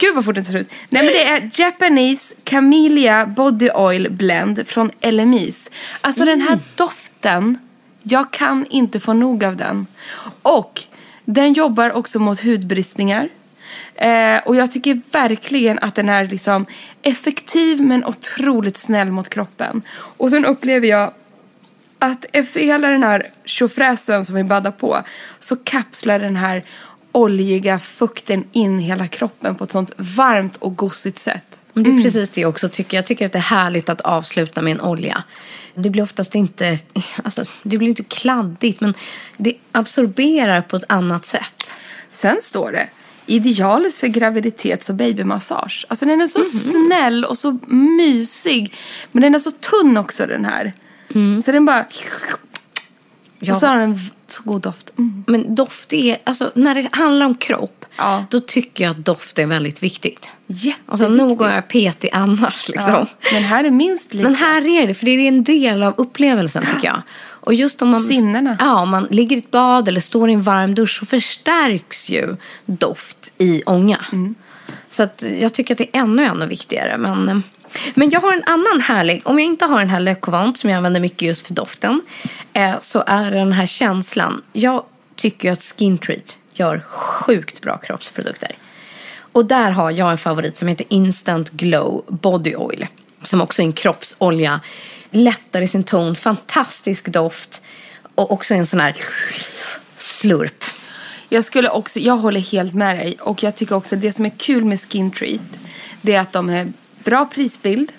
Gud 0.00 0.14
vad 0.14 0.24
fort 0.24 0.34
den 0.34 0.44
tar 0.44 0.50
slut. 0.50 0.72
Nej 0.88 1.02
men 1.02 1.12
det 1.12 1.24
är 1.24 1.50
Japanese 1.60 2.34
Camellia 2.44 3.26
Body 3.26 3.70
Oil 3.70 4.10
Blend 4.10 4.68
från 4.68 4.90
Elemis. 5.00 5.70
Alltså 6.00 6.24
den 6.24 6.40
här 6.40 6.58
doften, 6.74 7.58
jag 8.02 8.32
kan 8.32 8.66
inte 8.70 9.00
få 9.00 9.12
nog 9.12 9.44
av 9.44 9.56
den. 9.56 9.86
Och 10.42 10.82
den 11.24 11.52
jobbar 11.52 11.92
också 11.92 12.18
mot 12.18 12.40
hudbristningar. 12.40 13.28
Eh, 13.94 14.38
och 14.46 14.56
jag 14.56 14.70
tycker 14.70 15.00
verkligen 15.10 15.78
att 15.78 15.94
den 15.94 16.08
är 16.08 16.28
liksom 16.28 16.66
effektiv 17.02 17.82
men 17.82 18.04
otroligt 18.04 18.76
snäll 18.76 19.10
mot 19.10 19.28
kroppen. 19.28 19.82
Och 19.92 20.30
sen 20.30 20.44
upplever 20.44 20.88
jag 20.88 21.14
att 21.98 22.24
efter 22.32 22.60
hela 22.60 22.88
den 22.88 23.02
här 23.02 23.30
tjofräsen 23.44 24.24
som 24.24 24.34
vi 24.34 24.44
baddar 24.44 24.70
på 24.70 25.02
så 25.38 25.56
kapslar 25.56 26.18
den 26.18 26.36
här 26.36 26.64
oljiga 27.12 27.78
fukten 27.78 28.44
in 28.52 28.78
hela 28.78 29.08
kroppen 29.08 29.54
på 29.54 29.64
ett 29.64 29.70
sånt 29.70 29.92
varmt 29.96 30.56
och 30.56 30.76
gosigt 30.76 31.18
sätt. 31.18 31.60
Men 31.72 31.84
det 31.84 31.90
är 31.90 32.02
precis 32.02 32.30
det 32.30 32.40
jag 32.40 32.48
också 32.48 32.68
tycker. 32.68 32.96
Jag 32.96 33.06
tycker 33.06 33.26
att 33.26 33.32
det 33.32 33.38
är 33.38 33.42
härligt 33.42 33.88
att 33.88 34.00
avsluta 34.00 34.62
med 34.62 34.70
en 34.72 34.80
olja. 34.80 35.24
Det 35.74 35.90
blir 35.90 36.02
oftast 36.02 36.34
inte, 36.34 36.78
alltså, 37.24 37.44
det 37.62 37.78
blir 37.78 37.88
inte 37.88 38.04
kladdigt 38.04 38.80
men 38.80 38.94
det 39.36 39.54
absorberar 39.72 40.62
på 40.62 40.76
ett 40.76 40.84
annat 40.88 41.26
sätt. 41.26 41.76
Sen 42.10 42.36
står 42.40 42.72
det 42.72 42.88
idealiskt 43.26 44.00
för 44.00 44.06
graviditets 44.06 44.88
och 44.88 44.94
babymassage. 44.94 45.86
Alltså 45.88 46.04
den 46.04 46.20
är 46.20 46.26
så 46.26 46.44
snäll 46.44 47.24
och 47.24 47.38
så 47.38 47.58
mysig. 47.68 48.74
Men 49.12 49.22
den 49.22 49.34
är 49.34 49.38
så 49.38 49.50
tunn 49.50 49.96
också 49.96 50.26
den 50.26 50.44
här. 50.44 50.72
Så 51.44 51.52
den 51.52 51.64
bara... 51.64 51.86
Ja. 53.40 53.52
Och 53.52 53.58
så 53.60 53.66
har 53.66 53.76
den 53.78 54.00
så 54.28 54.42
god 54.42 54.62
doft. 54.62 54.92
Mm. 54.98 55.24
Men 55.26 55.54
doft 55.54 55.92
är, 55.92 56.18
alltså 56.24 56.52
när 56.54 56.74
det 56.74 56.88
handlar 56.92 57.26
om 57.26 57.34
kropp, 57.34 57.84
Ja. 57.96 58.24
då 58.30 58.40
tycker 58.40 58.84
jag 58.84 58.90
att 58.90 59.04
doft 59.04 59.38
är 59.38 59.46
väldigt 59.46 59.82
viktigt. 59.82 60.30
Jätteviktigt. 60.46 60.84
Alltså 60.90 61.08
nog 61.08 61.42
är 61.42 61.54
jag 61.54 61.68
petig 61.68 62.10
annars 62.12 62.68
liksom. 62.68 62.92
Ja. 62.92 63.06
Men 63.32 63.42
här 63.42 63.64
är 63.64 63.70
minst 63.70 64.14
lika. 64.14 64.22
Men 64.28 64.34
här 64.34 64.68
är 64.68 64.86
det, 64.86 64.94
för 64.94 65.06
det 65.06 65.12
är 65.12 65.28
en 65.28 65.44
del 65.44 65.82
av 65.82 65.94
upplevelsen 65.96 66.64
tycker 66.74 66.88
jag. 66.88 67.02
Och 67.20 67.54
just 67.54 67.82
om 67.82 67.88
man, 67.88 68.00
Sinnena. 68.00 68.56
Ja, 68.60 68.82
om 68.82 68.90
man 68.90 69.06
ligger 69.10 69.36
i 69.36 69.38
ett 69.38 69.50
bad 69.50 69.88
eller 69.88 70.00
står 70.00 70.30
i 70.30 70.32
en 70.32 70.42
varm 70.42 70.74
dusch 70.74 70.98
så 70.98 71.06
förstärks 71.06 72.10
ju 72.10 72.36
doft 72.66 73.32
i 73.38 73.62
ånga. 73.66 74.04
Mm. 74.12 74.34
Så 74.88 75.02
att 75.02 75.24
jag 75.40 75.52
tycker 75.52 75.74
att 75.74 75.78
det 75.78 75.96
är 75.96 76.00
ännu, 76.00 76.24
ännu 76.24 76.46
viktigare. 76.46 76.98
Men, 76.98 77.28
eh, 77.28 77.38
men 77.94 78.10
jag 78.10 78.20
har 78.20 78.32
en 78.32 78.44
annan 78.44 78.80
härlig, 78.80 79.22
om 79.24 79.38
jag 79.38 79.46
inte 79.46 79.64
har 79.64 79.78
den 79.78 79.88
här 79.88 80.00
Le 80.00 80.14
Covent 80.14 80.58
som 80.58 80.70
jag 80.70 80.76
använder 80.76 81.00
mycket 81.00 81.22
just 81.22 81.46
för 81.46 81.54
doften, 81.54 82.02
eh, 82.52 82.74
så 82.80 83.04
är 83.06 83.30
det 83.30 83.38
den 83.38 83.52
här 83.52 83.66
känslan. 83.66 84.42
Jag 84.52 84.84
tycker 85.16 85.48
ju 85.48 85.52
att 85.52 85.62
Skin 85.62 85.98
Treat 85.98 86.38
gör 86.52 86.80
sjukt 86.88 87.62
bra 87.62 87.78
kroppsprodukter. 87.78 88.56
Och 89.32 89.46
där 89.46 89.70
har 89.70 89.90
jag 89.90 90.10
en 90.10 90.18
favorit 90.18 90.56
som 90.56 90.68
heter 90.68 90.86
Instant 90.88 91.50
Glow 91.50 92.04
Body 92.08 92.54
Oil. 92.54 92.86
Som 93.22 93.40
också 93.40 93.62
är 93.62 93.66
en 93.66 93.72
kroppsolja. 93.72 94.60
Lättar 95.10 95.62
i 95.62 95.68
sin 95.68 95.84
ton, 95.84 96.16
fantastisk 96.16 97.08
doft. 97.08 97.62
Och 98.14 98.32
också 98.32 98.54
en 98.54 98.66
sån 98.66 98.80
här 98.80 98.96
slurp. 99.96 100.64
Jag 101.28 101.44
skulle 101.44 101.68
också, 101.68 101.98
jag 101.98 102.16
håller 102.16 102.40
helt 102.40 102.74
med 102.74 102.96
dig. 102.96 103.16
Och 103.20 103.42
jag 103.42 103.56
tycker 103.56 103.74
också 103.74 103.96
det 103.96 104.12
som 104.12 104.26
är 104.26 104.32
kul 104.38 104.64
med 104.64 104.80
Skin 104.80 105.10
Treat, 105.10 105.58
det 106.02 106.14
är 106.14 106.20
att 106.20 106.32
de 106.32 106.50
är 106.50 106.72
bra 107.04 107.26
prisbild. 107.26 107.92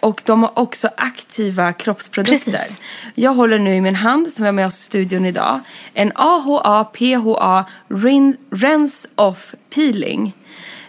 Och 0.00 0.22
de 0.24 0.42
har 0.42 0.58
också 0.58 0.88
aktiva 0.96 1.72
kroppsprodukter. 1.72 2.52
Precis. 2.52 2.78
Jag 3.14 3.34
håller 3.34 3.58
nu 3.58 3.74
i 3.74 3.80
min 3.80 3.94
hand, 3.94 4.28
som 4.28 4.44
jag 4.44 4.48
har 4.52 4.54
med 4.54 4.66
oss 4.66 4.78
i 4.80 4.82
studion 4.82 5.26
idag, 5.26 5.60
en 5.94 6.12
AHA 6.14 6.84
PHA 6.84 7.64
Rin- 7.88 8.36
Rinse 8.50 9.08
Off 9.14 9.54
Peeling. 9.74 10.32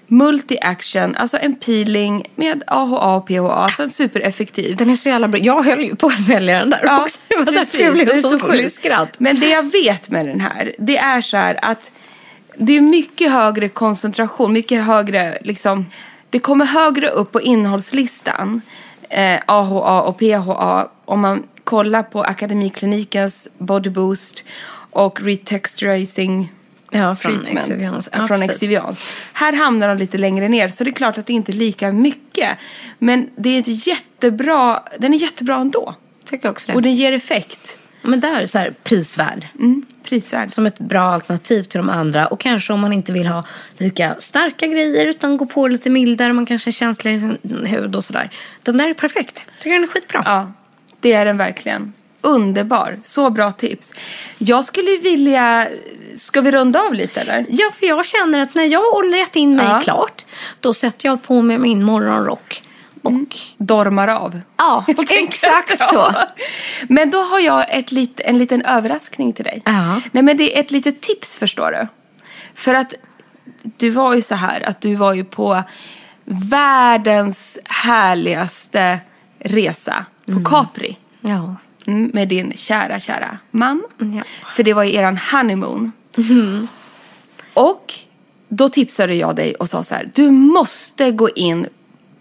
Multi-action, 0.07 1.15
alltså 1.17 1.37
en 1.37 1.55
peeling 1.55 2.23
med 2.35 2.63
AHA 2.67 3.15
och 3.15 3.27
PHA, 3.27 3.69
så 3.69 3.83
en 3.83 3.89
supereffektiv. 3.89 4.75
Den 4.77 4.89
är 4.89 4.95
så 4.95 5.09
jävla 5.09 5.27
bra. 5.27 5.39
Jag 5.41 5.63
höll 5.63 5.79
ju 5.81 5.95
på 5.95 6.07
att 6.07 6.19
välja 6.19 6.59
den 6.59 6.69
där 6.69 6.99
också. 7.01 7.19
Det 7.27 7.35
var 7.37 7.45
därför 7.45 7.79
jag 7.83 7.93
blev 7.93 8.09
är 8.09 8.13
så 8.17 8.39
full 8.39 8.51
sjukt. 8.51 8.71
skratt. 8.73 9.19
Men 9.19 9.39
det 9.39 9.49
jag 9.49 9.71
vet 9.71 10.09
med 10.09 10.25
den 10.25 10.41
här, 10.41 10.73
det 10.79 10.97
är 10.97 11.21
så 11.21 11.37
här 11.37 11.59
att 11.61 11.91
det 12.57 12.77
är 12.77 12.81
mycket 12.81 13.31
högre 13.31 13.69
koncentration, 13.69 14.53
mycket 14.53 14.83
högre 14.85 15.37
liksom, 15.41 15.85
det 16.35 16.39
kommer 16.39 16.65
högre 16.65 17.09
upp 17.09 17.31
på 17.31 17.41
innehållslistan, 17.41 18.61
eh, 19.09 19.39
AHA 19.45 20.01
och 20.01 20.17
PHA, 20.19 20.89
om 21.05 21.19
man 21.21 21.43
kollar 21.63 22.03
på 22.03 22.23
Akademiklinikens 22.23 23.49
Body 23.57 23.89
Boost 23.89 24.43
och 24.91 25.21
Retexturizing 25.21 26.51
Ja, 26.91 27.15
från 27.15 27.31
treatment. 27.31 27.57
Exivians. 27.57 28.09
Ja, 28.11 28.27
från. 28.27 28.41
Exivians. 28.41 28.99
Här 29.33 29.53
hamnar 29.53 29.87
de 29.87 29.97
lite 29.97 30.17
längre 30.17 30.47
ner 30.49 30.69
så 30.69 30.83
det 30.83 30.89
är 30.89 30.93
klart 30.93 31.17
att 31.17 31.25
det 31.25 31.33
inte 31.33 31.51
är 31.51 31.53
lika 31.53 31.91
mycket. 31.91 32.57
Men 32.99 33.29
det 33.35 33.49
är 33.49 33.87
jättebra, 33.87 34.83
den 34.99 35.13
är 35.13 35.17
jättebra 35.17 35.55
ändå. 35.55 35.95
Tycker 36.25 36.49
också 36.49 36.71
Och 36.73 36.81
det. 36.81 36.89
den 36.89 36.95
ger 36.95 37.13
effekt. 37.13 37.79
Men 38.05 38.19
där 38.19 38.41
är 38.41 38.45
så 38.45 38.57
här 38.57 38.73
prisvärd. 38.83 39.47
Mm, 39.59 39.85
prisvärd. 40.03 40.51
Som 40.51 40.65
ett 40.65 40.79
bra 40.79 41.01
alternativ 41.03 41.63
till 41.63 41.77
de 41.77 41.89
andra. 41.89 42.27
Och 42.27 42.39
kanske 42.39 42.73
om 42.73 42.79
man 42.79 42.93
inte 42.93 43.13
vill 43.13 43.27
ha 43.27 43.43
lika 43.77 44.15
starka 44.19 44.67
grejer 44.67 45.05
utan 45.05 45.37
gå 45.37 45.45
på 45.45 45.67
lite 45.67 45.89
mildare. 45.89 46.33
Man 46.33 46.45
kanske 46.45 46.69
är 46.69 46.71
känsligare 46.71 47.17
i 47.17 47.19
sin 47.19 47.65
hud 47.65 47.95
och 47.95 48.05
sådär. 48.05 48.29
Den 48.63 48.77
där 48.77 48.89
är 48.89 48.93
perfekt. 48.93 49.45
Tycker 49.59 49.73
den 49.73 49.83
är 49.83 49.87
skitbra. 49.87 50.21
Ja, 50.25 50.51
det 50.99 51.13
är 51.13 51.25
den 51.25 51.37
verkligen. 51.37 51.93
Underbar. 52.21 52.99
Så 53.03 53.29
bra 53.29 53.51
tips. 53.51 53.93
Jag 54.37 54.65
skulle 54.65 54.97
vilja... 54.97 55.67
Ska 56.15 56.41
vi 56.41 56.51
runda 56.51 56.79
av 56.79 56.93
lite 56.93 57.21
eller? 57.21 57.45
Ja, 57.49 57.71
för 57.79 57.85
jag 57.85 58.05
känner 58.05 58.39
att 58.39 58.55
när 58.55 58.63
jag 58.63 58.79
har 58.79 58.95
oljat 58.97 59.35
in 59.35 59.55
mig 59.55 59.65
Ja. 59.69 59.81
klart, 59.83 60.25
då 60.59 60.73
sätter 60.73 61.09
jag 61.09 61.23
på 61.23 61.41
mig 61.41 61.57
min 61.57 61.83
morgonrock. 61.83 62.63
Och 63.05 63.37
Dormar 63.57 64.07
av. 64.07 64.41
ja, 64.57 64.85
exakt 65.09 65.79
så. 65.89 66.13
Men 66.89 67.09
då 67.09 67.17
har 67.17 67.39
jag 67.39 67.77
ett 67.77 67.91
lit, 67.91 68.19
en 68.19 68.37
liten 68.37 68.61
överraskning 68.61 69.33
till 69.33 69.45
dig. 69.45 69.61
Ja. 69.65 70.01
Nej 70.11 70.23
men 70.23 70.37
det 70.37 70.57
är 70.57 70.59
ett 70.59 70.71
litet 70.71 71.01
tips 71.01 71.35
förstår 71.35 71.71
du. 71.71 71.87
För 72.53 72.73
att 72.73 72.93
du 73.77 73.89
var 73.89 74.15
ju 74.15 74.21
så 74.21 74.35
här 74.35 74.61
att 74.61 74.81
du 74.81 74.95
var 74.95 75.13
ju 75.13 75.23
på 75.23 75.63
världens 76.25 77.59
härligaste 77.65 78.99
resa 79.39 80.05
på 80.25 80.43
Capri. 80.45 80.97
Ja. 81.21 81.55
Mm, 81.87 82.11
med 82.13 82.27
din 82.27 82.53
kära, 82.55 82.99
kära 82.99 83.37
man. 83.51 83.83
Ja. 83.97 84.23
För 84.55 84.63
det 84.63 84.73
var 84.73 84.83
ju 84.83 84.95
eran 84.95 85.17
honeymoon. 85.31 85.91
Och 87.53 87.93
då 88.49 88.69
tipsade 88.69 89.13
jag 89.13 89.35
dig 89.35 89.55
och 89.55 89.69
sa 89.69 89.83
så 89.83 89.95
här, 89.95 90.11
du 90.15 90.31
måste 90.31 91.11
gå 91.11 91.29
in 91.29 91.67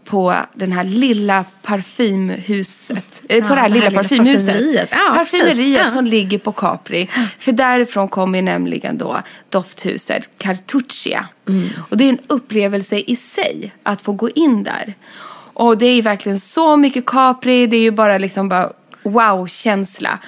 på 0.05 0.35
den 0.55 0.73
här 0.73 0.85
lilla 0.85 1.45
parfymhuset. 1.63 3.23
eh, 3.29 3.49
på 3.49 3.55
det 3.55 3.61
här 3.61 3.69
lilla 3.69 3.91
parfymhuset. 3.91 4.55
parfymeriet. 4.55 4.89
Ja, 4.93 5.13
parfymeriet. 5.17 5.81
Ja. 5.85 5.91
som 5.91 6.05
ligger 6.05 6.39
på 6.39 6.53
Capri. 6.53 7.09
För 7.39 7.53
därifrån 7.53 8.09
kommer 8.09 8.43
nämligen 8.43 8.99
då 8.99 9.23
dofthuset 9.49 10.29
Cartuccia. 10.39 11.27
Mm. 11.49 11.69
Och 11.91 11.97
det 11.97 12.05
är 12.05 12.09
en 12.09 12.19
upplevelse 12.27 12.97
i 12.97 13.17
sig 13.17 13.73
att 13.83 14.03
få 14.03 14.13
gå 14.13 14.29
in 14.35 14.63
där. 14.63 14.95
Och 15.55 15.79
det 15.79 15.87
är 15.87 15.95
ju 15.95 16.03
verkligen 16.03 16.39
så 16.39 16.77
mycket 16.77 17.07
Capri. 17.07 17.67
Det 17.67 17.77
är 17.77 17.83
ju 17.83 17.91
bara 17.91 18.19
liksom 18.19 18.49
bara 18.49 18.73
wow-känsla. 19.03 20.19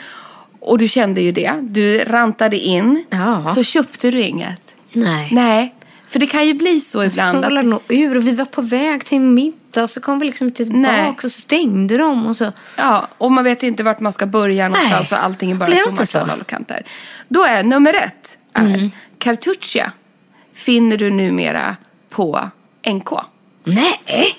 Och 0.61 0.79
du 0.79 0.89
kände 0.89 1.21
ju 1.21 1.33
det. 1.33 1.53
Du 1.63 1.99
rantade 1.99 2.59
in. 2.59 3.05
Ja. 3.11 3.49
Så 3.55 3.63
köpte 3.63 4.11
du 4.11 4.21
inget. 4.21 4.75
Nej. 4.93 5.29
Nej. 5.33 5.75
För 6.09 6.19
det 6.19 6.27
kan 6.27 6.47
ju 6.47 6.55
bli 6.55 6.81
så 6.81 7.05
ibland. 7.05 7.45
Solen 7.45 7.59
Att, 7.59 7.65
nog 7.65 7.81
ur 7.89 8.17
och 8.17 8.27
vi 8.27 8.33
var 8.33 8.45
på 8.45 8.63
väg 8.63 9.05
till 9.05 9.17
en 9.17 9.35
middag 9.77 9.83
och 9.85 9.91
så 9.91 10.01
kom 10.01 10.19
vi 10.19 10.27
liksom 10.27 10.47
inte 10.47 10.65
tillbaka 10.65 10.93
Nej. 10.93 11.11
och 11.11 11.23
så 11.23 11.31
stängde 11.31 11.97
de 11.99 12.27
och 12.27 12.37
så. 12.37 12.53
ja, 12.77 13.07
och 13.19 13.33
man 13.33 13.45
vet 13.45 13.63
inte 13.63 13.83
vart 13.83 14.01
man 14.01 14.13
ska 14.13 14.27
börja 14.27 14.69
någonstans 14.69 15.11
Nej. 15.11 15.19
och 15.19 15.25
allting 15.25 15.51
är 15.51 15.55
bara 15.55 15.71
tomma 15.85 16.07
stålar 16.07 16.39
och 16.41 16.47
kanter. 16.47 16.83
Då 17.29 17.45
är 17.45 17.63
nummer 17.63 17.95
ett 17.95 18.39
är 18.55 18.61
Mm. 18.65 18.91
Cartuccia. 19.19 19.93
Finner 20.55 20.97
du 20.97 21.11
numera 21.11 21.77
på 22.11 22.51
NK. 22.89 23.11
Nej! 23.65 24.37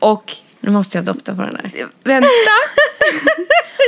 Och 0.00 0.32
Nu 0.60 0.70
måste 0.70 0.98
jag 0.98 1.04
dofta 1.04 1.34
på 1.34 1.42
den 1.42 1.52
där. 1.54 1.72
vänta. 2.04 2.28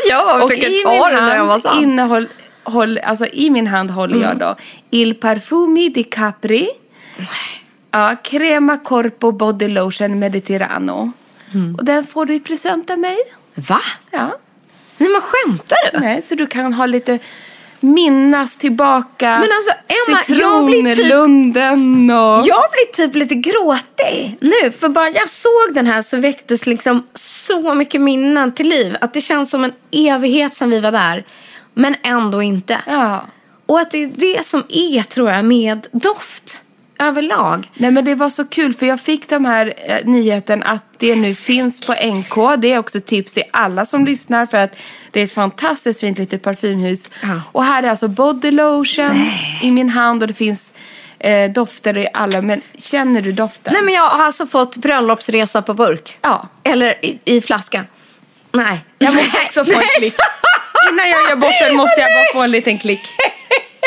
Ja, 0.09 0.43
och 0.43 0.53
i 0.53 0.83
min, 0.85 1.19
hand 1.19 1.63
innehåll, 1.83 2.29
håll, 2.65 2.99
alltså, 2.99 3.27
i 3.27 3.51
min 3.51 3.67
hand 3.67 3.91
håller 3.91 4.17
Mm. 4.17 4.29
jag 4.29 4.39
då 4.39 4.57
Il 4.91 5.15
Parfumi 5.15 5.89
di 5.89 6.05
Capri. 6.05 6.69
Ja, 7.91 8.17
Crema 8.23 8.77
Corpo 8.79 9.33
Body 9.33 9.69
Lotion 9.69 10.19
Mediterrano. 10.19 11.13
Mm. 11.55 11.75
Och 11.75 11.85
den 11.85 12.07
får 12.07 12.27
du 12.27 12.35
i 12.35 12.41
present 12.41 12.91
av 12.91 12.99
mig. 12.99 13.17
Va? 13.55 13.81
Ja. 14.11 14.39
Nej 14.99 15.09
men 15.09 15.21
skämtar 15.21 15.77
du? 15.93 16.01
Nej, 16.01 16.23
så 16.23 16.35
du 16.35 16.47
kan 16.47 16.73
ha 16.73 16.87
lite 16.87 17.19
minnas 17.81 18.57
tillbaka. 18.57 19.27
Men 19.39 19.49
alltså, 19.57 19.71
Emma, 19.71 20.65
blir 20.65 20.83
typ- 20.83 20.95
Citronlunden 20.95 22.11
och... 22.11 22.47
Jag 22.47 22.65
blir 22.71 22.93
typ 22.93 23.15
lite 23.15 23.35
gråtig 23.35 24.37
nu. 24.41 24.71
För 24.71 24.89
bara 24.89 25.09
jag 25.09 25.31
såg 25.31 25.75
den 25.75 25.87
här 25.87 26.03
så 26.03 26.17
väcktes 26.17 26.67
liksom 26.67 27.07
så 27.15 27.75
mycket 27.75 28.01
minnen 28.01 28.55
till 28.55 28.69
liv. 28.69 28.97
Att 29.01 29.15
det 29.15 29.21
känns 29.21 29.51
som 29.51 29.65
en 29.65 29.73
evighet 29.91 30.55
sedan 30.55 30.71
vi 30.71 30.81
var 30.81 30.93
där. 30.93 31.25
Men 31.75 31.95
ändå 32.03 32.43
inte. 32.43 32.79
Ja. 32.87 33.25
Och 33.67 33.81
att 33.81 33.91
det 33.91 34.03
är 34.03 34.11
det 34.17 34.47
som 34.47 34.65
är, 34.69 35.03
tror 35.03 35.31
jag, 35.31 35.45
med 35.45 35.87
doft 35.93 36.63
överlag. 37.01 37.71
Nej 37.75 37.91
men 37.91 38.05
det 38.05 38.15
var 38.15 38.29
så 38.29 38.45
kul 38.45 38.75
för 38.75 38.87
jag 38.87 39.01
fick 39.01 39.29
den 39.29 39.47
här 39.47 39.75
eh, 39.87 40.05
nyheten 40.05 40.63
att 40.63 40.83
det 40.99 41.17
nu 41.17 41.35
finns 41.35 41.87
på 41.87 41.93
NK. 41.93 42.61
Det 42.61 42.73
är 42.73 42.79
också 42.79 43.01
tips 43.01 43.33
till 43.33 43.43
alla 43.51 43.87
som 43.87 44.05
lyssnar 44.05 44.47
för 44.47 44.59
att 44.59 44.77
det 45.11 45.21
är 45.21 45.25
ett 45.25 45.33
fantastiskt 45.33 46.01
fint 46.01 46.19
litet 46.19 46.43
parfymhus. 46.43 47.11
Ja. 47.23 47.43
Och 47.53 47.65
här 47.65 47.83
är 47.83 47.91
alltså 47.91 48.09
body 48.09 48.51
lotion 48.51 49.31
i 49.63 49.71
min 49.71 49.89
hand 49.89 50.23
och 50.23 50.29
det 50.29 50.35
finns 50.35 50.75
eh, 51.19 51.51
dofter 51.51 51.99
i 51.99 52.09
alla. 52.15 52.43
Men 52.43 52.63
känner 52.79 53.23
du 53.23 53.33
doften? 53.33 53.73
Nej 53.73 53.83
men 53.83 53.95
jag 53.95 54.09
har 54.11 54.25
alltså 54.25 54.47
fått 54.47 54.77
bröllopsresa 54.77 55.63
på 55.63 55.75
burk. 55.75 56.19
Ja. 56.23 56.49
Eller 56.65 57.05
i, 57.05 57.19
i 57.25 57.41
flaska. 57.41 57.85
Nej. 58.53 58.85
Jag 58.99 59.15
måste 59.15 59.39
också 59.45 59.65
få 59.65 59.73
en 59.73 59.87
klick. 59.99 60.15
Innan 60.93 61.09
jag 61.09 61.31
gör 61.31 61.37
bort 61.37 61.55
den 61.61 61.77
måste 61.77 62.01
jag 62.01 62.09
bara 62.09 62.33
få 62.33 62.43
en 62.43 62.51
liten 62.51 62.79
klick. 62.79 63.01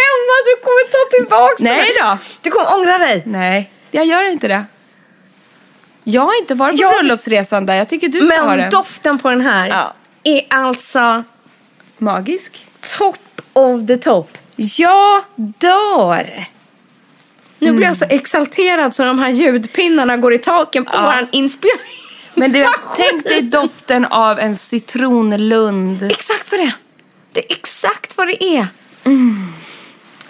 Emma, 0.10 0.36
du 0.46 0.62
kommer 0.64 0.92
ta 0.92 1.18
tillbaka 1.18 1.56
Nej 1.60 1.92
då. 2.02 2.18
Du 2.42 2.52
kommer 2.52 2.74
ångra 2.76 2.98
dig. 2.98 3.24
Nej, 3.26 3.72
jag 3.92 4.06
gör 4.06 4.32
inte 4.32 4.48
det. 4.48 4.66
Jag 6.04 6.22
har 6.22 6.40
inte 6.42 6.56
varit 6.56 6.76
på 6.78 6.82
Jag- 6.84 6.92
bröllopsresan 6.94 7.66
där. 7.66 7.76
Jag 7.76 7.90
tycker 7.90 8.08
du 8.08 8.22
ska 8.26 8.36
ha 8.42 8.48
Men 8.50 8.58
den. 8.58 8.70
doften 8.70 9.20
på 9.20 9.30
den 9.30 9.42
här 9.42 9.68
Ja. 9.68 9.94
är 10.24 10.46
alltså 10.50 11.24
Magisk. 11.98 12.66
top 12.98 13.42
of 13.54 13.88
the 13.88 13.98
top. 13.98 14.38
Jag 14.56 15.24
dör. 15.36 16.46
Nu 17.60 17.72
blir 17.72 17.88
jag 17.88 17.98
så 17.98 18.06
exalterad 18.10 18.96
så 18.96 19.04
de 19.04 19.20
här 19.20 19.30
ljudpinnarna 19.30 20.18
går 20.18 20.34
i 20.34 20.38
taken 20.38 20.86
på 20.86 20.92
Ja. 20.94 21.02
våran 21.02 21.28
inspelning. 21.32 21.80
Men 22.34 22.52
du, 22.52 22.68
tänk 22.96 23.24
dig 23.24 23.42
doften 23.42 24.06
av 24.06 24.40
en 24.40 24.58
citronlund. 24.58 26.04
Exakt 26.12 26.52
vad 26.52 26.60
det 26.60 26.64
är. 26.66 26.74
Det 27.34 27.40
är 27.52 27.56
exakt 27.56 28.18
vad 28.18 28.28
det 28.28 28.44
är. 28.44 28.68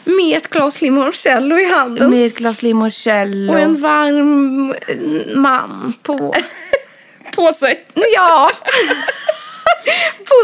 Med 0.03 0.37
ett 0.37 0.49
glas 0.49 0.81
limoncello 0.81 1.57
i 1.57 1.65
handen. 1.65 2.09
Med 2.09 2.25
ett 2.27 2.35
glas 2.37 2.61
limoncello 2.61 3.53
Och 3.53 3.59
en 3.59 3.81
varm 3.81 4.71
eh, 4.87 5.35
man 5.37 5.93
på... 6.03 6.33
på 7.35 7.47
sig. 7.53 7.85
Ja! 8.15 8.51
på, 10.27 10.35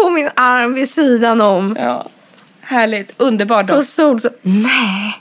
på 0.00 0.10
min 0.10 0.30
arm 0.34 0.74
vid 0.74 0.88
sidan 0.90 1.40
om. 1.40 1.76
Ja. 1.80 2.08
Härligt. 2.60 3.12
Underbar 3.16 3.64
På 3.64 3.74
doft. 3.74 3.88
sol 3.92 4.20
så... 4.20 4.30
Nej! 4.42 5.20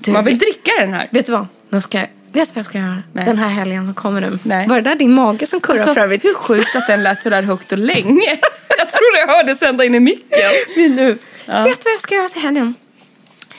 Du, 0.00 0.10
Man 0.12 0.24
vill 0.24 0.38
dricka 0.38 0.70
den 0.80 0.92
här. 0.94 1.08
Vet 1.10 1.26
du 1.26 1.32
vad? 1.32 1.46
Nu 1.68 1.80
ska 1.80 1.98
jag, 1.98 2.08
vet 2.32 2.32
du 2.32 2.40
vad 2.40 2.58
jag 2.58 2.66
ska 2.66 2.78
göra? 2.78 3.02
Nej. 3.12 3.24
Den 3.24 3.38
här 3.38 3.48
helgen 3.48 3.86
som 3.86 3.94
kommer 3.94 4.20
nu. 4.20 4.38
Nej. 4.42 4.68
Var 4.68 4.76
det 4.76 4.82
där 4.90 4.94
din 4.94 5.12
mage 5.12 5.46
som 5.46 5.60
kurrar 5.60 5.78
Alltså, 5.78 5.94
för 5.94 6.00
övrigt? 6.00 6.24
hur 6.24 6.34
sjukt 6.34 6.76
att 6.76 6.86
den 6.86 7.02
lät 7.02 7.22
sådär 7.22 7.42
högt 7.42 7.72
och 7.72 7.78
länge. 7.78 8.30
Jag 8.78 8.90
tror 8.90 9.16
jag 9.20 9.34
hörde 9.36 9.66
ända 9.66 9.84
in 9.84 9.94
i 9.94 10.00
micken. 10.00 10.50
nu. 10.76 11.18
Vet 11.46 11.64
du 11.64 11.84
vad 11.84 11.92
jag 11.94 12.00
ska 12.00 12.14
göra 12.14 12.28
till 12.28 12.42
helgen? 12.42 12.74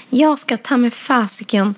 Jag 0.09 0.39
ska 0.39 0.57
ta 0.57 0.77
med 0.77 0.93
fasiken 0.93 1.75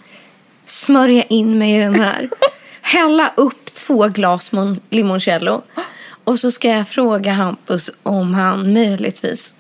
smörja 0.66 1.24
in 1.24 1.58
mig 1.58 1.76
i 1.76 1.80
den 1.80 1.96
här. 1.96 2.30
Hälla 2.82 3.34
upp 3.38 3.74
två 3.74 4.08
glas 4.08 4.52
mon- 4.52 4.80
limoncello. 4.90 5.64
Och 6.24 6.40
så 6.40 6.52
ska 6.52 6.68
jag 6.70 6.88
fråga 6.90 7.32
Hampus 7.32 7.90
om 8.04 8.34
han 8.34 8.74
möjligtvis 8.74 9.56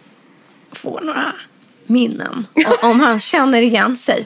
får 0.71 1.01
några 1.01 1.33
minnen. 1.85 2.47
Och 2.67 2.83
om 2.89 2.99
han 2.99 3.19
känner 3.19 3.61
igen 3.61 3.95
sig. 3.97 4.25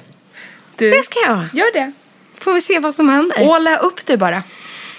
Du, 0.75 0.89
Det 0.89 1.03
ska 1.03 1.19
jag. 1.19 1.39
Gör 1.53 1.73
det. 1.73 1.91
Får 2.37 2.53
vi 2.53 2.61
se 2.61 2.79
vad 2.79 2.95
som 2.95 3.09
händer. 3.09 3.41
Åla 3.47 3.77
upp 3.77 4.05
det 4.05 4.17
bara. 4.17 4.43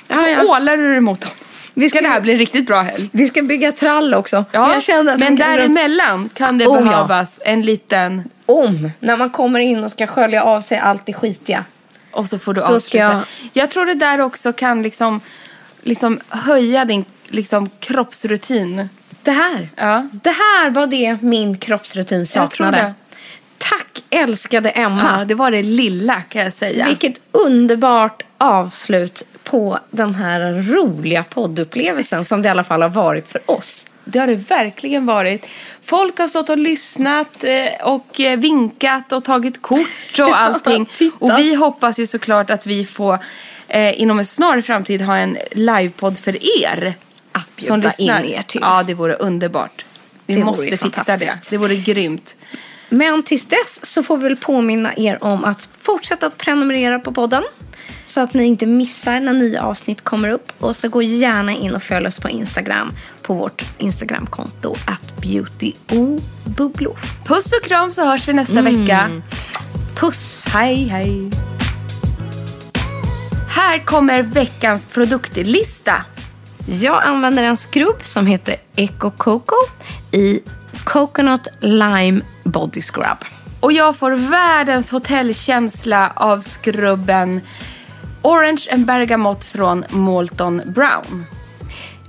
Ja, 0.09 0.17
Så 0.17 0.27
ja. 0.29 0.43
ålar 0.45 0.77
du 0.77 0.95
det 0.95 1.01
mot 1.01 1.21
dem. 1.21 1.31
Vi 1.75 1.89
Ska 1.91 1.99
ska- 1.99 2.07
det 2.07 2.13
här 2.13 2.21
bli 2.21 2.33
en 2.33 2.39
riktigt 2.39 2.67
bra 2.67 2.81
helg. 2.83 3.09
Vi 3.13 3.27
ska 3.29 3.43
bygga 3.43 3.73
trall 3.73 4.15
också. 4.15 4.45
Ja, 4.53 4.81
men 5.19 5.37
däremellan 5.37 6.31
kan 6.35 6.59
det 6.59 6.67
Oh, 6.67 6.79
ja. 6.79 6.85
behövas 6.85 7.41
en 7.45 7.63
liten... 7.63 8.29
Om, 8.47 8.91
när 9.01 9.17
man 9.17 9.31
kommer 9.31 9.61
in 9.61 9.85
och 9.85 9.91
ska 9.91 10.07
skölja 10.07 10.43
av 10.43 10.61
sig 10.61 10.79
allt 10.79 11.07
det 11.07 11.13
skitiga. 11.13 11.65
Och 12.11 12.27
så 12.29 12.39
får 12.39 12.55
du 12.55 12.61
Då 12.61 12.67
avsluta. 12.67 12.97
jag- 13.05 13.23
Jag... 13.53 13.71
tror 13.71 13.87
det 13.87 13.95
där 13.95 14.21
också 14.21 14.53
kan 14.53 14.83
liksom, 14.83 15.21
liksom 15.83 16.21
höja 16.29 16.85
din 16.85 17.05
liksom, 17.27 17.71
kroppsrutin. 17.81 18.89
Det 19.23 19.31
här. 19.31 19.69
Ja. 19.77 20.09
Det 20.13 20.31
här 20.31 20.71
var 20.71 20.87
det 20.87 21.19
min 21.23 21.59
kroppsrutin 21.59 22.27
saknade. 22.27 22.95
Tack 23.69 24.05
älskade 24.11 24.71
Emma. 24.71 25.17
Ja, 25.19 25.25
det 25.25 25.35
var 25.35 25.51
det 25.51 25.63
lilla 25.63 26.21
kan 26.21 26.43
jag 26.43 26.53
säga. 26.53 26.87
Vilket 26.87 27.21
underbart 27.33 28.23
avslut 28.39 29.27
på 29.45 29.79
den 29.91 30.15
här 30.15 30.53
roliga 30.73 31.25
poddupplevelsen 31.25 32.25
som 32.25 32.43
det 32.43 32.47
i 32.47 32.51
alla 32.51 32.65
fall 32.65 32.83
har 32.83 32.89
varit 32.89 33.29
för 33.29 33.51
oss. 33.51 33.87
Det 34.05 34.19
har 34.19 34.27
det 34.27 34.35
verkligen 34.35 35.07
varit. 35.07 35.47
Folk 35.83 36.19
har 36.19 36.29
stått 36.29 36.49
och 36.49 36.59
lyssnat 36.59 37.45
eh, 37.45 37.87
och 37.87 38.21
eh, 38.21 38.39
vinkat 38.39 39.13
och 39.13 39.25
tagit 39.25 39.63
kort 39.63 40.19
och 40.19 40.29
allting. 40.39 40.89
och 41.19 41.39
vi 41.39 41.55
hoppas 41.55 41.99
ju 41.99 42.07
såklart 42.07 42.51
att 42.51 42.67
vi 42.67 42.85
får 42.85 43.19
eh, 43.69 44.01
inom 44.01 44.19
en 44.19 44.25
snar 44.25 44.61
framtid 44.61 45.01
ha 45.03 45.17
en 45.17 45.39
livepodd 45.53 46.19
för 46.19 46.63
er. 46.65 46.95
Att 47.33 47.51
som 47.65 47.81
bjuda 47.81 47.89
lyssnar. 47.89 48.23
in 48.25 48.35
er 48.35 48.43
till. 48.43 48.61
Ja, 48.65 48.83
det 48.83 48.95
vore 48.95 49.15
underbart. 49.15 49.85
Vi 50.27 50.35
Det 50.35 50.45
måste 50.45 50.77
fixa 50.77 51.17
det. 51.17 51.51
Det 51.51 51.57
vore 51.57 51.77
grymt. 51.77 52.37
Men 52.89 53.23
tills 53.23 53.47
dess 53.47 53.87
så 53.87 54.03
får 54.03 54.17
vi 54.17 54.23
väl 54.23 54.37
påminna 54.37 54.97
er 54.97 55.25
om 55.25 55.45
att 55.45 55.69
fortsätta 55.83 56.27
att 56.27 56.39
prenumerera 56.39 56.99
på 56.99 57.13
podden. 57.13 57.43
Så 58.07 58.21
att 58.21 58.35
ni 58.35 58.45
inte 58.45 58.67
missar 58.67 59.21
när 59.21 59.33
nya 59.33 59.63
avsnitt 59.63 60.05
kommer 60.05 60.29
upp. 60.29 60.53
Och 60.59 60.77
så 60.77 60.89
gå 60.89 61.03
gärna 61.03 61.53
in 61.53 61.75
och 61.75 61.83
följ 61.83 62.07
oss 62.07 62.19
på 62.19 62.29
Instagram. 62.29 62.93
På 63.23 63.35
vårt 63.35 63.65
Instagramkonto 63.79 64.75
att 64.87 65.17
beautybubblor. 65.17 66.99
Puss 67.25 67.53
och 67.53 67.65
kram 67.69 67.93
så 67.93 68.07
hörs 68.07 68.29
vi 68.29 68.33
nästa 68.33 68.59
Mm. 68.59 68.81
vecka. 68.81 69.11
Puss! 69.95 70.47
Hej, 70.53 70.85
hej. 70.89 71.31
Här 73.49 73.85
kommer 73.85 74.23
veckans 74.23 74.87
produktlista. 74.87 75.95
Jag 76.67 77.03
använder 77.05 77.43
en 77.43 77.57
skrubb 77.57 77.97
som 78.05 78.27
heter 78.27 78.57
Eco 78.77 79.11
Coco 79.11 79.57
i 80.13 80.41
Coconut 80.85 81.49
Lime 81.61 82.21
Body 82.45 82.83
Scrub. 82.83 83.19
Och 83.61 83.73
jag 83.73 83.97
får 83.97 84.11
världens 84.11 84.91
hotellkänsla 84.91 86.13
av 86.17 86.41
skrubben 86.41 87.41
Orange 88.23 88.67
and 88.73 88.87
Bergamot 88.87 89.45
från 89.45 89.85
Molton 89.91 90.63
Brown. 90.67 91.25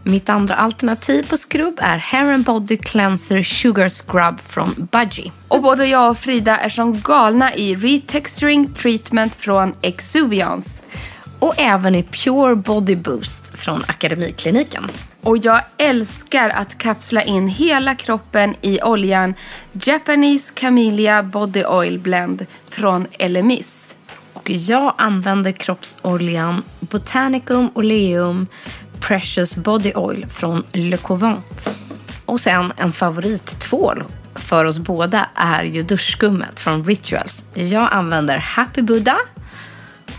Mitt 0.03 0.29
andra 0.29 0.55
alternativ 0.55 1.29
på 1.29 1.37
skrubb 1.37 1.79
är 1.81 1.97
Hair 1.97 2.33
and 2.33 2.45
Body 2.45 2.77
Cleanser 2.77 3.43
Sugar 3.43 3.89
Scrub 3.89 4.39
från 4.47 4.87
Budgie. 4.91 5.31
Och 5.47 5.61
både 5.61 5.85
jag 5.85 6.11
och 6.11 6.17
Frida 6.17 6.57
är 6.57 6.69
som 6.69 7.01
galna 7.01 7.53
i 7.53 7.75
Retexturing 7.75 8.73
Treatment 8.73 9.35
från 9.35 9.73
Exuviance. 9.81 10.83
Och 11.39 11.53
även 11.57 11.95
i 11.95 12.03
Pure 12.03 12.55
Body 12.55 12.95
Boost 12.95 13.59
från 13.59 13.83
Akademikliniken. 13.87 14.91
Och 15.21 15.37
jag 15.37 15.61
älskar 15.77 16.49
att 16.49 16.77
kapsla 16.77 17.23
in 17.23 17.47
hela 17.47 17.95
kroppen 17.95 18.55
i 18.61 18.81
oljan 18.81 19.33
Japanese 19.71 20.53
Camellia 20.55 21.23
Body 21.23 21.63
Oil 21.63 21.99
Blend 21.99 22.45
från 22.69 23.07
Elemis. 23.11 23.97
Och 24.33 24.49
jag 24.49 24.95
använder 24.97 25.51
kroppsoljan 25.51 26.63
Botanicum 26.79 27.69
Oleum 27.73 28.47
Precious 28.99 29.55
Body 29.55 29.91
Oil 29.95 30.25
från 30.29 30.63
Le 30.71 30.97
Covent. 30.97 31.77
Och 32.25 32.39
sen 32.39 32.73
en 32.77 32.91
favorittvål 32.91 34.03
för 34.35 34.65
oss 34.65 34.79
båda 34.79 35.29
är 35.35 35.63
ju 35.63 35.81
duschskummet 35.81 36.59
från 36.59 36.85
Rituals. 36.85 37.45
Jag 37.53 37.87
använder 37.91 38.37
Happy 38.37 38.81
Buddha. 38.81 39.17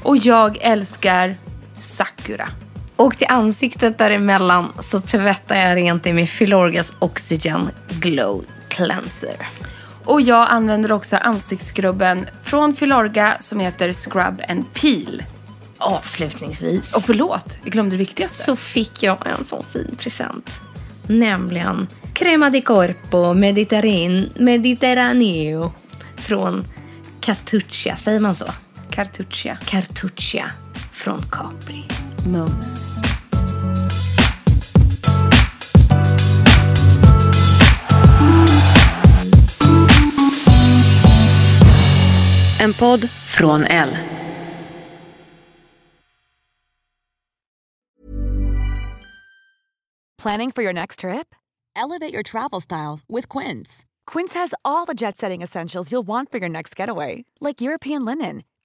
Och 0.06 0.16
jag 0.16 0.58
älskar 0.60 1.36
Sakura. 1.74 2.48
Och 2.96 3.18
till 3.18 3.26
ansiktet 3.30 3.98
däremellan 3.98 4.72
så 4.80 5.00
tvättar 5.00 5.56
jag 5.56 5.76
rent 5.76 6.06
i 6.06 6.12
med 6.12 6.28
Filorgas 6.28 6.94
Oxygen 6.98 7.70
Glow 7.88 8.44
Cleanser. 8.68 9.36
Och 10.04 10.20
jag 10.20 10.50
använder 10.50 10.92
också 10.92 11.16
ansiktsskrubben 11.16 12.26
från 12.42 12.74
Filorga 12.74 13.36
som 13.40 13.60
heter 13.60 13.92
Scrub 13.92 14.42
and 14.48 14.64
Peel. 14.74 15.22
Avslutningsvis. 15.78 16.96
Och 16.96 17.02
förlåt, 17.02 17.56
jag 17.62 17.72
glömde 17.72 17.94
det 17.94 17.98
viktigaste. 17.98 18.44
Så 18.44 18.56
fick 18.56 19.02
jag 19.02 19.26
en 19.38 19.44
sån 19.44 19.64
fin 19.72 19.96
present. 19.98 20.60
Nämligen 21.06 21.86
Crema 22.12 22.50
di 22.50 22.60
Corpo 22.60 23.34
Mediterran 23.34 24.28
Mediterraneo 24.36 25.72
från 26.16 26.64
Cartuccia. 27.20 27.96
Säger 27.96 28.20
man 28.20 28.34
så? 28.34 28.46
Cartuccia. 28.90 29.56
Cartuccia 29.56 30.50
från 30.92 31.22
Capri. 31.22 31.84
Mums. 32.26 32.86
En 42.60 42.74
podd 42.74 43.08
från 43.26 43.64
L. 43.64 43.96
Planning 50.22 50.52
for 50.52 50.62
your 50.62 50.72
next 50.72 51.00
trip? 51.00 51.34
Elevate 51.76 52.12
your 52.12 52.22
travel 52.22 52.60
style 52.60 52.98
with 53.08 53.28
Quince. 53.28 53.84
Quince 54.06 54.34
has 54.34 54.54
all 54.64 54.86
the 54.86 54.94
jet 54.94 55.16
setting 55.16 55.42
essentials 55.42 55.92
you'll 55.92 56.06
want 56.06 56.32
for 56.32 56.38
your 56.38 56.48
next 56.48 56.74
getaway, 56.74 57.24
like 57.40 57.60
European 57.60 58.04
linen, 58.04 58.42